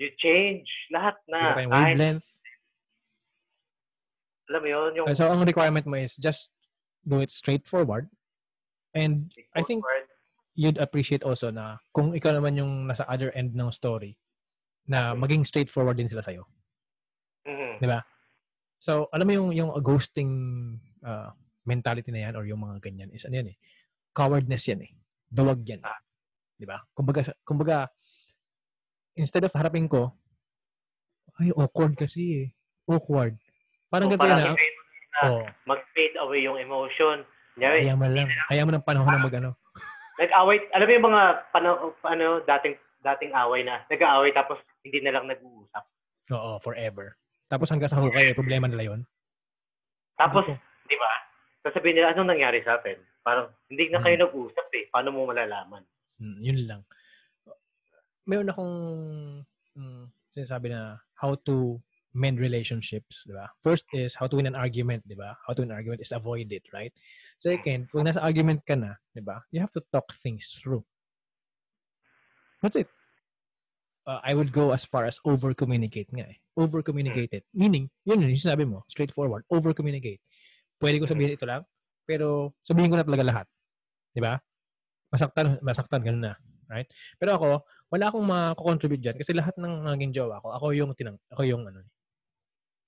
You 0.00 0.08
change. 0.16 0.66
Lahat 0.88 1.20
na. 1.28 1.52
Kahit, 1.52 1.68
wavelength. 1.68 2.26
Alam 4.50 4.60
mo 4.60 4.68
yun, 4.68 4.90
yung 4.98 5.06
So, 5.14 5.30
ang 5.30 5.46
requirement 5.46 5.86
mo 5.86 5.94
is 5.94 6.18
just 6.18 6.50
do 7.06 7.22
it 7.22 7.30
straightforward. 7.30 8.10
And 8.90 9.30
I 9.54 9.62
think 9.62 9.86
you'd 10.58 10.82
appreciate 10.82 11.22
also 11.22 11.54
na 11.54 11.78
kung 11.94 12.10
ikaw 12.10 12.34
naman 12.34 12.58
yung 12.58 12.90
nasa 12.90 13.06
other 13.06 13.30
end 13.38 13.54
ng 13.54 13.70
story, 13.70 14.18
na 14.90 15.14
maging 15.14 15.46
straightforward 15.46 15.94
din 15.94 16.10
sila 16.10 16.26
sa'yo. 16.26 16.42
Mhm. 17.46 17.78
Di 17.78 17.86
ba? 17.86 18.02
So, 18.82 19.06
alam 19.14 19.30
mo 19.30 19.32
yung, 19.38 19.50
yung 19.54 19.70
ghosting 19.78 20.32
uh, 21.06 21.30
mentality 21.62 22.10
na 22.10 22.26
yan 22.26 22.34
or 22.34 22.42
yung 22.48 22.66
mga 22.66 22.82
ganyan 22.82 23.14
is 23.14 23.22
ano 23.22 23.38
yan 23.38 23.54
eh. 23.54 23.56
Cowardness 24.10 24.66
yan 24.66 24.82
eh. 24.82 24.92
Duwag 25.30 25.62
yan. 25.62 25.84
Ah. 25.86 26.00
Di 26.58 26.66
ba? 26.66 26.82
Kumbaga, 26.90 27.30
kumbaga, 27.46 27.86
instead 29.14 29.46
of 29.46 29.54
harapin 29.54 29.86
ko, 29.86 30.10
ay, 31.38 31.54
awkward 31.54 31.94
kasi 31.94 32.22
eh. 32.44 32.46
Awkward. 32.90 33.38
Parang 33.90 34.08
So, 34.08 34.16
ah. 34.16 34.54
i-fade 34.54 34.76
mo 34.76 34.82
na, 34.86 35.20
Oh, 35.20 35.42
mag-fade 35.66 36.16
away 36.22 36.40
yung 36.46 36.56
emotion. 36.56 37.26
Kaya 37.58 37.92
mo 37.92 38.06
lang. 38.06 38.30
Kaya 38.48 38.62
mo 38.64 38.70
ng 38.72 38.86
panahon 38.86 39.10
na 39.10 39.20
mag 39.20 39.36
ano. 39.36 39.50
nag-away, 40.16 40.62
alam 40.72 40.86
mo 40.86 40.92
yung 40.94 41.06
mga 41.10 41.22
pano, 41.50 41.70
ano, 42.06 42.26
dating 42.46 42.76
dating 43.00 43.32
away 43.32 43.64
na, 43.64 43.80
nag-aaway 43.88 44.28
tapos 44.30 44.60
hindi 44.84 45.00
na 45.00 45.16
lang 45.16 45.24
nag-uusap. 45.24 45.84
Oo, 46.30 46.60
forever. 46.60 47.16
Tapos 47.48 47.72
hanggang 47.72 47.88
sa 47.90 47.98
hukay, 47.98 48.36
problema 48.36 48.68
nila 48.68 48.94
yon. 48.94 49.00
Tapos, 50.14 50.44
Ano 50.46 50.60
di 50.86 50.96
ba, 51.00 51.10
sasabihin 51.64 51.96
nila, 51.98 52.12
anong 52.12 52.30
nangyari 52.36 52.60
sa 52.60 52.76
atin? 52.76 53.00
Parang, 53.24 53.48
hindi 53.72 53.88
na 53.88 54.04
kayo 54.04 54.20
Hmm. 54.20 54.24
nag-usap 54.28 54.66
eh. 54.76 54.84
Paano 54.92 55.08
mo 55.10 55.24
malalaman? 55.26 55.82
Mm, 56.20 56.38
yun 56.44 56.60
lang. 56.68 56.80
Meron 58.28 58.52
akong 58.52 58.76
mm, 59.74 60.04
sinasabi 60.30 60.68
na 60.68 61.00
how 61.16 61.32
to 61.34 61.80
mend 62.14 62.42
relationships, 62.42 63.22
di 63.22 63.34
ba? 63.34 63.46
First 63.62 63.86
is 63.94 64.18
how 64.18 64.26
to 64.26 64.34
win 64.34 64.50
an 64.50 64.58
argument, 64.58 65.06
di 65.06 65.14
ba? 65.14 65.38
How 65.46 65.54
to 65.54 65.62
win 65.62 65.70
an 65.70 65.78
argument 65.78 66.02
is 66.02 66.10
avoid 66.10 66.50
it, 66.50 66.66
right? 66.74 66.90
Second, 67.38 67.86
kung 67.90 68.06
nasa 68.06 68.22
argument 68.22 68.66
ka 68.66 68.74
na, 68.74 68.98
di 69.14 69.22
ba? 69.22 69.42
You 69.54 69.62
have 69.62 69.72
to 69.78 69.82
talk 69.94 70.10
things 70.18 70.50
through. 70.58 70.82
That's 72.60 72.76
it. 72.76 72.90
Uh, 74.04 74.18
I 74.26 74.34
would 74.34 74.50
go 74.50 74.74
as 74.74 74.82
far 74.82 75.06
as 75.06 75.22
over-communicate 75.22 76.10
nga 76.10 76.26
eh. 76.26 76.38
Over-communicate 76.58 77.30
it. 77.30 77.44
Meaning, 77.54 77.86
yun 78.02 78.20
yun, 78.26 78.30
yung 78.34 78.42
sinabi 78.42 78.66
mo, 78.66 78.82
straightforward, 78.90 79.46
over-communicate. 79.48 80.20
Pwede 80.82 80.98
ko 80.98 81.06
sabihin 81.06 81.38
ito 81.38 81.46
lang, 81.46 81.62
pero 82.08 82.56
sabihin 82.66 82.90
ko 82.90 82.98
na 82.98 83.06
talaga 83.06 83.24
lahat. 83.24 83.46
Di 84.10 84.18
ba? 84.18 84.40
Masaktan, 85.14 85.62
masaktan, 85.62 86.02
ganun 86.02 86.24
na. 86.26 86.34
Right? 86.70 86.86
Pero 87.18 87.34
ako, 87.34 87.48
wala 87.90 88.04
akong 88.06 88.26
makakontribute 88.26 89.02
dyan 89.02 89.16
kasi 89.18 89.34
lahat 89.34 89.58
ng 89.58 89.90
naging 89.90 90.14
jowa 90.14 90.38
ko, 90.38 90.54
ako 90.54 90.70
yung 90.70 90.94
tinang, 90.94 91.18
ako 91.34 91.42
yung 91.42 91.66
ano, 91.66 91.82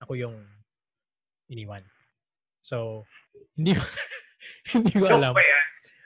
ako 0.02 0.12
yung 0.18 0.36
iniwan. 1.48 1.82
So, 2.62 3.06
hindi 3.54 3.74
hindi 4.74 4.92
ko 4.94 5.06
alam. 5.06 5.34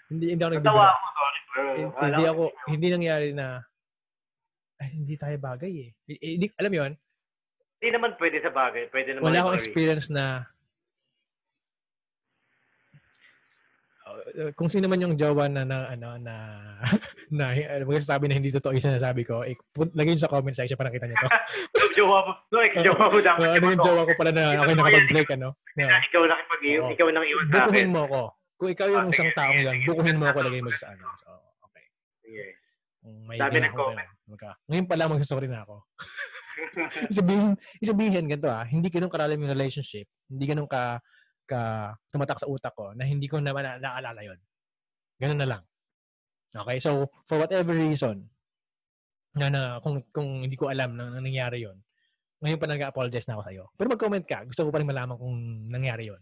Hindi 0.09 0.37
hindi 0.37 0.43
ako 0.45 0.53
Natawa 0.61 0.63
nagbibigay. 0.63 0.93
ako, 0.93 1.07
sorry. 1.13 1.41
Pero, 1.57 1.69
Hindi, 2.05 2.25
ako 2.29 2.43
hindi 2.69 2.87
nangyari 2.93 3.29
na 3.33 3.65
ay, 4.77 4.89
hindi 4.93 5.15
tayo 5.17 5.37
bagay 5.41 5.73
eh. 5.73 5.91
Hindi, 6.05 6.53
alam 6.61 6.73
yun, 6.73 6.93
Hindi 7.81 7.89
naman 7.93 8.13
pwede 8.21 8.41
sa 8.45 8.53
bagay. 8.53 8.93
Pwede 8.93 9.17
naman 9.17 9.25
wala 9.33 9.39
akong 9.41 9.57
experience 9.57 10.09
na 10.13 10.45
kung 14.55 14.69
sino 14.69 14.87
man 14.87 14.99
yung 14.99 15.15
jowa 15.15 15.49
na 15.49 15.63
na 15.63 15.91
ano 15.91 16.17
na 16.21 16.35
na 17.39 17.45
uh, 17.53 17.83
magsasabi 17.85 18.29
na 18.29 18.37
hindi 18.39 18.53
totoo 18.53 18.73
yung 18.77 18.87
sinasabi 18.87 19.27
ko, 19.27 19.43
eh, 19.43 19.57
lagay 19.95 20.15
nyo 20.15 20.23
sa 20.23 20.31
comment 20.31 20.55
section 20.55 20.77
para 20.77 20.89
nakita 20.89 21.07
niyo 21.09 21.19
to. 21.21 21.29
Jowa 21.99 22.19
mo. 22.29 22.33
No, 22.53 22.61
jowa 22.77 23.05
mo 23.09 23.19
dapat. 23.25 23.41
Uh, 23.41 23.53
ano 23.57 23.65
yung 23.73 23.81
jowa 23.83 24.03
ko 24.05 24.13
pala 24.21 24.31
na 24.37 24.43
ako 24.61 24.69
yung 24.69 24.81
nakapag-break, 24.85 25.29
ano? 25.33 25.49
Na 25.75 25.83
Na, 25.89 25.97
ikaw 26.05 26.23
nakipag-iwan, 26.29 26.85
Oo. 26.85 26.93
ikaw 26.93 27.07
nang 27.09 27.25
iwan 27.25 27.45
sa 27.49 27.53
akin. 27.57 27.65
bukuhin 27.65 27.89
mo 27.89 28.01
ako. 28.05 28.21
Kung 28.57 28.69
ikaw 28.73 28.87
yung 28.93 29.07
Ah, 29.09 29.13
isang 29.13 29.31
taong 29.33 29.59
yan, 29.65 29.77
bukuhin 29.89 30.17
mo 30.21 30.25
ako, 30.29 30.39
lagay 30.45 30.61
mo 30.61 30.71
sa 30.77 30.87
ano. 30.93 31.07
So, 31.17 31.29
okay. 31.65 31.85
Sige. 32.21 32.45
Kung 33.01 33.17
may 33.25 33.37
Dami 33.41 33.57
nag-comment. 33.65 34.09
ko, 34.13 34.29
magka. 34.29 34.51
Ngayon 34.69 34.87
pala 34.87 35.09
magsasorry 35.09 35.49
na 35.49 35.65
ako. 35.65 35.75
Isabihin, 37.13 37.57
isabihin 37.81 38.25
ganito 38.29 38.49
ah, 38.49 38.65
hindi 38.65 38.89
ganun 38.89 39.13
karalim 39.13 39.41
yung 39.41 39.53
relationship, 39.53 40.09
hindi 40.29 40.45
ganun 40.45 40.69
ka 40.69 41.01
ka 41.49 41.95
tumatak 42.11 42.43
sa 42.43 42.51
utak 42.51 42.75
ko 42.75 42.93
na 42.93 43.07
hindi 43.07 43.31
ko 43.31 43.39
naman 43.39 43.63
na, 43.63 43.79
naalala 43.79 44.21
yon. 44.27 44.39
Ganun 45.23 45.41
na 45.41 45.49
lang. 45.49 45.63
Okay, 46.57 46.81
so 46.81 47.09
for 47.29 47.39
whatever 47.41 47.73
reason 47.77 48.27
na, 49.37 49.53
na 49.53 49.61
kung 49.85 50.01
kung 50.11 50.45
hindi 50.45 50.57
ko 50.57 50.73
alam 50.73 50.97
na, 50.97 51.13
na 51.13 51.21
nangyari 51.21 51.65
yon, 51.65 51.77
ngayon 52.41 52.61
pa 52.61 52.69
nag-apologize 52.69 53.29
na 53.29 53.37
ako 53.37 53.43
sa 53.45 53.53
iyo. 53.53 53.65
Pero 53.77 53.93
mag-comment 53.93 54.25
ka, 54.25 54.45
gusto 54.45 54.65
ko 54.65 54.71
pa 54.73 54.81
rin 54.81 54.89
malaman 54.89 55.17
kung 55.17 55.37
nangyari 55.69 56.09
yon. 56.09 56.21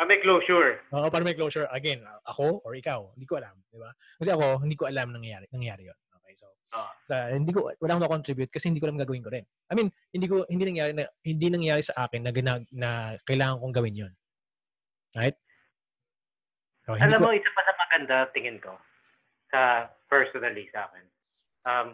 Ah, 0.00 0.08
may 0.08 0.16
closure. 0.24 0.80
Oo, 0.96 1.12
para 1.12 1.20
may 1.20 1.36
closure 1.36 1.68
again, 1.76 2.00
ako 2.24 2.64
or 2.64 2.72
ikaw, 2.72 3.12
hindi 3.12 3.28
ko 3.28 3.36
alam, 3.36 3.52
di 3.68 3.76
ba? 3.76 3.92
Kasi 4.16 4.32
ako, 4.32 4.64
hindi 4.64 4.76
ko 4.76 4.88
alam 4.88 5.12
nangyari 5.12 5.44
nangyari 5.52 5.88
yon. 5.92 5.98
Okay, 6.20 6.32
so 6.36 6.48
Ah. 6.70 6.86
sa 7.02 7.34
hindi 7.34 7.50
ko 7.50 7.66
wala 7.66 7.98
akong 7.98 8.22
contribute 8.22 8.52
kasi 8.54 8.70
hindi 8.70 8.78
ko 8.78 8.86
alam 8.86 9.00
gagawin 9.00 9.26
ko 9.26 9.30
rin. 9.34 9.42
I 9.42 9.74
mean, 9.74 9.90
hindi 10.14 10.30
ko 10.30 10.46
hindi 10.46 10.64
nangyari 10.70 10.92
na 10.94 11.04
hindi 11.26 11.46
nangyari 11.50 11.82
sa 11.82 12.06
akin 12.06 12.22
na 12.22 12.30
gina, 12.30 12.62
na 12.70 13.18
kailangan 13.26 13.58
kong 13.58 13.74
gawin 13.74 14.00
'yon. 14.06 14.12
Right? 15.14 15.36
So, 16.86 16.94
hindi 16.94 17.06
Alam 17.10 17.18
ko, 17.20 17.26
mo, 17.28 17.36
isa 17.36 17.50
pa 17.52 17.62
sa 17.62 17.74
maganda 17.76 18.16
tingin 18.30 18.58
ko 18.62 18.74
sa 19.50 19.90
personally 20.06 20.70
sa 20.70 20.86
akin. 20.86 21.06
Um, 21.66 21.88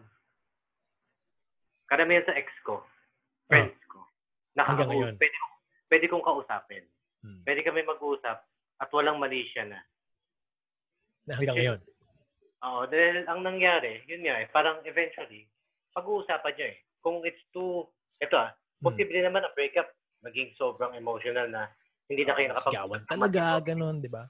karamihan 1.87 2.25
sa 2.27 2.37
ex 2.37 2.49
ko, 2.63 2.85
friends 3.49 3.77
ko, 3.89 4.05
Ah. 4.57 4.65
Hanggang 4.65 4.89
nakakausap, 4.89 5.21
pwede, 5.21 5.37
pwede 5.93 6.05
kong 6.09 6.25
kausapin. 6.25 6.85
Hmm. 7.21 7.41
Pwede 7.45 7.61
kami 7.61 7.85
mag-usap 7.85 8.41
at 8.81 8.89
walang 8.89 9.21
mali 9.21 9.45
siya 9.53 9.69
na. 9.69 9.81
na 11.29 11.37
hanggang 11.37 11.57
ngayon. 11.61 11.81
Oo, 12.65 12.89
dahil 12.89 13.29
ang 13.29 13.45
nangyari, 13.45 14.01
yun 14.09 14.25
nga 14.25 14.41
eh, 14.41 14.49
parang 14.49 14.81
eventually, 14.89 15.45
pag-uusapan 15.93 16.57
niya 16.57 16.69
eh. 16.73 16.79
Kung 17.05 17.21
it's 17.29 17.43
too, 17.53 17.85
ito 18.17 18.37
ah, 18.37 18.53
Hmm. 18.81 18.93
posible 18.93 19.17
naman 19.21 19.41
ang 19.41 19.57
breakup 19.57 19.89
maging 20.21 20.53
sobrang 20.57 20.93
emotional 20.93 21.49
na 21.49 21.69
hindi 22.07 22.23
na 22.23 22.35
kayo 22.35 22.47
nakapag 22.51 22.73
Sigawan 22.73 23.03
talaga, 23.07 23.45
ganun, 23.63 23.97
di 23.99 24.11
ba? 24.11 24.25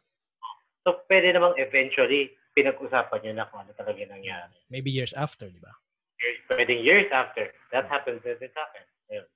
So, 0.87 1.03
pwede 1.11 1.35
namang 1.35 1.59
eventually, 1.59 2.33
pinag-usapan 2.57 3.21
niyo 3.21 3.33
na 3.37 3.47
kung 3.51 3.67
ano 3.67 3.73
talaga 3.77 3.99
yung 4.01 4.15
nangyari. 4.17 4.57
Maybe 4.73 4.89
years 4.89 5.13
after, 5.13 5.51
di 5.51 5.61
ba? 5.61 5.75
Years, 6.23 6.39
pwedeng 6.49 6.81
years 6.81 7.09
after. 7.13 7.53
That 7.75 7.91
happens 7.91 8.25
and 8.25 8.41
it 8.41 8.55
happens. 8.57 8.89
Ayun. 9.13 9.27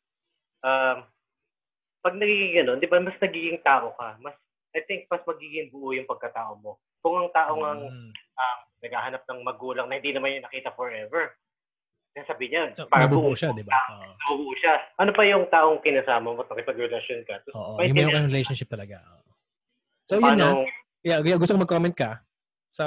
Um, 0.64 0.98
pag 2.00 2.16
nagiging 2.16 2.64
gano'n, 2.64 2.80
di 2.80 2.88
ba, 2.88 3.02
mas 3.02 3.18
nagiging 3.20 3.60
tao 3.60 3.92
ka. 3.98 4.16
Mas, 4.24 4.32
I 4.72 4.80
think, 4.88 5.04
mas 5.12 5.20
magiging 5.28 5.68
buo 5.68 5.92
yung 5.92 6.08
pagkatao 6.08 6.56
mo. 6.64 6.80
Kung 7.04 7.20
ang 7.20 7.30
tao 7.36 7.60
mm. 7.60 7.66
ang 7.66 7.80
um, 7.92 8.58
naghahanap 8.80 9.22
ng 9.28 9.40
magulang 9.44 9.86
na 9.90 10.00
hindi 10.00 10.16
naman 10.16 10.40
yung 10.40 10.46
nakita 10.48 10.72
forever, 10.72 11.36
sabi 12.26 12.50
niya, 12.50 12.74
so, 12.74 12.90
para 12.90 13.06
buo 13.06 13.30
siya, 13.38 13.54
di 13.54 13.62
ba? 13.62 13.72
Uh, 13.86 14.10
nabubuo 14.18 14.54
siya. 14.58 14.74
Ano 14.98 15.14
pa 15.14 15.22
yung 15.22 15.46
taong 15.46 15.78
kinasama 15.78 16.34
mo 16.34 16.42
at 16.42 16.50
nakipag-relasyon 16.50 17.22
ka? 17.22 17.38
Oo, 17.54 17.78
yung 17.86 17.94
may 17.94 18.02
yung 18.06 18.26
relationship 18.26 18.66
talaga. 18.66 18.98
So, 20.10 20.18
yun 20.18 20.34
na. 20.34 20.66
Yeah, 21.06 21.22
gusto 21.38 21.54
ko 21.54 21.62
mag-comment 21.62 21.94
ka. 21.94 22.20
So, 22.74 22.84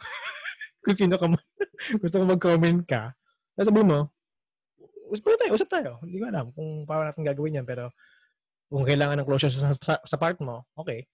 kung 0.82 0.98
sino 0.98 1.14
ka, 1.14 1.30
gusto 2.02 2.16
ko 2.18 2.24
mag-comment 2.26 2.82
ka, 2.84 3.14
sabi 3.56 3.86
mo, 3.86 4.10
usap 5.08 5.38
tayo, 5.38 5.50
usap 5.54 5.70
tayo. 5.70 5.90
Hindi 6.02 6.18
ko 6.18 6.26
alam 6.26 6.46
kung 6.52 6.84
paano 6.84 7.08
natin 7.08 7.22
gagawin 7.22 7.62
yan, 7.62 7.66
pero 7.66 7.94
kung 8.66 8.82
kailangan 8.82 9.22
ng 9.22 9.28
closure 9.30 9.54
sa, 9.54 9.72
sa, 9.78 10.02
sa 10.02 10.16
part 10.18 10.36
mo, 10.42 10.66
okay. 10.74 11.06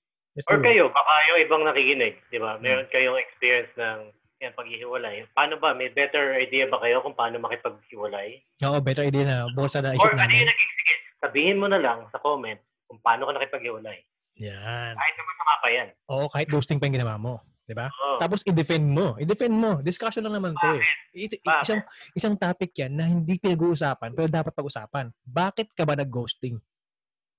Or 0.48 0.56
kayo, 0.64 0.88
baka 0.88 1.12
yung 1.28 1.40
ibang 1.44 1.62
nakikinig, 1.68 2.16
di 2.32 2.40
ba? 2.40 2.56
Meron 2.56 2.88
hmm. 2.88 2.92
kayong 2.96 3.20
experience 3.20 3.68
ng 3.76 4.08
yan, 4.42 4.52
paghihiwalay. 4.58 5.30
Paano 5.38 5.54
ba? 5.62 5.70
May 5.70 5.94
better 5.94 6.34
idea 6.34 6.66
ba 6.66 6.82
kayo 6.82 6.98
kung 7.06 7.14
paano 7.14 7.38
makipaghiwalay? 7.38 8.42
Oo, 8.66 8.82
better 8.82 9.06
idea 9.06 9.22
na. 9.22 9.36
Bukas 9.54 9.78
na 9.78 9.94
isip 9.94 10.02
Or, 10.02 10.18
namin. 10.18 10.18
Or 10.18 10.26
ano 10.26 10.34
yung 10.34 10.50
naging, 10.50 10.72
sige, 10.82 10.94
sabihin 11.22 11.56
mo 11.62 11.66
na 11.70 11.78
lang 11.78 11.98
sa 12.10 12.18
comment 12.18 12.58
kung 12.90 12.98
paano 12.98 13.30
ka 13.30 13.38
nakipaghiwalay. 13.38 14.02
Yan. 14.42 14.94
Kahit 14.98 15.14
naman 15.14 15.34
sa 15.38 15.44
mapa 15.46 15.68
yan. 15.70 15.88
Oo, 16.10 16.26
kahit 16.26 16.48
ghosting 16.50 16.82
pa 16.82 16.90
yung 16.90 16.98
ginawa 16.98 17.14
mo. 17.14 17.38
Di 17.62 17.78
ba? 17.78 17.86
Oh. 17.86 18.18
Tapos 18.18 18.42
i-defend 18.42 18.82
mo. 18.82 19.14
I-defend 19.22 19.54
mo. 19.54 19.78
Discussion 19.86 20.26
lang 20.26 20.34
naman 20.34 20.58
'to 20.58 20.82
eh. 20.82 20.82
Ito, 21.14 21.38
isang 21.62 21.80
isang 22.18 22.34
topic 22.34 22.74
'yan 22.74 22.90
na 22.90 23.06
hindi 23.06 23.38
pinag-uusapan 23.38 24.18
pero 24.18 24.26
dapat 24.26 24.50
pag-usapan. 24.50 25.14
Bakit 25.22 25.70
ka 25.70 25.86
ba 25.86 25.94
nag-ghosting? 25.94 26.58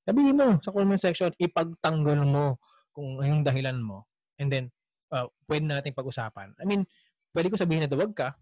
Sabihin 0.08 0.39
mo 0.39 0.64
sa 0.64 0.72
comment 0.72 0.99
section, 0.99 1.36
ipagtanggol 1.36 2.24
mo 2.24 2.56
kung 2.95 3.20
yung 3.20 3.43
dahilan 3.43 3.76
mo. 3.76 4.08
And 4.39 4.47
then 4.47 4.72
uh, 5.14 5.30
pwede 5.45 5.70
natin 5.70 5.93
pag-usapan. 5.93 6.57
I 6.57 6.66
mean, 6.66 6.84
pwede 7.32 7.53
ko 7.53 7.55
sabihin 7.55 7.86
na 7.86 7.91
duwag 7.91 8.18
ka, 8.18 8.34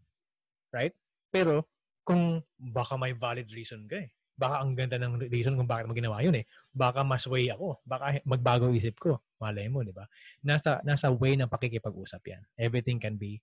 right? 0.71 0.95
Pero 1.27 1.67
kung 2.07 2.39
baka 2.57 2.95
may 2.95 3.11
valid 3.11 3.51
reason 3.51 3.85
ka 3.85 3.99
eh 3.99 4.09
baka 4.41 4.65
ang 4.65 4.73
ganda 4.73 4.97
ng 4.97 5.29
reason 5.29 5.53
kung 5.53 5.69
bakit 5.69 5.85
mo 5.85 5.93
ginawa 5.93 6.17
yun 6.25 6.33
eh. 6.33 6.45
Baka 6.73 7.05
mas 7.05 7.29
way 7.29 7.53
ako. 7.53 7.77
Baka 7.85 8.25
magbago 8.25 8.73
isip 8.73 8.97
ko. 8.97 9.21
Malay 9.37 9.69
mo, 9.69 9.85
di 9.85 9.93
ba? 9.93 10.09
Nasa, 10.41 10.81
nasa 10.81 11.13
way 11.13 11.37
ng 11.37 11.45
pakikipag-usap 11.45 12.21
yan. 12.25 12.41
Everything 12.57 12.97
can 12.97 13.21
be 13.21 13.37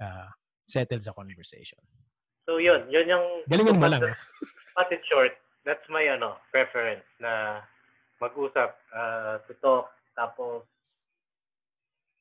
uh, 0.00 0.32
settled 0.64 1.04
sa 1.04 1.12
conversation. 1.12 1.76
So 2.48 2.56
yun, 2.56 2.88
yun 2.88 3.04
yung... 3.04 3.24
Galingin 3.44 3.76
mo 3.76 3.92
lang. 3.92 4.00
Cut 4.76 4.88
it 4.88 5.04
short, 5.04 5.36
that's 5.68 5.84
my 5.92 6.06
ano 6.08 6.40
preference 6.48 7.04
na 7.20 7.60
mag-usap, 8.24 8.72
uh, 8.96 9.36
to 9.44 9.52
talk, 9.60 9.92
tapos 10.16 10.64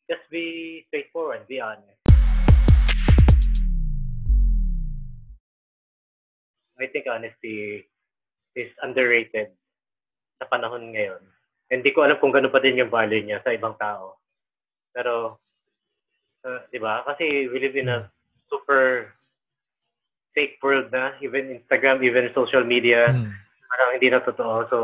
just 0.08 0.24
be 0.32 0.84
straightforward, 0.88 1.44
be 1.48 1.60
honest. 1.60 2.00
I 6.80 6.88
think 6.88 7.06
honesty 7.12 7.84
is 8.56 8.72
underrated 8.80 9.52
sa 10.40 10.48
panahon 10.48 10.96
ngayon. 10.96 11.20
Hindi 11.68 11.92
ko 11.92 12.08
alam 12.08 12.22
kung 12.24 12.32
gano'n 12.32 12.54
pa 12.54 12.64
din 12.64 12.80
yung 12.80 12.94
value 12.94 13.20
niya 13.20 13.44
sa 13.44 13.52
ibang 13.52 13.76
tao. 13.76 14.16
Pero, 14.96 15.42
uh, 16.48 16.62
di 16.72 16.80
ba? 16.80 17.04
Kasi 17.04 17.52
we 17.52 17.60
live 17.60 17.76
in 17.76 17.92
a 17.92 18.08
super 18.48 19.12
fake 20.32 20.62
world 20.64 20.88
na. 20.94 21.18
Even 21.20 21.52
Instagram, 21.52 22.00
even 22.06 22.32
social 22.32 22.64
media. 22.64 23.12
Mm. 23.12 23.34
Parang 23.68 23.90
hindi 23.92 24.08
na 24.08 24.24
totoo. 24.24 24.56
So, 24.72 24.78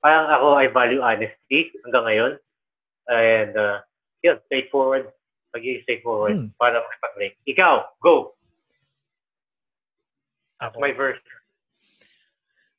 parang 0.00 0.32
ako, 0.32 0.56
I 0.56 0.72
value 0.72 1.02
honesty 1.04 1.74
hanggang 1.84 2.06
ngayon. 2.08 2.32
And, 3.10 3.52
uh, 3.52 3.84
yun, 4.24 4.40
straightforward. 4.48 5.12
Pagiging 5.52 5.84
straightforward 5.86 6.34
mm. 6.34 6.48
para 6.58 6.80
makipag-link. 6.80 7.36
Ikaw, 7.46 7.74
go! 8.02 8.34
That's 10.58 10.80
my 10.80 10.96
verse. 10.96 11.20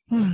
Hmm. 0.10 0.34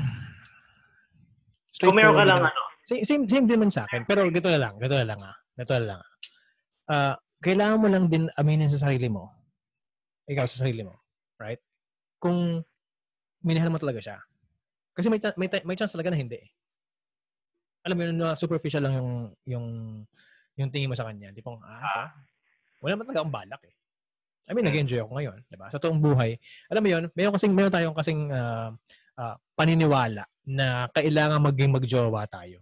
Kung 1.83 1.97
meron 1.97 2.15
ka 2.15 2.23
lang 2.23 2.47
ano. 2.47 2.61
Same, 2.87 3.03
same, 3.03 3.23
same 3.27 3.45
din 3.47 3.59
man 3.59 3.73
sa 3.73 3.83
akin. 3.83 4.07
Pero 4.07 4.23
gito 4.31 4.47
na 4.47 4.61
lang. 4.61 4.73
Gito 4.79 4.95
na 4.95 5.07
lang 5.07 5.19
ah. 5.19 5.35
Gito 5.59 5.73
na 5.75 5.85
lang 5.85 5.99
ah. 5.99 6.11
Uh, 6.91 7.13
kailangan 7.41 7.81
mo 7.81 7.87
lang 7.89 8.05
din 8.07 8.29
aminin 8.37 8.71
sa 8.71 8.87
sarili 8.87 9.09
mo. 9.09 9.31
Ikaw 10.31 10.45
sa 10.47 10.63
sarili 10.63 10.85
mo. 10.85 11.01
Right? 11.41 11.59
Kung 12.21 12.61
minahal 13.41 13.73
mo 13.73 13.81
talaga 13.81 13.99
siya. 13.99 14.17
Kasi 14.93 15.09
may, 15.09 15.19
may, 15.39 15.47
may 15.65 15.75
chance 15.79 15.91
talaga 15.91 16.13
na 16.13 16.19
hindi 16.19 16.37
eh. 16.37 16.49
Alam 17.81 17.95
mo 17.97 18.01
yun, 18.05 18.17
na 18.21 18.37
superficial 18.37 18.85
lang 18.85 18.93
yung 18.93 19.11
yung 19.49 19.67
yung 20.61 20.73
tingin 20.73 20.89
mo 20.89 20.95
sa 20.95 21.09
kanya. 21.09 21.33
Di 21.33 21.41
pong, 21.41 21.59
ah, 21.65 21.81
ito, 21.81 22.01
wala 22.85 22.97
naman 22.97 23.05
talaga 23.09 23.21
akong 23.25 23.35
balak 23.35 23.61
eh. 23.65 23.75
I 24.49 24.51
mean, 24.57 24.65
nag-enjoy 24.67 24.99
ako 25.05 25.11
ngayon. 25.15 25.39
Diba? 25.47 25.67
Sa 25.71 25.79
toong 25.79 26.01
buhay. 26.01 26.35
Alam 26.67 26.81
mo 26.83 26.89
yun, 26.89 27.03
mayroon 27.15 27.33
kasing, 27.37 27.53
mayroon 27.55 27.73
tayong 27.73 27.95
kasing 27.95 28.21
uh, 28.33 28.69
uh, 29.15 29.35
paniniwala 29.55 30.27
na 30.43 30.89
kailangan 30.91 31.39
maging 31.39 31.71
magjowa 31.71 32.27
tayo. 32.27 32.59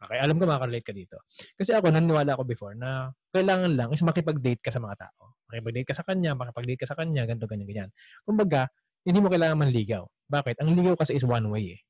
Okay, 0.00 0.16
alam 0.16 0.40
ko 0.40 0.48
makaka-relate 0.48 0.86
ka 0.86 0.94
dito. 0.96 1.16
Kasi 1.60 1.76
ako, 1.76 1.92
naniniwala 1.92 2.32
ako 2.32 2.48
before 2.48 2.72
na 2.72 3.12
kailangan 3.36 3.76
lang 3.76 3.88
is 3.92 4.00
makipag-date 4.00 4.64
ka 4.64 4.72
sa 4.72 4.80
mga 4.80 4.96
tao. 4.96 5.36
Makipag-date 5.52 5.88
ka 5.92 5.94
sa 5.96 6.04
kanya, 6.06 6.32
makipag-date 6.32 6.80
ka 6.80 6.88
sa 6.88 6.96
kanya, 6.96 7.28
ganito, 7.28 7.44
ganyan, 7.44 7.68
ganyan. 7.68 7.90
Kumbaga, 8.24 8.70
hindi 9.04 9.20
mo 9.20 9.28
kailangan 9.28 9.60
manligaw. 9.60 10.08
Bakit? 10.30 10.62
Ang 10.62 10.72
ligaw 10.78 10.94
kasi 10.96 11.18
is 11.18 11.26
one 11.26 11.50
way 11.50 11.76
eh. 11.76 11.80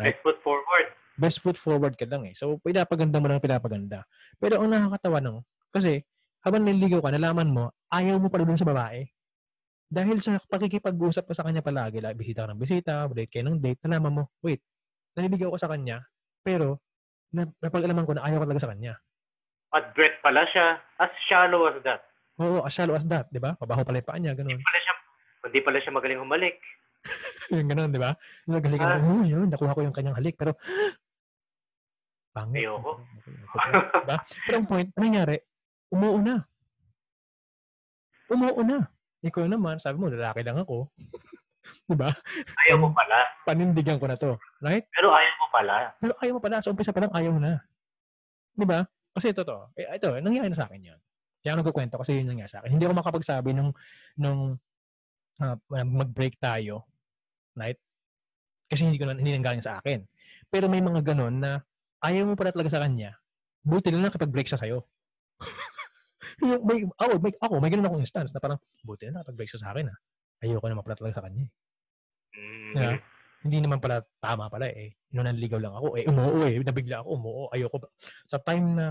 Right? 0.00 0.16
Best 0.16 0.24
foot 0.24 0.38
forward. 0.40 0.95
Best 1.16 1.40
foot 1.40 1.56
forward 1.56 1.96
ka 1.96 2.04
lang 2.04 2.28
eh. 2.28 2.34
So, 2.36 2.60
pinapaganda 2.60 3.20
mo 3.20 3.26
lang 3.28 3.40
pinapaganda. 3.40 4.04
Pero 4.36 4.60
ang 4.60 4.68
nakakatawa 4.68 5.18
no, 5.24 5.48
kasi 5.72 6.04
habang 6.46 6.62
naliligaw 6.62 7.02
ka, 7.02 7.10
nalaman 7.10 7.50
mo, 7.50 7.64
ayaw 7.90 8.22
mo 8.22 8.30
pala 8.30 8.46
dun 8.46 8.60
sa 8.60 8.68
babae. 8.68 9.02
Dahil 9.86 10.22
sa 10.22 10.38
pakikipag-usap 10.38 11.26
ka 11.26 11.34
sa 11.34 11.42
kanya 11.46 11.62
palagi, 11.62 11.98
like, 11.98 12.14
bisita 12.14 12.46
ka 12.46 12.54
ng 12.54 12.60
bisita, 12.60 12.92
date 13.10 13.30
kayo 13.30 13.50
ng 13.50 13.58
date, 13.58 13.82
nalaman 13.82 14.22
mo, 14.22 14.22
wait, 14.42 14.62
naliligaw 15.18 15.50
ko 15.54 15.58
sa 15.58 15.70
kanya, 15.70 16.06
pero 16.42 16.78
na, 17.34 17.50
napag-alaman 17.58 18.06
ko 18.06 18.12
na 18.14 18.22
ayaw 18.22 18.42
ko 18.42 18.44
talaga 18.46 18.62
sa 18.62 18.70
kanya. 18.70 18.94
At 19.74 19.90
breath 19.98 20.18
pala 20.22 20.46
siya. 20.48 20.78
As 21.02 21.10
shallow 21.26 21.66
as 21.66 21.78
that. 21.82 22.06
Oo, 22.38 22.62
as 22.62 22.72
shallow 22.72 22.94
as 22.94 23.06
that, 23.10 23.26
di 23.34 23.42
ba? 23.42 23.58
Pabaho 23.58 23.82
pala 23.82 23.98
yung 23.98 24.08
paa 24.08 24.20
niya, 24.20 24.32
ganun. 24.38 24.56
Hindi 24.56 24.66
pala 24.66 24.80
siya, 24.80 24.94
hindi 25.42 25.60
pala 25.60 25.78
siya 25.82 25.92
magaling 25.92 26.20
humalik. 26.22 26.56
yung 27.54 27.68
ganun, 27.70 27.90
di 27.90 28.00
ba? 28.00 28.14
Yung 28.46 28.54
nagalik 28.58 28.80
ah. 28.82 29.02
oh, 29.02 29.24
yun, 29.26 29.46
nakuha 29.50 29.74
ko 29.74 29.80
yung 29.82 29.96
kanyang 29.96 30.16
halik, 30.18 30.38
pero 30.38 30.54
pangit. 32.36 32.68
Ayoko. 32.68 33.00
diba? 34.04 34.16
Pero 34.44 34.56
ang 34.60 34.68
point, 34.68 34.88
ano 34.92 35.00
nangyari? 35.00 35.36
Umuo 35.88 36.20
na. 36.20 36.44
Umuo 38.28 38.60
na. 38.60 38.84
Ikaw 39.24 39.48
naman, 39.48 39.80
sabi 39.80 39.96
mo, 39.96 40.12
lalaki 40.12 40.44
lang 40.44 40.60
ako. 40.60 40.92
di 41.90 41.96
ba? 41.96 42.12
Ayaw 42.66 42.76
mo 42.76 42.92
pala. 42.92 43.24
Panindigan 43.48 43.96
ko 43.96 44.06
na 44.06 44.20
to. 44.20 44.36
Right? 44.60 44.84
Pero 44.92 45.08
ayaw 45.16 45.34
mo 45.40 45.46
pala. 45.48 45.74
Pero 45.96 46.12
ayaw 46.20 46.32
mo 46.36 46.40
pala. 46.44 46.60
Sa 46.60 46.70
umpisa 46.76 46.92
pa 46.92 47.00
lang, 47.00 47.12
ayaw 47.16 47.32
na. 47.40 47.64
Di 48.52 48.66
ba? 48.68 48.84
Kasi 49.16 49.32
ito 49.32 49.42
to. 49.42 49.72
Eh, 49.78 49.88
ito, 49.96 50.12
nangyari 50.20 50.52
na 50.52 50.58
sa 50.58 50.68
akin 50.68 50.92
yun. 50.92 51.00
Kaya 51.40 51.56
ako 51.56 51.58
nagkukwento 51.62 51.96
kasi 52.02 52.20
yun 52.20 52.28
nangyari 52.28 52.50
sa 52.50 52.60
akin. 52.60 52.70
Hindi 52.76 52.84
ako 52.84 52.94
makapagsabi 53.00 53.50
nung, 53.56 53.70
nung 54.18 54.60
uh, 55.40 55.56
mag-break 55.72 56.36
tayo. 56.36 56.84
Right? 57.56 57.78
Kasi 58.66 58.84
hindi 58.84 58.98
ko 59.00 59.08
na, 59.08 59.16
hindi 59.16 59.32
nanggaling 59.32 59.64
sa 59.64 59.78
akin. 59.80 60.04
Pero 60.50 60.66
may 60.66 60.82
mga 60.82 61.02
ganon 61.02 61.38
na 61.38 61.62
ayaw 62.04 62.24
mo 62.28 62.34
pala 62.36 62.52
talaga 62.52 62.76
sa 62.76 62.82
kanya. 62.82 63.16
Buti 63.66 63.90
lang 63.90 64.06
nakipag-break 64.06 64.46
siya 64.46 64.60
sa'yo. 64.60 64.78
yung 66.44 66.62
may, 66.64 66.84
ako, 66.84 67.12
may, 67.18 67.32
ako, 67.36 67.54
may 67.58 67.70
ganun 67.72 67.86
akong 67.88 68.04
instance 68.04 68.30
na 68.32 68.40
parang, 68.42 68.60
buti 68.84 69.08
na 69.08 69.20
nakapag-break 69.20 69.50
siya 69.50 69.62
sa 69.62 69.70
akin 69.72 69.90
ah. 69.90 69.98
Ayoko 70.44 70.68
naman 70.68 70.84
pala 70.84 70.96
talaga 70.98 71.18
sa 71.20 71.24
kanya 71.24 71.48
eh. 71.48 71.52
Mm. 72.36 72.74
Yeah. 72.76 72.96
Hindi 73.46 73.58
naman 73.62 73.78
pala 73.78 74.02
tama 74.20 74.50
pala 74.52 74.68
eh. 74.68 74.98
Noon 75.14 75.30
nanligaw 75.32 75.60
lang 75.62 75.72
ako. 75.72 75.96
Eh, 75.96 76.04
umuo 76.04 76.44
eh. 76.44 76.60
Nabigla 76.60 77.00
ako, 77.00 77.08
umuo. 77.14 77.44
Ayoko 77.54 77.76
ba. 77.80 77.88
Sa 78.28 78.42
time 78.42 78.66
na, 78.74 78.86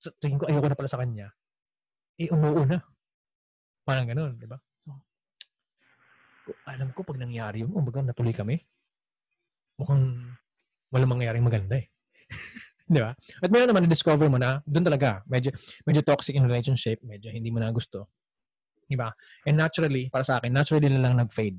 sa 0.00 0.10
tingin 0.18 0.40
ko 0.40 0.48
ayoko 0.48 0.66
na 0.66 0.78
pala 0.78 0.90
sa 0.90 0.98
kanya, 0.98 1.30
eh, 2.18 2.28
umuo 2.32 2.64
na. 2.66 2.80
Parang 3.84 4.08
ganun, 4.08 4.34
di 4.40 4.48
ba? 4.48 4.58
So, 6.50 6.56
alam 6.66 6.90
ko 6.96 7.06
pag 7.06 7.20
nangyari 7.20 7.62
yun, 7.62 7.70
kumbaga 7.70 8.02
natuloy 8.02 8.34
kami, 8.34 8.58
mukhang 9.78 10.34
wala 10.90 11.04
mangyayaring 11.06 11.46
maganda 11.46 11.78
eh. 11.78 11.86
Di 12.90 12.98
ba? 12.98 13.14
At 13.14 13.50
meron 13.50 13.70
naman 13.70 13.86
na-discover 13.86 14.26
mo 14.26 14.38
na 14.38 14.58
doon 14.66 14.82
talaga, 14.82 15.22
medyo, 15.30 15.54
medyo 15.86 16.02
toxic 16.02 16.34
in 16.34 16.46
relationship, 16.46 16.98
medyo 17.06 17.30
hindi 17.30 17.50
mo 17.54 17.62
na 17.62 17.70
gusto. 17.70 18.10
Di 18.90 18.98
ba? 18.98 19.14
And 19.46 19.54
naturally, 19.54 20.10
para 20.10 20.26
sa 20.26 20.42
akin, 20.42 20.50
naturally 20.50 20.90
na 20.90 20.98
lang 20.98 21.14
nag-fade. 21.14 21.58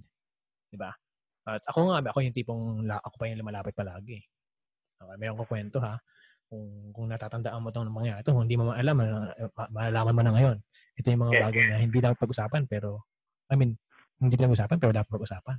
Di 0.68 0.76
ba? 0.76 0.92
At 1.48 1.64
ako 1.72 1.90
nga, 1.90 2.04
ako 2.12 2.20
yung 2.20 2.36
tipong, 2.36 2.64
ako 2.92 3.16
pa 3.16 3.26
yung 3.32 3.40
lumalapit 3.40 3.72
palagi. 3.72 4.20
Okay, 5.02 5.16
meron 5.18 5.40
ko 5.40 5.48
kwento 5.48 5.80
ha. 5.82 5.98
Kung, 6.52 6.92
kung 6.92 7.08
natatandaan 7.08 7.64
mo 7.64 7.72
itong 7.72 7.88
mga 7.88 8.22
ito, 8.22 8.36
kung 8.36 8.44
hindi 8.44 8.60
mo 8.60 8.76
maalam, 8.76 8.96
malalaman 9.72 10.14
mo 10.14 10.22
na 10.22 10.34
ngayon. 10.36 10.58
Ito 11.00 11.08
yung 11.16 11.24
mga 11.24 11.34
bagay 11.48 11.64
na 11.72 11.78
hindi 11.80 11.98
dapat 12.04 12.20
pag-usapan, 12.20 12.68
pero 12.68 13.08
I 13.48 13.56
mean, 13.56 13.80
hindi 14.20 14.36
pinag-usapan, 14.36 14.78
pero 14.78 14.92
dapat 14.92 15.10
pag-usapan. 15.10 15.58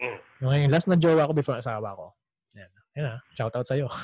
Mm. 0.00 0.18
Yung 0.42 0.50
ngayon, 0.50 0.68
last 0.72 0.88
na 0.88 0.98
jowa 0.98 1.28
ko 1.28 1.32
before 1.36 1.60
asawa 1.60 1.94
ko. 1.94 2.16
Yan. 2.94 3.02
Yan 3.02 3.06
ah. 3.14 3.18
Shout 3.34 3.54
out 3.54 3.66
sa'yo. 3.66 3.86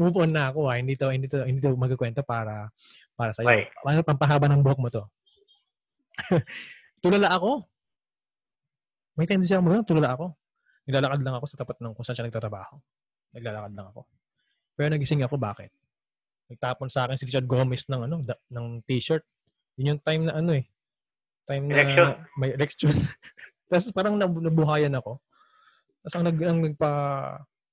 Move 0.00 0.16
on 0.18 0.30
na 0.34 0.50
ako 0.50 0.70
ah. 0.70 0.76
Hindi 0.78 0.98
to, 0.98 1.10
hindi 1.10 1.26
to, 1.30 1.46
hindi 1.46 1.60
to 1.62 1.74
magkukwento 1.74 2.22
para 2.26 2.70
para 3.14 3.30
sa'yo. 3.30 3.46
Right. 3.46 3.70
Ano 3.86 4.02
pampahaba 4.02 4.50
ng 4.50 4.62
buhok 4.62 4.80
mo 4.82 4.88
to? 4.90 5.06
tulala 7.04 7.30
ako. 7.34 7.66
May 9.14 9.30
tendency 9.30 9.54
ako 9.54 9.62
mo 9.62 9.86
tulala 9.86 10.18
ako. 10.18 10.34
Naglalakad 10.84 11.20
lang 11.24 11.34
ako 11.38 11.46
sa 11.48 11.56
tapat 11.56 11.76
ng 11.80 11.92
kung 11.96 12.04
saan 12.04 12.16
siya 12.18 12.26
nagtatrabaho. 12.28 12.76
Naglalakad 13.32 13.72
lang 13.72 13.86
ako. 13.88 14.04
Pero 14.74 14.86
nagising 14.90 15.24
ako, 15.24 15.38
bakit? 15.38 15.70
Nagtapon 16.50 16.92
sa 16.92 17.08
akin 17.08 17.16
si 17.16 17.24
Richard 17.24 17.48
Gomez 17.48 17.88
ng 17.88 18.04
ano, 18.04 18.20
da, 18.20 18.36
ng 18.52 18.84
t-shirt. 18.84 19.24
Yun 19.80 19.96
yung 19.96 20.02
time 20.04 20.22
na 20.28 20.34
ano 20.36 20.50
eh. 20.52 20.68
Time 21.48 21.64
na 21.66 21.72
Election. 21.72 22.08
may 22.36 22.50
election. 22.52 22.94
Tapos 23.70 23.88
parang 23.96 24.14
nab- 24.18 24.44
nabuhayan 24.44 24.92
ako. 24.92 25.22
Tapos 26.04 26.14
ang, 26.20 26.24
nag, 26.28 26.38
ang 26.44 26.58
nagpa, 26.60 26.90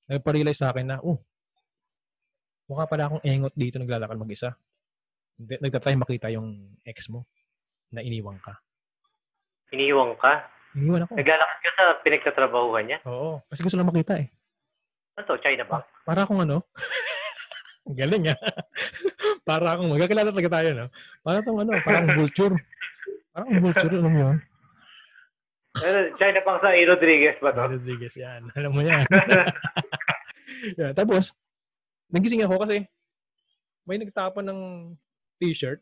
nagpa-realize 0.08 0.64
sa 0.64 0.72
akin 0.72 0.88
na, 0.88 0.98
oh, 1.04 1.20
mukha 2.72 2.88
pala 2.88 3.12
akong 3.12 3.24
engot 3.28 3.52
dito 3.60 3.76
naglalakad 3.76 4.16
mag-isa. 4.16 4.56
Nagtatry 5.36 6.00
makita 6.00 6.32
yung 6.32 6.80
ex 6.88 7.12
mo 7.12 7.28
na 7.92 8.00
iniwang 8.00 8.40
ka. 8.40 8.56
Iniiwang 9.76 10.16
ka. 10.16 10.48
Iniwan 10.76 11.04
ako. 11.04 11.20
Naglalakad 11.20 11.60
ka 11.60 11.70
sa 11.76 11.84
pinagtatrabahuhan 12.04 12.84
niya. 12.88 13.00
Oo. 13.04 13.44
Kasi 13.52 13.60
gusto 13.68 13.76
lang 13.76 13.92
makita 13.92 14.16
eh. 14.20 14.32
Ano 15.20 15.24
to? 15.28 15.36
China 15.44 15.64
ba? 15.68 15.84
Para 16.08 16.24
akong 16.24 16.44
ano. 16.48 16.64
Ang 17.84 17.98
Galing 18.00 18.32
ah. 18.32 18.40
para 19.48 19.76
akong, 19.76 19.92
magkakilala 19.92 20.32
talaga 20.32 20.52
tayo, 20.60 20.70
no? 20.72 20.88
Para 21.20 21.44
akong 21.44 21.60
ano, 21.60 21.72
parang 21.84 22.08
vulture. 22.20 22.56
Parang 23.36 23.52
vulture, 23.60 23.92
alam 23.96 24.12
mo 24.12 24.20
yun? 24.20 24.38
China 26.20 26.40
pang 26.44 26.60
sa 26.60 26.76
A. 26.76 26.80
Rodriguez 26.84 27.40
ba 27.40 27.56
to? 27.56 27.80
Rodriguez 27.80 28.16
yan. 28.20 28.50
Alam 28.60 28.72
mo 28.76 28.82
yan. 28.84 29.08
yeah, 30.80 30.92
tapos, 30.92 31.32
nagising 32.12 32.44
ako 32.44 32.60
kasi 32.68 32.84
may 33.88 33.98
nagtapon 33.98 34.44
ng 34.44 34.60
t-shirt. 35.40 35.80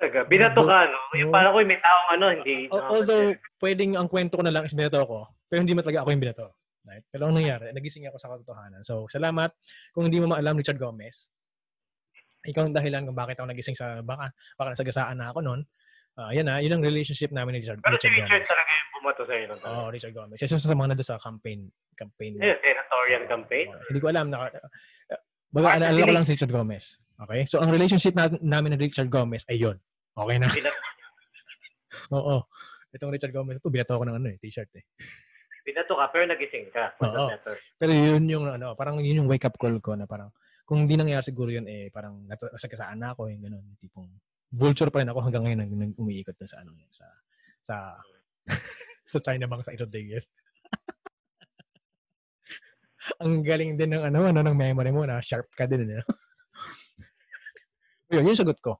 Talaga, 0.00 0.24
binato 0.30 0.62
ka, 0.64 0.88
no? 0.88 0.98
Yung 1.18 1.28
parang 1.34 1.52
ko 1.52 1.58
may 1.66 1.80
taong 1.82 2.08
ano, 2.16 2.26
hindi. 2.32 2.70
Al- 2.72 2.88
Although, 2.88 3.36
pwedeng 3.60 3.98
ang 3.98 4.08
kwento 4.08 4.38
ko 4.38 4.42
na 4.46 4.54
lang 4.54 4.64
is 4.64 4.72
binato 4.72 5.02
ko, 5.04 5.28
pero 5.50 5.60
hindi 5.60 5.74
mo 5.76 5.82
talaga 5.84 6.06
ako 6.06 6.10
yung 6.14 6.24
binato. 6.24 6.46
Right? 6.86 7.04
Pero 7.12 7.28
ang 7.28 7.36
nangyari, 7.36 7.74
nagising 7.76 8.08
ako 8.08 8.16
sa 8.16 8.32
katotohanan. 8.32 8.82
So, 8.88 9.04
salamat. 9.12 9.52
Kung 9.92 10.08
hindi 10.08 10.16
mo 10.22 10.32
maalam, 10.32 10.56
Richard 10.56 10.80
Gomez, 10.80 11.28
ikaw 12.40 12.64
ang 12.64 12.72
dahilan 12.72 13.04
kung 13.04 13.18
bakit 13.18 13.36
ako 13.36 13.52
nagising 13.52 13.76
sa, 13.76 14.00
baka, 14.00 14.32
baka 14.56 14.68
nasagasaan 14.72 15.20
na 15.20 15.28
ako 15.28 15.44
noon. 15.44 15.60
Ah, 16.18 16.34
yan 16.34 16.44
na, 16.44 16.58
yun 16.58 16.74
ang 16.74 16.82
relationship 16.82 17.30
namin 17.30 17.56
ni 17.56 17.58
Richard, 17.62 17.80
Pero 17.80 17.96
si 17.96 18.10
Richard 18.10 18.26
Richard 18.26 18.42
Gomez. 18.42 18.50
talaga 18.50 18.70
yung 18.70 18.90
bumato 18.98 19.22
sa'yo 19.24 19.44
nun. 19.46 19.58
Oo, 19.62 19.84
Richard 19.94 20.14
Gomez. 20.14 20.38
Isa 20.42 20.58
sa 20.58 20.74
mga 20.74 20.88
nandun 20.92 21.06
sa 21.06 21.16
campaign. 21.22 21.60
campaign 21.96 22.32
Eh, 22.42 22.56
senatorial 22.60 23.24
campaign. 23.30 23.66
Oo, 23.70 23.84
hindi 23.88 24.00
ko 24.02 24.08
alam. 24.10 24.26
Naka, 24.28 24.46
uh, 24.52 25.20
baga, 25.54 25.68
alala 25.78 26.04
ko 26.04 26.12
lang 26.12 26.26
si 26.26 26.34
Richard 26.34 26.52
Gomez. 26.52 26.98
Okay? 27.24 27.46
So, 27.46 27.62
ang 27.62 27.70
relationship 27.70 28.12
na, 28.18 28.28
namin 28.42 28.74
ni 28.74 28.90
Richard 28.90 29.08
Gomez 29.08 29.46
ay 29.48 29.62
yun. 29.62 29.76
Okay 30.16 30.36
na? 30.36 30.48
Oo. 32.18 32.44
Itong 32.90 33.12
Richard 33.14 33.32
Gomez, 33.32 33.62
ito, 33.62 33.70
binato 33.70 33.94
ko 33.94 34.04
ng 34.04 34.16
ano 34.18 34.28
eh, 34.28 34.36
t-shirt 34.42 34.72
eh. 34.76 34.84
binato 35.62 35.92
ka, 35.94 36.08
pero 36.10 36.24
nagising 36.26 36.68
ka. 36.74 36.90
Oo. 37.04 37.28
Pero 37.78 37.92
yun 37.92 38.24
yung 38.26 38.44
ano, 38.48 38.74
parang 38.74 38.98
yun 38.98 39.24
yung 39.24 39.30
wake 39.30 39.46
up 39.46 39.54
call 39.60 39.78
ko 39.78 39.94
na 39.94 40.08
parang 40.08 40.32
kung 40.64 40.86
hindi 40.86 40.94
nangyari 40.94 41.26
siguro 41.26 41.50
yun 41.50 41.66
eh 41.66 41.90
parang 41.90 42.26
nasagasaan 42.26 42.98
na 42.98 43.12
ako 43.14 43.26
yung 43.30 43.42
ganun, 43.42 43.64
tipong 43.78 44.08
vulture 44.50 44.90
pa 44.90 45.00
rin 45.00 45.10
ako 45.10 45.20
hanggang 45.22 45.42
ngayon 45.46 45.60
nag, 45.62 45.94
umiikot 45.94 46.34
dun 46.34 46.50
sa 46.50 46.58
ano 46.62 46.74
sa 46.90 47.06
sa 47.62 47.74
sa 49.10 49.18
China 49.22 49.46
Bank 49.46 49.62
sa 49.62 49.74
Rodriguez. 49.78 50.26
Ang 53.22 53.46
galing 53.46 53.78
din 53.78 53.96
ng 53.96 54.04
ano, 54.12 54.28
ano 54.28 54.40
ng 54.44 54.58
memory 54.58 54.92
mo 54.92 55.06
na 55.06 55.22
sharp 55.22 55.48
ka 55.54 55.64
din 55.64 55.88
ano. 55.88 56.02
yun, 58.12 58.26
yun 58.26 58.36
sagot 58.36 58.60
ko. 58.60 58.76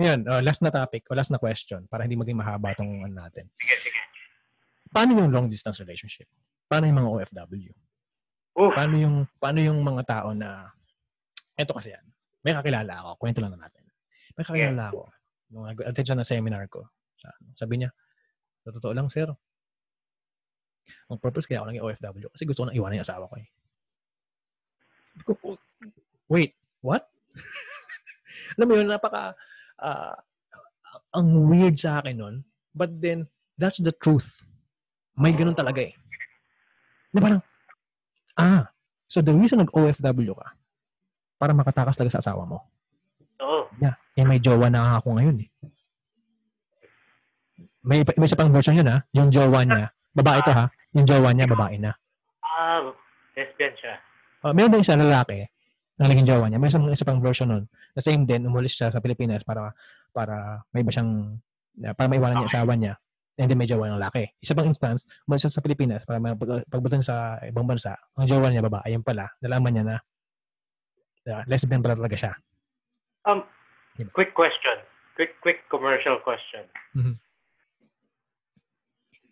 Yan, 0.00 0.24
uh, 0.24 0.40
last 0.40 0.64
na 0.64 0.72
topic 0.72 1.04
o 1.12 1.16
last 1.16 1.28
na 1.28 1.36
question 1.36 1.84
para 1.84 2.08
hindi 2.08 2.16
maging 2.16 2.40
mahaba 2.40 2.72
tong 2.72 3.04
ano 3.04 3.12
natin 3.12 3.44
Sige, 3.60 3.76
sige. 3.76 4.00
paano 4.88 5.20
yung 5.20 5.28
long 5.28 5.52
distance 5.52 5.84
relationship? 5.84 6.24
Paano 6.64 6.88
yung 6.88 7.04
mga 7.04 7.12
OFW? 7.12 7.72
Oof. 8.56 8.72
Paano 8.72 8.94
yung 8.96 9.16
paano 9.36 9.60
yung 9.60 9.84
mga 9.84 10.02
tao 10.08 10.32
na 10.32 10.72
eto 11.62 11.72
kasi 11.78 11.94
yan. 11.94 12.04
May 12.42 12.52
kakilala 12.52 12.92
ako, 13.06 13.08
kwento 13.22 13.38
lang 13.38 13.54
na 13.54 13.70
natin. 13.70 13.86
May 14.34 14.42
kakilala 14.42 14.90
ako. 14.90 15.02
Nung 15.54 15.66
nag-attend 15.70 16.06
siya 16.06 16.18
ng 16.18 16.26
seminar 16.28 16.66
ko, 16.66 16.82
sa- 17.16 17.38
sabi 17.54 17.78
niya, 17.78 17.90
sa 18.66 18.74
totoo 18.74 18.90
lang, 18.90 19.06
sir, 19.06 19.30
ang 21.06 21.18
purpose 21.20 21.46
kaya 21.46 21.60
ako 21.62 21.66
naging 21.70 21.84
OFW 21.84 22.28
kasi 22.32 22.42
gusto 22.48 22.64
ko 22.64 22.66
nang 22.66 22.76
iwanan 22.78 22.98
yung 22.98 23.06
asawa 23.06 23.28
ko 23.28 23.36
eh. 23.38 23.46
"Oh, 25.44 25.58
Wait, 26.26 26.56
what? 26.80 27.04
Alam 28.56 28.66
mo 28.66 28.74
yun, 28.80 28.88
napaka, 28.88 29.36
ah, 29.76 30.16
ang 31.12 31.28
weird 31.48 31.76
sa 31.76 32.00
akin 32.00 32.16
nun. 32.16 32.36
But 32.72 32.96
then, 33.04 33.28
that's 33.60 33.76
the 33.84 33.92
truth. 33.92 34.40
May 35.12 35.36
ganun 35.36 35.52
talaga 35.56 35.84
eh. 35.84 35.92
Na 37.12 37.20
parang, 37.20 37.42
ah, 38.40 38.72
so 39.04 39.20
the 39.20 39.36
reason 39.36 39.60
nag-OFW 39.60 40.32
ka, 40.32 40.48
para 41.42 41.58
makatakas 41.58 41.98
talaga 41.98 42.14
sa 42.14 42.22
asawa 42.22 42.46
mo. 42.46 42.62
Oo. 43.42 43.66
Yeah, 43.82 43.98
eh 44.14 44.22
may 44.22 44.38
jowa 44.38 44.70
na 44.70 45.02
ako 45.02 45.18
ngayon 45.18 45.42
eh. 45.42 45.48
May, 47.82 48.06
may 48.06 48.30
isa 48.30 48.38
pang 48.38 48.54
version 48.54 48.78
yun 48.78 48.86
ha. 48.86 49.02
Yung 49.10 49.34
jowa 49.34 49.66
niya, 49.66 49.90
babae 50.14 50.38
to 50.46 50.54
ha. 50.54 50.70
Yung 50.94 51.02
jowa 51.02 51.34
niya, 51.34 51.50
babae 51.50 51.82
na. 51.82 51.98
Ah, 52.46 52.94
lesbian 53.34 53.74
siya. 53.74 53.98
Uh, 54.46 54.54
meron 54.54 54.70
din 54.78 54.86
isa 54.86 54.94
lalaki 54.94 55.50
na 55.98 56.06
naging 56.06 56.30
jowa 56.30 56.46
niya. 56.46 56.62
May 56.62 56.70
isang 56.70 56.86
isa 56.94 57.02
pang 57.02 57.18
version 57.18 57.50
nun. 57.50 57.64
The 57.98 58.06
same 58.06 58.22
din, 58.22 58.46
umulis 58.46 58.78
siya 58.78 58.94
sa 58.94 59.02
Pilipinas 59.02 59.42
para 59.42 59.74
para 60.14 60.62
may 60.70 60.86
iba 60.86 60.94
siyang 60.94 61.42
para 61.98 62.06
maiwanan 62.06 62.38
niya 62.38 62.44
yung 62.46 62.54
asawa 62.54 62.72
niya. 62.78 62.94
And 63.34 63.50
then 63.50 63.58
may 63.58 63.66
jowa 63.66 63.90
ng 63.90 63.98
lalaki. 63.98 64.30
Isa 64.38 64.54
pang 64.54 64.70
instance, 64.70 65.10
umalis 65.26 65.50
siya 65.50 65.58
sa 65.58 65.64
Pilipinas 65.64 66.06
para 66.06 66.22
pag- 66.22 66.68
pagbutan 66.70 67.02
sa 67.02 67.42
ibang 67.42 67.66
bansa. 67.66 67.98
Ang 68.14 68.30
jowa 68.30 68.46
niya 68.46 68.62
babae, 68.62 68.94
ayun 68.94 69.02
pala, 69.02 69.26
nalaman 69.42 69.72
niya 69.74 69.84
na 69.90 69.96
uh, 71.28 71.42
lesbian 71.46 71.82
pala 71.82 71.98
talaga 71.98 72.16
siya. 72.18 72.32
Um, 73.26 73.46
Diba? 73.94 74.10
quick 74.16 74.32
question. 74.34 74.82
Quick, 75.14 75.36
quick 75.44 75.60
commercial 75.68 76.18
question. 76.24 76.64
Mhm. 76.96 77.14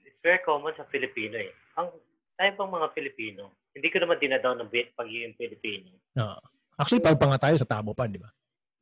It's 0.05 0.21
very 0.21 0.39
common 0.45 0.77
sa 0.77 0.85
Filipino 0.93 1.41
eh. 1.41 1.51
Ang 1.81 1.89
tayo 2.37 2.51
pang 2.61 2.71
mga 2.71 2.93
Filipino, 2.93 3.57
hindi 3.73 3.89
ko 3.89 3.99
naman 4.03 4.21
dinadaw 4.21 4.53
ng 4.61 4.69
bit 4.69 4.93
pagiging 4.95 5.35
Filipino. 5.39 5.91
Oo. 6.21 6.41
actually, 6.81 7.05
pag 7.05 7.21
pa 7.21 7.29
nga 7.29 7.49
tayo 7.49 7.57
sa 7.61 7.69
tabo 7.69 7.93
pa, 7.93 8.09
di 8.09 8.17
ba? 8.17 8.29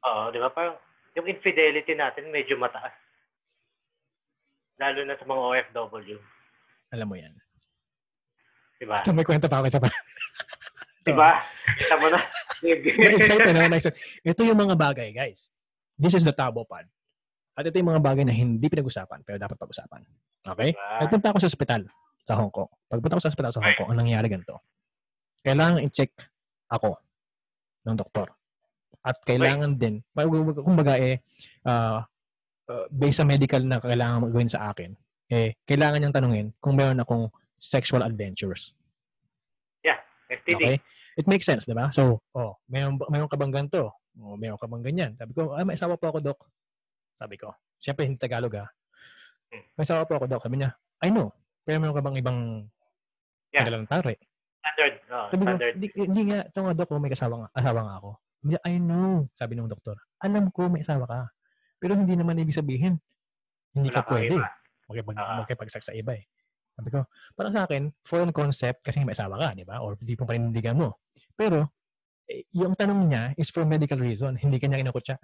Oo, 0.07 0.31
di 0.31 0.39
ba? 0.39 0.51
Parang 0.55 0.79
yung 1.19 1.27
infidelity 1.27 1.99
natin 1.99 2.31
medyo 2.31 2.55
mataas. 2.55 2.95
Lalo 4.79 5.03
na 5.03 5.19
sa 5.19 5.27
mga 5.27 5.43
OFW. 5.43 6.19
Alam 6.95 7.07
mo 7.11 7.17
yan. 7.19 7.35
Di 8.79 8.87
ba? 8.87 9.03
May 9.17 9.27
kwenta 9.27 9.51
pa 9.51 9.59
ako 9.59 9.67
isa 9.67 9.83
pa. 9.83 9.91
Di 11.09 11.15
ba? 11.17 11.41
Kita 11.81 11.95
mo 11.97 12.07
na. 12.13 12.21
Na-excite 12.61 13.49
na, 13.49 13.65
na-excite. 13.73 13.97
Ito 14.21 14.45
yung 14.45 14.61
mga 14.61 14.77
bagay, 14.77 15.09
guys. 15.17 15.49
This 15.97 16.13
is 16.13 16.23
the 16.23 16.37
tabo 16.37 16.69
pod. 16.69 16.85
At 17.57 17.65
ito 17.65 17.81
yung 17.81 17.97
mga 17.97 18.05
bagay 18.05 18.29
na 18.29 18.35
hindi 18.37 18.69
pinag-usapan, 18.69 19.25
pero 19.25 19.41
dapat 19.41 19.57
pag-usapan. 19.57 20.05
Okay? 20.45 20.77
Diba? 20.77 21.01
Nagpunta 21.01 21.33
ako 21.33 21.39
sa 21.43 21.49
ospital 21.49 21.83
sa 22.29 22.37
Hong 22.37 22.53
Kong. 22.53 22.69
Pagpunta 22.93 23.17
ko 23.19 23.23
sa 23.25 23.33
ospital 23.33 23.51
sa 23.51 23.65
Hong 23.65 23.75
Kong, 23.75 23.89
ang 23.91 23.99
nangyari 24.05 24.29
ganito. 24.29 24.61
Kailangan 25.43 25.81
i-check 25.89 26.13
ako 26.69 27.01
ng 27.89 27.97
doktor. 27.97 28.29
At 29.01 29.17
kailangan 29.25 29.81
din, 29.81 30.05
kumbaga 30.61 31.01
eh, 31.01 31.25
uh, 31.65 32.05
uh, 32.69 32.87
based 32.93 33.25
sa 33.25 33.27
medical 33.27 33.65
na 33.65 33.81
kailangan 33.81 34.29
gawin 34.29 34.51
sa 34.53 34.71
akin, 34.71 34.93
eh, 35.33 35.57
kailangan 35.65 36.05
niyang 36.05 36.15
tanungin 36.15 36.47
kung 36.61 36.77
meron 36.77 37.01
akong 37.01 37.33
sexual 37.59 38.05
adventures. 38.05 38.77
STD. 40.29 40.63
Okay? 40.63 40.77
It 41.19 41.27
makes 41.27 41.51
sense, 41.51 41.67
di 41.67 41.75
ba? 41.75 41.91
So, 41.91 42.23
oh, 42.39 42.55
mayroon, 42.71 42.95
mayroon 43.11 43.27
ka 43.27 43.35
bang 43.35 43.51
ganito? 43.51 43.91
O, 44.15 44.39
mayroon 44.39 44.55
ka 44.55 44.71
bang 44.71 44.83
ganyan? 44.87 45.11
Sabi 45.19 45.35
ko, 45.35 45.51
ah, 45.51 45.67
may 45.67 45.75
asawa 45.75 45.99
po 45.99 46.15
ako, 46.15 46.23
Dok. 46.23 46.39
Sabi 47.19 47.35
ko. 47.35 47.51
Siyempre, 47.83 48.07
hindi 48.07 48.23
Tagalog, 48.23 48.55
ah. 48.55 48.71
Hmm. 49.51 49.67
May 49.75 49.83
asawa 49.83 50.07
po 50.07 50.15
ako, 50.15 50.31
Dok. 50.31 50.43
Sabi 50.47 50.63
niya, 50.63 50.71
I 51.03 51.11
know. 51.11 51.35
Pero 51.67 51.83
mayroon 51.83 51.99
ka 51.99 52.05
bang 52.07 52.19
ibang 52.23 52.41
Yeah. 53.49 53.65
kadalang 53.65 53.89
tare? 53.89 54.15
Standard. 54.61 54.95
Oh, 55.09 55.27
Sabi 55.33 55.43
ko, 55.43 55.49
standard. 55.57 55.75
hindi, 55.75 55.87
hindi 55.97 56.23
nga, 56.29 56.39
ito 56.47 56.59
nga, 56.63 56.75
Dok, 56.77 56.89
oh, 56.95 57.01
may 57.03 57.11
asawa 57.11 57.35
nga, 57.43 57.49
asawa 57.57 57.81
nga 57.83 57.95
ako. 57.99 58.11
Sabi 58.39 58.47
niya, 58.55 58.61
I 58.63 58.75
know. 58.79 59.13
Sabi 59.35 59.53
ng 59.59 59.67
doktor, 59.73 59.97
alam 60.23 60.45
ko 60.55 60.71
may 60.71 60.87
asawa 60.87 61.05
ka. 61.09 61.21
Pero 61.83 61.99
hindi 61.99 62.15
naman 62.15 62.39
ibig 62.39 62.55
sabihin, 62.55 62.95
hindi 63.75 63.91
ka 63.91 64.03
Wala 64.03 64.07
kang 64.07 64.15
pwede. 64.15 64.37
Makipag, 64.89 65.17
Ah. 65.19 65.37
makipagsak 65.43 65.83
sa 65.83 65.91
iba 65.91 66.15
eh. 66.15 66.23
Sabi 66.79 66.89
ko, 66.95 67.03
parang 67.35 67.51
sa 67.51 67.67
akin, 67.67 67.91
foreign 68.07 68.31
concept 68.31 68.87
kasi 68.87 69.03
may 69.03 69.17
asawa 69.17 69.35
ka, 69.35 69.49
di 69.59 69.67
ba? 69.67 69.83
Or 69.83 69.99
hindi 69.99 70.15
pong 70.15 70.31
panindigan 70.31 70.79
mo. 70.79 70.95
Pero, 71.39 71.71
eh, 72.27 72.43
yung 72.51 72.75
tanong 72.75 73.07
niya 73.07 73.23
is 73.39 73.49
for 73.55 73.63
medical 73.63 74.03
reason. 74.03 74.35
Hindi 74.35 74.59
kanya 74.59 74.83
kinukutsa. 74.83 75.23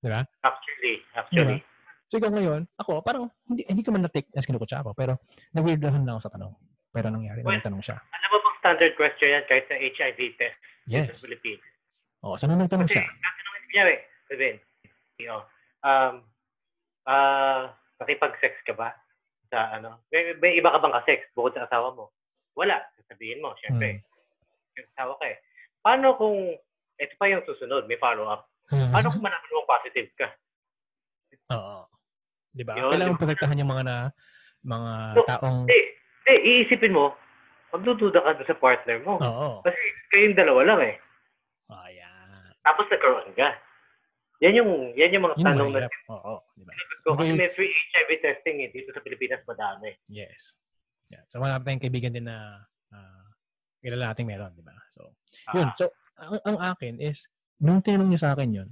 Di 0.00 0.08
ba? 0.08 0.24
Actually, 0.40 1.04
actually. 1.12 1.60
Diba? 1.60 1.70
So 2.08 2.20
ikaw 2.20 2.32
ngayon, 2.32 2.68
ako, 2.76 3.00
parang 3.00 3.28
hindi, 3.48 3.64
hindi 3.68 3.80
ko 3.80 3.92
man 3.92 4.04
na-take 4.04 4.28
as 4.36 4.44
kinukutsa 4.44 4.84
ako, 4.84 4.92
pero 4.92 5.16
na-weirdahan 5.56 6.04
lang 6.04 6.16
ako 6.16 6.28
sa 6.28 6.32
tanong. 6.36 6.52
Pero 6.92 7.08
nangyari, 7.08 7.40
well, 7.40 7.56
tanong 7.56 7.80
siya. 7.80 7.96
Ano 7.96 8.26
ba 8.28 8.38
bang 8.44 8.56
standard 8.60 8.92
question 9.00 9.32
yan 9.32 9.44
kahit 9.48 9.64
sa 9.64 9.76
HIV 9.80 10.20
test 10.36 10.58
yes. 10.84 11.08
sa 11.08 11.16
Philippines? 11.24 11.64
Oo, 12.20 12.34
oh, 12.34 12.36
so 12.36 12.44
nung 12.44 12.60
nagtanong 12.60 12.84
siya. 12.84 13.08
Kasi 13.08 13.68
niya, 13.72 13.84
eh, 13.88 14.00
sabihin, 14.28 14.56
um, 15.80 16.14
uh, 17.08 17.72
nakipag-sex 17.96 18.60
ka 18.68 18.76
ba? 18.76 18.92
Sa 19.48 19.80
ano? 19.80 20.04
May, 20.12 20.36
may 20.36 20.52
iba 20.60 20.68
ka 20.68 20.84
bang 20.84 20.94
ka-sex 21.00 21.32
bukod 21.32 21.56
sa 21.56 21.64
asawa 21.64 21.96
mo? 21.96 22.12
Wala. 22.52 22.76
Sabihin 23.08 23.40
mo, 23.40 23.56
syempre. 23.60 24.00
Hmm. 24.00 24.11
Yung 24.78 24.88
asawa 24.96 25.12
ka 25.20 25.24
eh. 25.28 25.36
Paano 25.82 26.06
kung, 26.16 26.36
ito 26.98 27.14
pa 27.18 27.26
yung 27.28 27.44
susunod, 27.44 27.84
may 27.90 27.98
follow-up. 27.98 28.48
Hmm. 28.70 28.92
Paano 28.94 29.12
kung 29.12 29.24
manaman 29.24 29.52
mo 29.52 29.68
positive 29.68 30.10
ka? 30.16 30.28
Oo. 31.52 31.88
Di 32.52 32.62
ba? 32.64 32.76
Kailangan 32.76 33.16
diba? 33.16 33.22
protektahan 33.22 33.60
yung 33.60 33.72
mga 33.72 33.84
na 33.84 33.96
mga 34.62 34.92
no, 35.18 35.24
taong... 35.26 35.58
Hindi, 35.66 35.78
hindi, 36.22 36.34
iisipin 36.46 36.94
mo, 36.94 37.16
magdududa 37.74 38.20
ka 38.22 38.44
sa 38.46 38.56
partner 38.56 38.98
mo. 39.02 39.18
Oo. 39.18 39.48
Kasi 39.64 39.80
kayong 40.12 40.38
dalawa 40.38 40.60
lang 40.64 40.80
eh. 40.92 40.94
Oh, 41.72 41.88
yan. 41.88 42.52
Tapos 42.62 42.86
nagkaroon 42.92 43.32
ka. 43.34 43.48
Yan 44.42 44.58
yung, 44.58 44.70
yan 44.98 45.14
yung 45.14 45.24
mga 45.24 45.36
yung 45.38 45.46
tanong 45.46 45.70
na... 45.70 45.88
Oo, 46.10 46.42
di 46.58 46.66
ba? 46.66 46.72
Ko, 47.02 47.14
kasi 47.18 47.34
may 47.34 47.50
free 47.54 47.70
HIV 47.70 48.10
testing 48.22 48.62
eh. 48.62 48.70
Dito 48.70 48.90
sa 48.94 49.02
Pilipinas, 49.02 49.42
madami. 49.46 49.94
Yes. 50.10 50.58
Yeah. 51.10 51.22
So, 51.30 51.38
wala 51.38 51.62
tayong 51.62 51.82
kaibigan 51.82 52.14
din 52.14 52.26
na 52.26 52.66
uh, 52.90 53.21
kilala 53.82 54.14
nating 54.14 54.30
meron, 54.30 54.54
di 54.54 54.62
ba? 54.62 54.78
So, 54.94 55.12
ah. 55.50 55.54
yun. 55.58 55.68
So, 55.74 55.90
ang, 56.22 56.38
ang 56.46 56.58
akin 56.72 57.02
is, 57.02 57.26
nung 57.58 57.82
tinanong 57.82 58.14
niya 58.14 58.22
sa 58.22 58.30
akin 58.38 58.48
yun, 58.62 58.68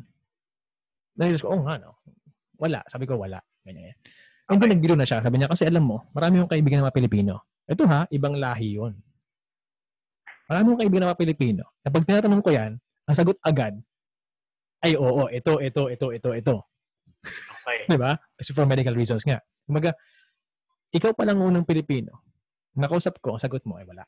nahilas 1.19 1.43
ko, 1.43 1.53
oh 1.53 1.63
nga, 1.67 1.83
no? 1.83 1.99
Wala. 2.57 2.81
Sabi 2.87 3.11
ko, 3.11 3.19
wala. 3.19 3.43
Ganyan 3.67 3.93
yan. 3.93 3.99
Okay. 3.99 4.19
And 4.51 4.59
then 4.59 4.71
nagbiro 4.75 4.95
na 4.99 5.07
siya. 5.07 5.23
Sabi 5.23 5.39
niya, 5.39 5.51
kasi 5.51 5.67
alam 5.67 5.87
mo, 5.87 6.11
marami 6.11 6.43
yung 6.43 6.51
kaibigan 6.51 6.83
ng 6.83 6.87
mga 6.91 6.97
Pilipino. 6.97 7.47
Ito 7.71 7.87
ha, 7.87 8.07
ibang 8.11 8.35
lahi 8.35 8.79
yun. 8.79 8.99
Marami 10.51 10.75
yung 10.75 10.81
kaibigan 10.83 11.07
ng 11.07 11.11
mga 11.15 11.21
Pilipino. 11.23 11.63
Kapag 11.87 12.03
tinatanong 12.03 12.43
ko 12.43 12.51
yan, 12.51 12.73
ang 13.07 13.17
sagot 13.17 13.39
agad, 13.47 13.79
ay 14.83 14.99
oo, 14.99 15.31
ito, 15.31 15.63
ito, 15.63 15.83
ito, 15.87 16.07
ito, 16.11 16.31
ito. 16.35 16.57
Okay. 17.63 17.79
Di 17.91 17.99
ba? 18.01 18.19
Kasi 18.35 18.51
for 18.51 18.67
medical 18.67 18.97
reasons 18.99 19.23
nga. 19.23 19.39
Kumaga, 19.69 19.95
ikaw 20.91 21.15
pa 21.15 21.23
lang 21.23 21.39
unang 21.39 21.63
Pilipino. 21.63 22.27
Nakausap 22.75 23.23
ko, 23.23 23.39
ang 23.39 23.43
sagot 23.43 23.63
mo 23.63 23.79
ay 23.79 23.87
wala. 23.87 24.03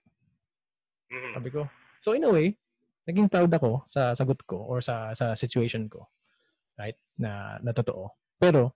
Mm-hmm. 1.12 1.32
Sabi 1.36 1.48
ko, 1.52 1.60
so 2.00 2.16
in 2.16 2.24
a 2.24 2.32
way, 2.32 2.56
naging 3.04 3.28
proud 3.28 3.52
ako 3.52 3.84
sa 3.86 4.16
sagot 4.16 4.40
ko 4.48 4.56
or 4.56 4.80
sa 4.80 5.12
sa 5.12 5.36
situation 5.36 5.86
ko. 5.92 6.08
Right? 6.80 6.96
Na, 7.20 7.60
na 7.60 7.76
totoo. 7.76 8.08
Pero, 8.40 8.72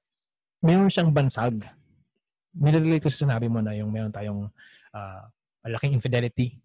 meron 0.61 0.93
siyang 0.93 1.11
bansag. 1.11 1.64
Nililate 2.53 3.03
ko 3.03 3.09
sa 3.09 3.24
sinabi 3.24 3.49
mo 3.49 3.64
na 3.64 3.72
yung 3.72 3.89
meron 3.89 4.12
tayong 4.12 4.53
uh, 4.93 5.22
malaking 5.64 5.97
infidelity 5.97 6.61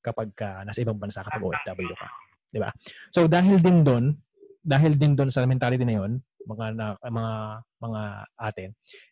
kapag 0.00 0.30
ka 0.32 0.62
nasa 0.62 0.80
ibang 0.80 0.96
bansa 0.96 1.26
kapag 1.26 1.42
OFW 1.42 1.92
ka. 1.98 2.08
Di 2.48 2.58
ba? 2.62 2.70
So 3.12 3.28
dahil 3.28 3.60
din 3.60 3.84
doon, 3.84 4.16
dahil 4.62 4.96
din 4.96 5.18
doon 5.18 5.28
sa 5.28 5.44
mentality 5.44 5.84
na 5.84 6.00
yon, 6.00 6.22
mga 6.48 6.66
na, 6.72 6.86
mga 7.04 7.34
mga 7.82 8.02
atin, 8.40 8.68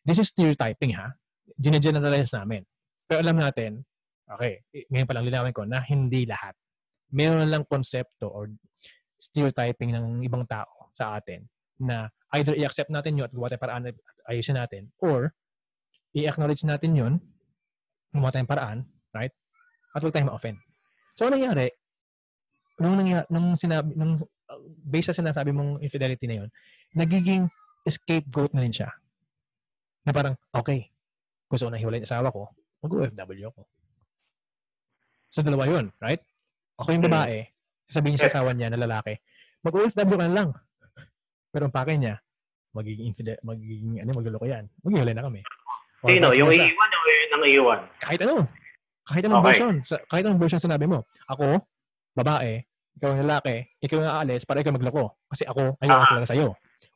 this 0.07 0.16
is 0.16 0.32
stereotyping 0.32 0.96
ha. 0.96 1.12
Gine-generalize 1.61 2.32
namin. 2.32 2.64
Pero 3.07 3.22
alam 3.22 3.38
natin, 3.38 3.84
okay, 4.31 4.62
ngayon 4.91 5.07
pa 5.07 5.14
lang 5.14 5.27
linawin 5.27 5.55
ko 5.55 5.62
na 5.62 5.83
hindi 5.87 6.27
lahat. 6.27 6.55
Meron 7.14 7.47
lang 7.47 7.62
konsepto 7.66 8.27
or 8.27 8.51
stereotyping 9.16 9.95
ng 9.95 10.27
ibang 10.27 10.45
tao 10.45 10.91
sa 10.93 11.16
atin 11.16 11.47
na 11.81 12.11
either 12.37 12.57
i-accept 12.57 12.91
natin 12.91 13.20
yun 13.20 13.27
at 13.29 13.33
gawa 13.33 13.49
tayong 13.49 13.64
paraan 13.64 13.83
at 13.89 13.97
ayusin 14.29 14.59
natin 14.59 14.91
or 14.99 15.33
i-acknowledge 16.16 16.64
natin 16.64 16.93
yun 16.97 17.12
gumawa 18.16 18.33
tayong 18.33 18.49
paraan, 18.49 18.79
right? 19.12 19.33
At 19.93 20.01
huwag 20.01 20.12
tayong 20.16 20.33
ma-offend. 20.33 20.59
So, 21.16 21.29
ano 21.29 21.37
nangyari? 21.37 21.68
Nung, 22.81 22.97
nangyari, 22.97 23.24
nung 23.29 23.57
sinabi, 23.57 23.93
nung 23.93 24.20
uh, 24.24 24.61
based 24.85 25.12
sa 25.12 25.16
sinasabi 25.16 25.53
mong 25.53 25.81
infidelity 25.85 26.24
na 26.29 26.45
yun, 26.45 26.49
nagiging 26.97 27.49
scapegoat 27.85 28.53
na 28.57 28.64
rin 28.64 28.72
siya. 28.72 28.89
Na 30.09 30.12
parang, 30.16 30.35
okay, 30.53 30.89
gusto 31.49 31.68
ko 31.68 31.70
na 31.72 31.81
hiwalay 31.81 32.05
asawa 32.05 32.33
ko, 32.33 32.49
mag-OFW 32.81 33.53
ako. 33.53 33.62
So, 35.31 35.43
dalawa 35.43 35.66
yun, 35.66 35.91
right? 35.99 36.22
Ako 36.81 36.93
yung 36.93 37.05
hmm. 37.05 37.11
babae, 37.12 37.37
sasabihin 37.89 38.16
niya 38.16 38.22
sa 38.29 38.31
asawa 38.41 38.51
niya 38.53 38.68
na 38.72 38.81
lalaki, 38.81 39.16
mag-OFW 39.64 40.16
ka 40.16 40.29
lang. 40.29 40.51
Pero 41.51 41.62
ang 41.68 41.74
pakay 41.74 41.97
niya, 41.97 42.20
magiging 42.77 43.09
infidel, 43.09 43.41
magiging 43.41 44.05
ano, 44.05 44.11
magluloko 44.12 44.45
yan. 44.45 44.68
Maghiwalay 44.85 45.14
na 45.16 45.24
kami. 45.24 45.41
Or 46.05 46.09
Sino? 46.12 46.29
Yung 46.37 46.53
iiwan 46.53 46.91
o 46.93 46.99
yung 47.09 47.45
iiwan? 47.49 47.81
Kahit 48.05 48.20
ano. 48.29 48.45
Kahit 49.07 49.22
anong 49.24 49.41
okay. 49.41 49.49
version. 49.55 49.74
Sa, 49.87 49.97
kahit 50.11 50.24
anong 50.29 50.41
version 50.43 50.61
sinabi 50.61 50.85
mo. 50.85 51.07
Ako, 51.31 51.62
babae, 52.12 52.61
ikaw 52.99 53.14
ang 53.14 53.22
lalaki, 53.24 53.64
ikaw 53.81 53.97
ang 54.03 54.11
aalis 54.20 54.45
para 54.45 54.61
ikaw 54.61 54.74
magloko. 54.74 55.16
Kasi 55.31 55.49
ako, 55.49 55.79
ayaw 55.81 55.97
ah. 55.97 56.09
talaga 56.11 56.27
sa'yo. 56.29 56.49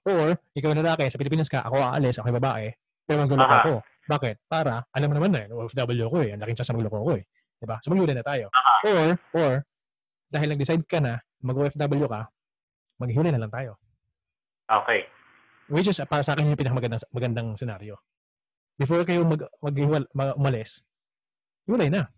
Or, 0.05 0.37
ikaw 0.53 0.68
ang 0.74 0.81
lalaki, 0.83 1.09
sa 1.09 1.16
Pilipinas 1.16 1.49
ka, 1.49 1.64
ako 1.64 1.76
aalis, 1.81 2.18
ako 2.18 2.35
yung 2.35 2.41
babae, 2.43 2.66
pero 3.07 3.24
magloko 3.24 3.47
ah. 3.47 3.61
ako. 3.62 3.74
Bakit? 4.11 4.37
Para, 4.51 4.83
alam 4.91 5.07
mo 5.07 5.14
naman 5.16 5.31
na, 5.31 5.41
eh, 5.47 5.55
OFW 5.55 6.07
ko 6.11 6.18
eh, 6.24 6.35
ang 6.35 6.41
laking 6.43 6.57
chance 6.61 6.70
na 6.74 6.83
magloko 6.83 6.99
ko 6.99 7.12
eh. 7.14 7.24
Diba? 7.61 7.76
So, 7.84 7.92
maglulay 7.92 8.16
na 8.16 8.24
tayo. 8.24 8.48
Ah. 8.56 8.80
Or, 8.88 9.08
or, 9.36 9.52
dahil 10.32 10.56
nag-decide 10.56 10.84
ka 10.88 10.98
na, 10.98 11.20
mag-OFW 11.44 12.08
ka, 12.08 12.32
maghiwalay 12.96 13.36
na 13.36 13.40
lang 13.44 13.52
tayo. 13.52 13.76
Okay. 14.64 15.04
Which 15.68 15.92
is, 15.92 16.00
para 16.08 16.24
sa 16.24 16.32
akin, 16.32 16.48
yung 16.48 16.56
pinakamagandang 16.56 17.04
magandang 17.12 17.48
senaryo. 17.61 18.00
Before 18.80 19.04
kayo 19.04 19.28
mag, 19.28 19.44
mag, 19.61 19.76
mag 20.16 20.32
umalis, 20.40 20.80
hiwalay 21.68 21.92
na. 21.92 22.08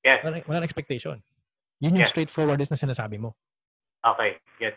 Yes. 0.00 0.24
Wala, 0.24 0.40
wala 0.48 0.64
expectation. 0.64 1.20
Yun 1.84 2.00
yung 2.00 2.08
yes. 2.08 2.10
straightforwardness 2.10 2.72
na 2.72 2.80
sinasabi 2.80 3.20
mo. 3.20 3.36
Okay. 4.00 4.40
Yes. 4.58 4.74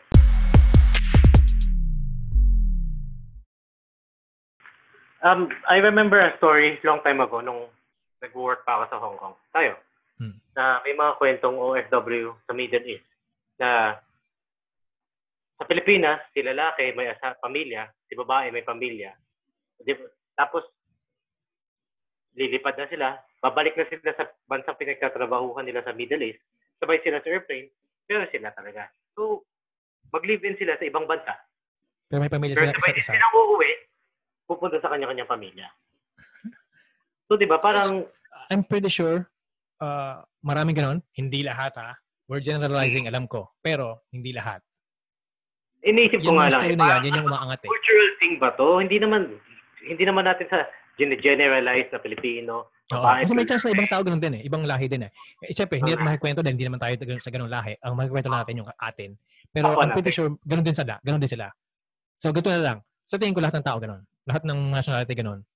Um, 5.22 5.53
I 5.69 5.78
remember 5.78 6.17
a 6.17 6.34
story 6.41 6.82
long 6.82 7.05
time 7.05 7.22
ago 7.22 7.45
nung 7.45 7.69
nag-work 8.22 8.61
pa 8.63 8.80
ako 8.80 8.84
sa 8.88 9.01
Hong 9.01 9.17
Kong. 9.17 9.36
Tayo. 9.51 9.74
Hmm. 10.22 10.38
Na 10.53 10.80
may 10.86 10.93
mga 10.93 11.17
kwentong 11.17 11.57
OFW 11.57 12.38
sa 12.45 12.53
Middle 12.53 12.86
East 12.86 13.07
na 13.57 13.97
sa 15.61 15.69
Pilipinas, 15.69 16.22
si 16.34 16.41
lalaki 16.41 16.93
may 16.97 17.09
asa, 17.09 17.38
pamilya, 17.38 17.86
si 18.09 18.17
babae 18.17 18.49
may 18.49 18.65
pamilya. 18.65 19.13
Tapos, 20.34 20.65
lilipad 22.34 22.82
na 22.82 22.89
sila, 22.89 23.07
babalik 23.45 23.78
na 23.78 23.86
sila 23.86 24.09
sa 24.17 24.26
bansang 24.49 24.78
pinagtatrabahuhan 24.82 25.61
nila 25.61 25.86
sa 25.86 25.93
Middle 25.93 26.34
East, 26.34 26.41
sabay 26.82 26.97
sila 27.05 27.22
sa 27.22 27.30
airplane, 27.30 27.69
pero 28.09 28.26
sila 28.34 28.49
talaga. 28.57 28.89
So, 29.13 29.45
mag-live-in 30.09 30.57
sila 30.57 30.82
sa 30.82 30.88
ibang 30.89 31.05
bansa. 31.05 31.38
Pero 32.09 32.26
may 32.26 32.34
pamilya 32.34 32.57
sila 32.57 32.74
sabay 32.74 32.97
isa 32.97 33.13
silang 33.13 33.36
uuwi, 33.38 33.72
pupunta 34.49 34.82
sa 34.82 34.89
kanya-kanyang 34.89 35.30
pamilya. 35.30 35.69
So, 37.32 37.39
di 37.39 37.47
ba, 37.47 37.63
parang... 37.63 38.03
I'm 38.51 38.59
pretty 38.67 38.91
sure, 38.91 39.32
uh, 39.79 40.19
maraming 40.43 40.75
ganon. 40.75 40.99
Hindi 41.15 41.47
lahat, 41.47 41.71
ha? 41.79 41.95
We're 42.27 42.43
generalizing, 42.43 43.07
alam 43.07 43.23
ko. 43.23 43.55
Pero, 43.63 44.03
hindi 44.11 44.36
lahat. 44.36 44.59
Iniisip 45.79 46.27
ko 46.27 46.36
nga 46.36 46.51
lang. 46.51 46.75
Na 46.75 46.99
yan, 46.99 47.07
yan 47.07 47.19
yung 47.23 47.32
umaangat 47.32 47.63
eh. 47.63 47.71
Cultural 47.71 48.09
thing 48.19 48.36
ba 48.36 48.51
to? 48.59 48.84
Hindi 48.84 48.99
naman, 48.99 49.39
hindi 49.79 50.03
naman 50.03 50.27
natin 50.27 50.43
sa 50.51 50.67
generalize 50.99 51.88
na 51.95 52.03
Pilipino. 52.03 52.67
Oo, 52.91 53.07
kasi 53.07 53.32
may 53.32 53.47
chance 53.47 53.63
na 53.63 53.79
ibang 53.79 53.88
tao 53.88 54.03
ganun 54.03 54.19
din 54.19 54.36
eh. 54.36 54.41
Ibang 54.51 54.67
lahi 54.67 54.91
din 54.91 55.07
eh. 55.07 55.11
eh 55.47 55.55
Siyempre, 55.55 55.79
hindi 55.79 55.95
natin 55.95 56.11
makikwento 56.11 56.43
din. 56.43 56.59
Hindi 56.59 56.67
naman 56.67 56.84
tayo 56.84 56.99
sa 57.23 57.32
ganung 57.32 57.47
lahi. 57.47 57.79
Ang 57.79 57.95
makikwento 57.95 58.27
natin 58.27 58.59
yung 58.59 58.67
atin. 58.75 59.15
Pero 59.55 59.71
Ako 59.71 59.79
I'm 59.79 59.95
pretty 59.95 60.11
sure, 60.11 60.36
ganun 60.43 60.67
din 60.67 60.75
sila. 60.75 60.99
Ganun 60.99 61.23
din 61.23 61.32
sila. 61.32 61.47
So, 62.19 62.36
ganito 62.36 62.51
na 62.51 62.59
lang. 62.59 62.77
Sa 63.07 63.15
tingin 63.15 63.32
ko 63.32 63.39
lahat 63.39 63.55
ng 63.55 63.65
tao 63.71 63.79
ganun. 63.79 64.03
Lahat 64.27 64.43
ng 64.43 64.59
nationality 64.75 65.15
ganun. 65.15 65.47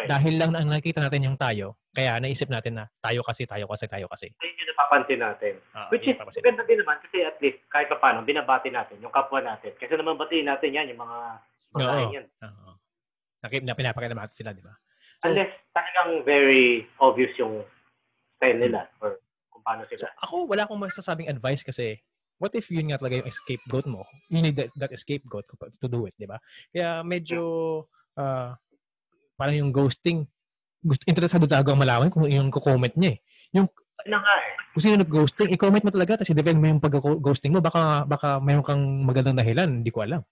Okay. 0.00 0.08
Dahil 0.08 0.34
lang 0.40 0.56
ang 0.56 0.72
nakikita 0.72 1.04
natin 1.04 1.28
yung 1.28 1.36
tayo, 1.36 1.76
kaya 1.92 2.16
naisip 2.16 2.48
natin 2.48 2.80
na 2.80 2.84
tayo 3.04 3.20
kasi, 3.20 3.44
tayo 3.44 3.68
kasi, 3.68 3.84
tayo 3.84 4.08
kasi. 4.08 4.32
Ayun 4.32 4.56
yung 4.56 4.70
napapansin 4.72 5.20
natin. 5.20 5.52
Uh, 5.76 5.88
Which 5.92 6.08
is, 6.08 6.16
maganda 6.16 6.64
din 6.64 6.80
naman 6.80 6.96
kasi 7.04 7.20
at 7.20 7.36
least 7.44 7.60
kahit 7.68 7.92
pa 7.92 8.00
paano, 8.00 8.24
binabati 8.24 8.72
natin 8.72 8.96
yung 9.04 9.12
kapwa 9.12 9.44
natin. 9.44 9.76
Kasi 9.76 9.92
naman 10.00 10.16
batiin 10.16 10.48
natin 10.48 10.72
yan, 10.72 10.88
yung 10.88 11.04
mga 11.04 11.18
mga 11.76 11.92
yan. 12.16 12.26
Oo. 12.48 12.80
Nakip 13.44 13.62
na 13.68 13.76
pinapakita 13.76 14.16
natin 14.16 14.36
sila, 14.36 14.56
di 14.56 14.64
ba? 14.64 14.72
So, 15.20 15.28
Unless 15.28 15.52
talagang 15.76 16.24
very 16.24 16.88
obvious 16.96 17.36
yung 17.36 17.60
style 18.40 18.56
nila 18.56 18.88
or 19.04 19.20
kung 19.52 19.60
paano 19.60 19.84
sila. 19.84 20.08
So, 20.08 20.16
ako, 20.24 20.36
wala 20.48 20.64
akong 20.64 20.80
masasabing 20.80 21.28
advice 21.28 21.60
kasi 21.60 22.00
what 22.40 22.56
if 22.56 22.72
yun 22.72 22.88
nga 22.88 22.96
talaga 22.96 23.20
yung 23.20 23.28
scapegoat 23.28 23.84
mo? 23.84 24.08
You 24.32 24.40
need 24.40 24.56
that, 24.56 24.72
that 24.80 24.96
scapegoat 24.96 25.44
to 25.44 25.88
do 25.92 26.08
it, 26.08 26.16
di 26.16 26.24
ba? 26.24 26.40
Kaya 26.72 27.04
medyo 27.04 27.84
uh, 28.16 28.56
parang 29.40 29.56
yung 29.56 29.72
ghosting, 29.72 30.28
gusto, 30.84 31.00
interesado 31.08 31.48
talaga 31.48 31.72
ang 31.72 31.80
malaman 31.80 32.12
kung 32.12 32.28
yung 32.28 32.52
comment 32.52 32.92
niya 32.92 33.16
eh. 33.16 33.18
Yung, 33.56 33.66
na 34.04 34.20
nga 34.20 34.34
eh. 34.44 34.52
Kung 34.76 34.82
sino 34.84 35.00
nag-ghosting, 35.00 35.48
i-comment 35.56 35.82
mo 35.82 35.90
talaga, 35.90 36.20
tapos 36.20 36.30
i-defend 36.30 36.60
mo 36.60 36.66
yung 36.68 36.84
pag-ghosting 36.84 37.56
mo. 37.56 37.64
Baka, 37.64 38.04
baka 38.04 38.38
mayroon 38.38 38.62
kang 38.62 38.84
magandang 39.02 39.40
dahilan, 39.40 39.80
hindi 39.82 39.88
ko 39.88 40.04
alam. 40.04 40.22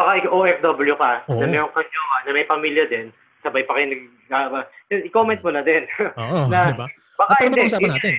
Baka 0.00 0.26
OFW 0.26 0.96
ka, 0.96 1.28
Oo. 1.28 1.38
na 1.38 1.46
mayroon 1.46 1.70
kang 1.70 1.86
jowa, 1.86 2.16
na 2.24 2.30
may 2.32 2.48
pamilya 2.48 2.84
din, 2.88 3.12
sabay 3.44 3.62
pa 3.68 3.76
kayo 3.76 3.92
nag... 3.92 4.02
Uh, 4.30 4.64
i-comment 5.06 5.40
mo 5.44 5.50
na 5.52 5.62
din. 5.62 5.84
Oo, 6.00 6.48
Na- 6.52 6.72
di 6.72 6.80
ba? 6.80 6.88
Baka 7.20 7.30
At 7.36 7.40
ano 7.44 7.46
hindi. 7.52 7.60
pag-usapan 7.68 7.92
natin? 7.92 8.14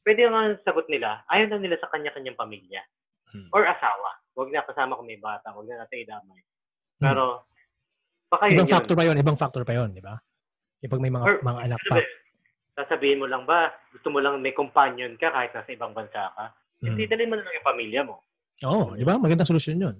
Pwede 0.00 0.20
nga 0.26 0.42
sagot 0.64 0.86
nila, 0.88 1.08
ayaw 1.28 1.46
na 1.52 1.58
nila 1.60 1.76
sa 1.76 1.90
kanya-kanyang 1.92 2.40
pamilya. 2.40 2.80
Hmm. 3.30 3.46
Or 3.52 3.62
asawa. 3.68 4.10
Huwag 4.34 4.50
na 4.50 4.64
kasama 4.64 4.96
kung 4.96 5.06
may 5.06 5.20
bata, 5.20 5.52
huwag 5.54 5.68
na 5.68 5.84
natin 5.84 6.02
idamay. 6.02 6.40
Hmm. 6.98 7.04
Pero, 7.04 7.22
baka 8.30 8.48
yun 8.48 8.56
Ibang 8.56 8.68
yun. 8.70 8.76
factor 8.78 8.94
pa 8.94 9.04
yun, 9.04 9.16
ibang 9.18 9.38
factor 9.38 9.62
pa 9.66 9.74
yun, 9.74 9.90
di 9.90 10.00
ba? 10.00 10.14
Pag 10.80 11.02
may 11.02 11.12
mga, 11.12 11.24
Or- 11.26 11.42
mga 11.42 11.60
anak 11.66 11.80
pa. 11.84 11.96
Sasabihin 12.72 13.20
mo 13.20 13.26
lang 13.28 13.44
ba, 13.44 13.68
gusto 13.92 14.08
mo 14.08 14.22
lang 14.22 14.40
may 14.40 14.56
companion 14.56 15.12
ka 15.20 15.28
kahit 15.28 15.52
nasa 15.52 15.68
ibang 15.68 15.92
bansa 15.92 16.32
ka? 16.32 16.46
Mm. 16.80 16.86
Hindi, 16.96 17.02
dalhin 17.10 17.28
mo 17.28 17.34
na 17.36 17.44
lang 17.44 17.54
yung 17.60 17.68
pamilya 17.68 18.00
mo. 18.06 18.14
Oo, 18.64 18.96
di 18.96 19.04
ba? 19.04 19.20
Magandang 19.20 19.50
solusyon 19.50 19.76
yun. 19.76 19.96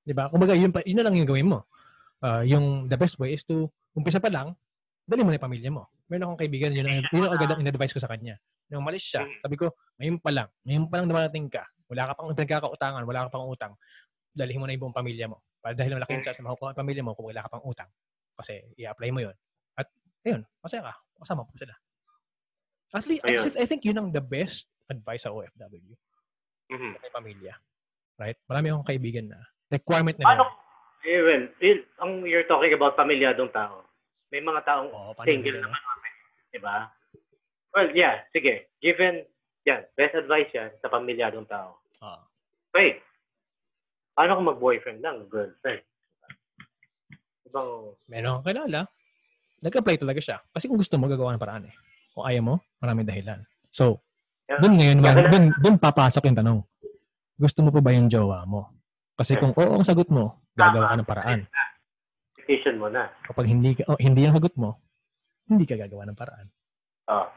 Di 0.00 0.16
ba? 0.16 0.32
Kumbaga, 0.32 0.56
yun, 0.56 0.72
pa, 0.72 0.80
yun 0.86 0.96
na 0.96 1.04
lang 1.04 1.18
yung 1.18 1.28
gawin 1.28 1.50
mo. 1.52 1.68
Ah, 2.24 2.40
yung 2.40 2.88
the 2.88 2.96
best 2.96 3.20
way 3.20 3.36
is 3.36 3.44
to, 3.44 3.68
umpisa 3.92 4.16
pa 4.16 4.32
lang, 4.32 4.56
dali 5.04 5.20
mo 5.20 5.28
na 5.28 5.36
yung 5.36 5.44
pamilya 5.44 5.68
mo. 5.68 5.92
Meron 6.08 6.32
akong 6.32 6.40
kaibigan, 6.40 6.72
yun, 6.72 6.86
ang- 6.88 7.04
yun 7.12 7.28
ang 7.28 7.34
agad 7.36 7.50
ang 7.52 7.60
in-advise 7.60 7.92
ko 7.92 8.00
sa 8.00 8.08
kanya. 8.08 8.40
Nung 8.72 8.80
umalis 8.80 9.04
siya, 9.04 9.20
Mm. 9.20 9.36
sabi 9.44 9.54
ko, 9.60 9.66
ngayon 10.00 10.16
pa 10.16 10.30
lang, 10.32 10.48
ngayon 10.64 10.84
pa 10.88 10.94
lang 10.96 11.06
dumarating 11.12 11.46
ka, 11.52 11.62
wala 11.92 12.08
ka 12.08 12.12
pang 12.16 12.32
pinagkakautangan, 12.32 13.02
wala 13.04 13.26
ka 13.26 13.30
pang 13.30 13.44
utang, 13.44 13.72
dalhin 14.32 14.56
mo 14.56 14.64
na 14.64 14.72
yung 14.72 14.88
buong 14.88 14.96
pamilya 14.96 15.28
mo. 15.28 15.44
Para 15.66 15.74
dahil 15.74 15.98
malaking 15.98 16.22
chance 16.22 16.38
na 16.38 16.46
makukuha 16.46 16.70
ang 16.70 16.78
pamilya 16.78 17.02
mo 17.02 17.18
kung 17.18 17.26
wala 17.26 17.42
ka 17.42 17.50
pang 17.50 17.66
utang. 17.66 17.90
Kasi 18.38 18.62
i-apply 18.78 19.10
mo 19.10 19.18
yun. 19.18 19.34
At, 19.74 19.90
ayun, 20.22 20.46
masaya 20.62 20.86
ka. 20.86 20.94
Kasama 21.18 21.42
po 21.42 21.58
sila. 21.58 21.74
At 22.94 23.02
least, 23.10 23.26
actually, 23.26 23.58
I 23.58 23.66
think 23.66 23.82
yun 23.82 23.98
ang 23.98 24.14
the 24.14 24.22
best 24.22 24.70
advice 24.86 25.26
sa 25.26 25.34
OFW 25.34 25.98
Mhm. 26.70 27.02
may 27.02 27.10
pamilya. 27.10 27.58
Right? 28.14 28.38
Marami 28.46 28.70
akong 28.70 28.86
kaibigan 28.86 29.26
na 29.26 29.42
requirement 29.66 30.14
Paano? 30.22 30.46
nila. 30.46 30.54
Eh, 31.02 31.20
well, 31.26 31.44
eh, 31.58 31.76
ang 31.98 32.22
you're 32.22 32.46
talking 32.46 32.70
about 32.70 32.94
pamilyadong 32.94 33.50
tao. 33.50 33.82
May 34.30 34.38
mga 34.38 34.62
taong 34.62 34.90
Oo, 34.94 35.18
paano 35.18 35.26
single 35.26 35.66
naman 35.66 35.82
kami. 35.82 36.10
Diba? 36.54 36.76
Well, 37.74 37.90
yeah, 37.90 38.22
sige. 38.30 38.70
Given, 38.78 39.26
yan, 39.66 39.82
best 39.98 40.14
advice 40.14 40.50
yan 40.54 40.70
sa 40.78 40.86
pamilyadong 40.94 41.50
tao. 41.50 41.82
Oo. 42.06 42.22
Wait, 42.70 43.02
paano 44.16 44.32
kung 44.34 44.48
mag-boyfriend 44.48 45.04
lang, 45.04 45.28
girlfriend? 45.28 45.84
Ibang, 47.46 47.68
Meron 48.08 48.28
akong 48.32 48.46
kilala. 48.48 48.80
Nag-apply 49.60 49.96
talaga 49.96 50.20
siya. 50.20 50.36
Kasi 50.50 50.66
kung 50.66 50.80
gusto 50.80 50.96
mo, 50.96 51.06
gagawa 51.06 51.36
ng 51.36 51.42
paraan 51.42 51.68
eh. 51.68 51.74
Kung 52.10 52.24
ayaw 52.24 52.42
mo, 52.42 52.54
maraming 52.80 53.04
dahilan. 53.04 53.44
So, 53.68 54.00
Yeah. 54.46 54.62
dun 54.62 54.78
ngayon, 54.78 54.98
Yeah. 55.02 55.04
man, 55.18 55.26
dun, 55.28 55.44
dun 55.58 55.76
papasok 55.76 56.22
yung 56.30 56.38
tanong. 56.38 56.58
Gusto 57.36 57.66
mo 57.66 57.68
pa 57.68 57.82
ba 57.82 57.90
yung 57.90 58.06
jowa 58.06 58.46
mo? 58.46 58.70
Kasi 59.18 59.34
kung 59.34 59.50
oo 59.52 59.74
ang 59.74 59.82
sagot 59.82 60.06
mo, 60.08 60.38
gagawa 60.54 60.88
ka 60.88 60.96
ng 60.96 61.08
paraan. 61.08 61.40
decision 62.38 62.78
mo 62.78 62.86
na. 62.86 63.10
Kapag 63.26 63.50
hindi, 63.50 63.74
oh, 63.90 63.98
hindi 63.98 64.22
ang 64.22 64.38
sagot 64.38 64.54
mo, 64.54 64.78
hindi 65.50 65.66
ka 65.66 65.74
gagawa 65.76 66.06
ng 66.08 66.16
paraan. 66.16 66.46
Oh. 67.06 67.30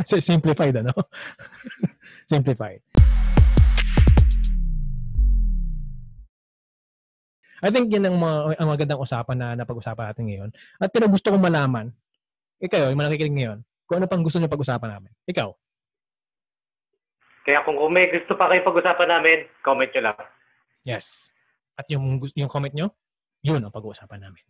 So, 0.00 0.16
simplified, 0.16 0.72
ano? 0.80 0.96
simplified. 2.32 2.80
I 7.64 7.72
think 7.72 7.88
yan 7.88 8.04
ang, 8.04 8.20
mga, 8.20 8.60
ang 8.60 8.68
magandang 8.68 9.00
usapan 9.00 9.36
na 9.40 9.48
napag-usapan 9.56 10.12
natin 10.12 10.24
ngayon. 10.28 10.50
At 10.76 10.92
pero 10.92 11.08
gusto 11.08 11.32
kong 11.32 11.40
malaman, 11.40 11.96
ikaw, 12.60 12.92
yung 12.92 13.00
mga 13.00 13.16
nakikinig 13.16 13.38
ngayon, 13.40 13.58
kung 13.88 13.96
ano 14.04 14.06
pang 14.08 14.20
gusto 14.20 14.36
niyo 14.36 14.52
pag-usapan 14.52 15.00
namin. 15.00 15.12
Ikaw. 15.24 15.48
Kaya 17.48 17.64
kung, 17.64 17.80
may 17.88 18.12
gusto 18.12 18.36
pa 18.36 18.52
kayo 18.52 18.60
pag-usapan 18.68 19.08
namin, 19.08 19.48
comment 19.64 19.88
nyo 19.88 20.02
lang. 20.12 20.18
Yes. 20.84 21.32
At 21.72 21.88
yung, 21.88 22.20
yung 22.36 22.52
comment 22.52 22.72
nyo, 22.76 22.92
yun 23.40 23.64
ang 23.64 23.72
pag-uusapan 23.72 24.28
namin. 24.28 24.44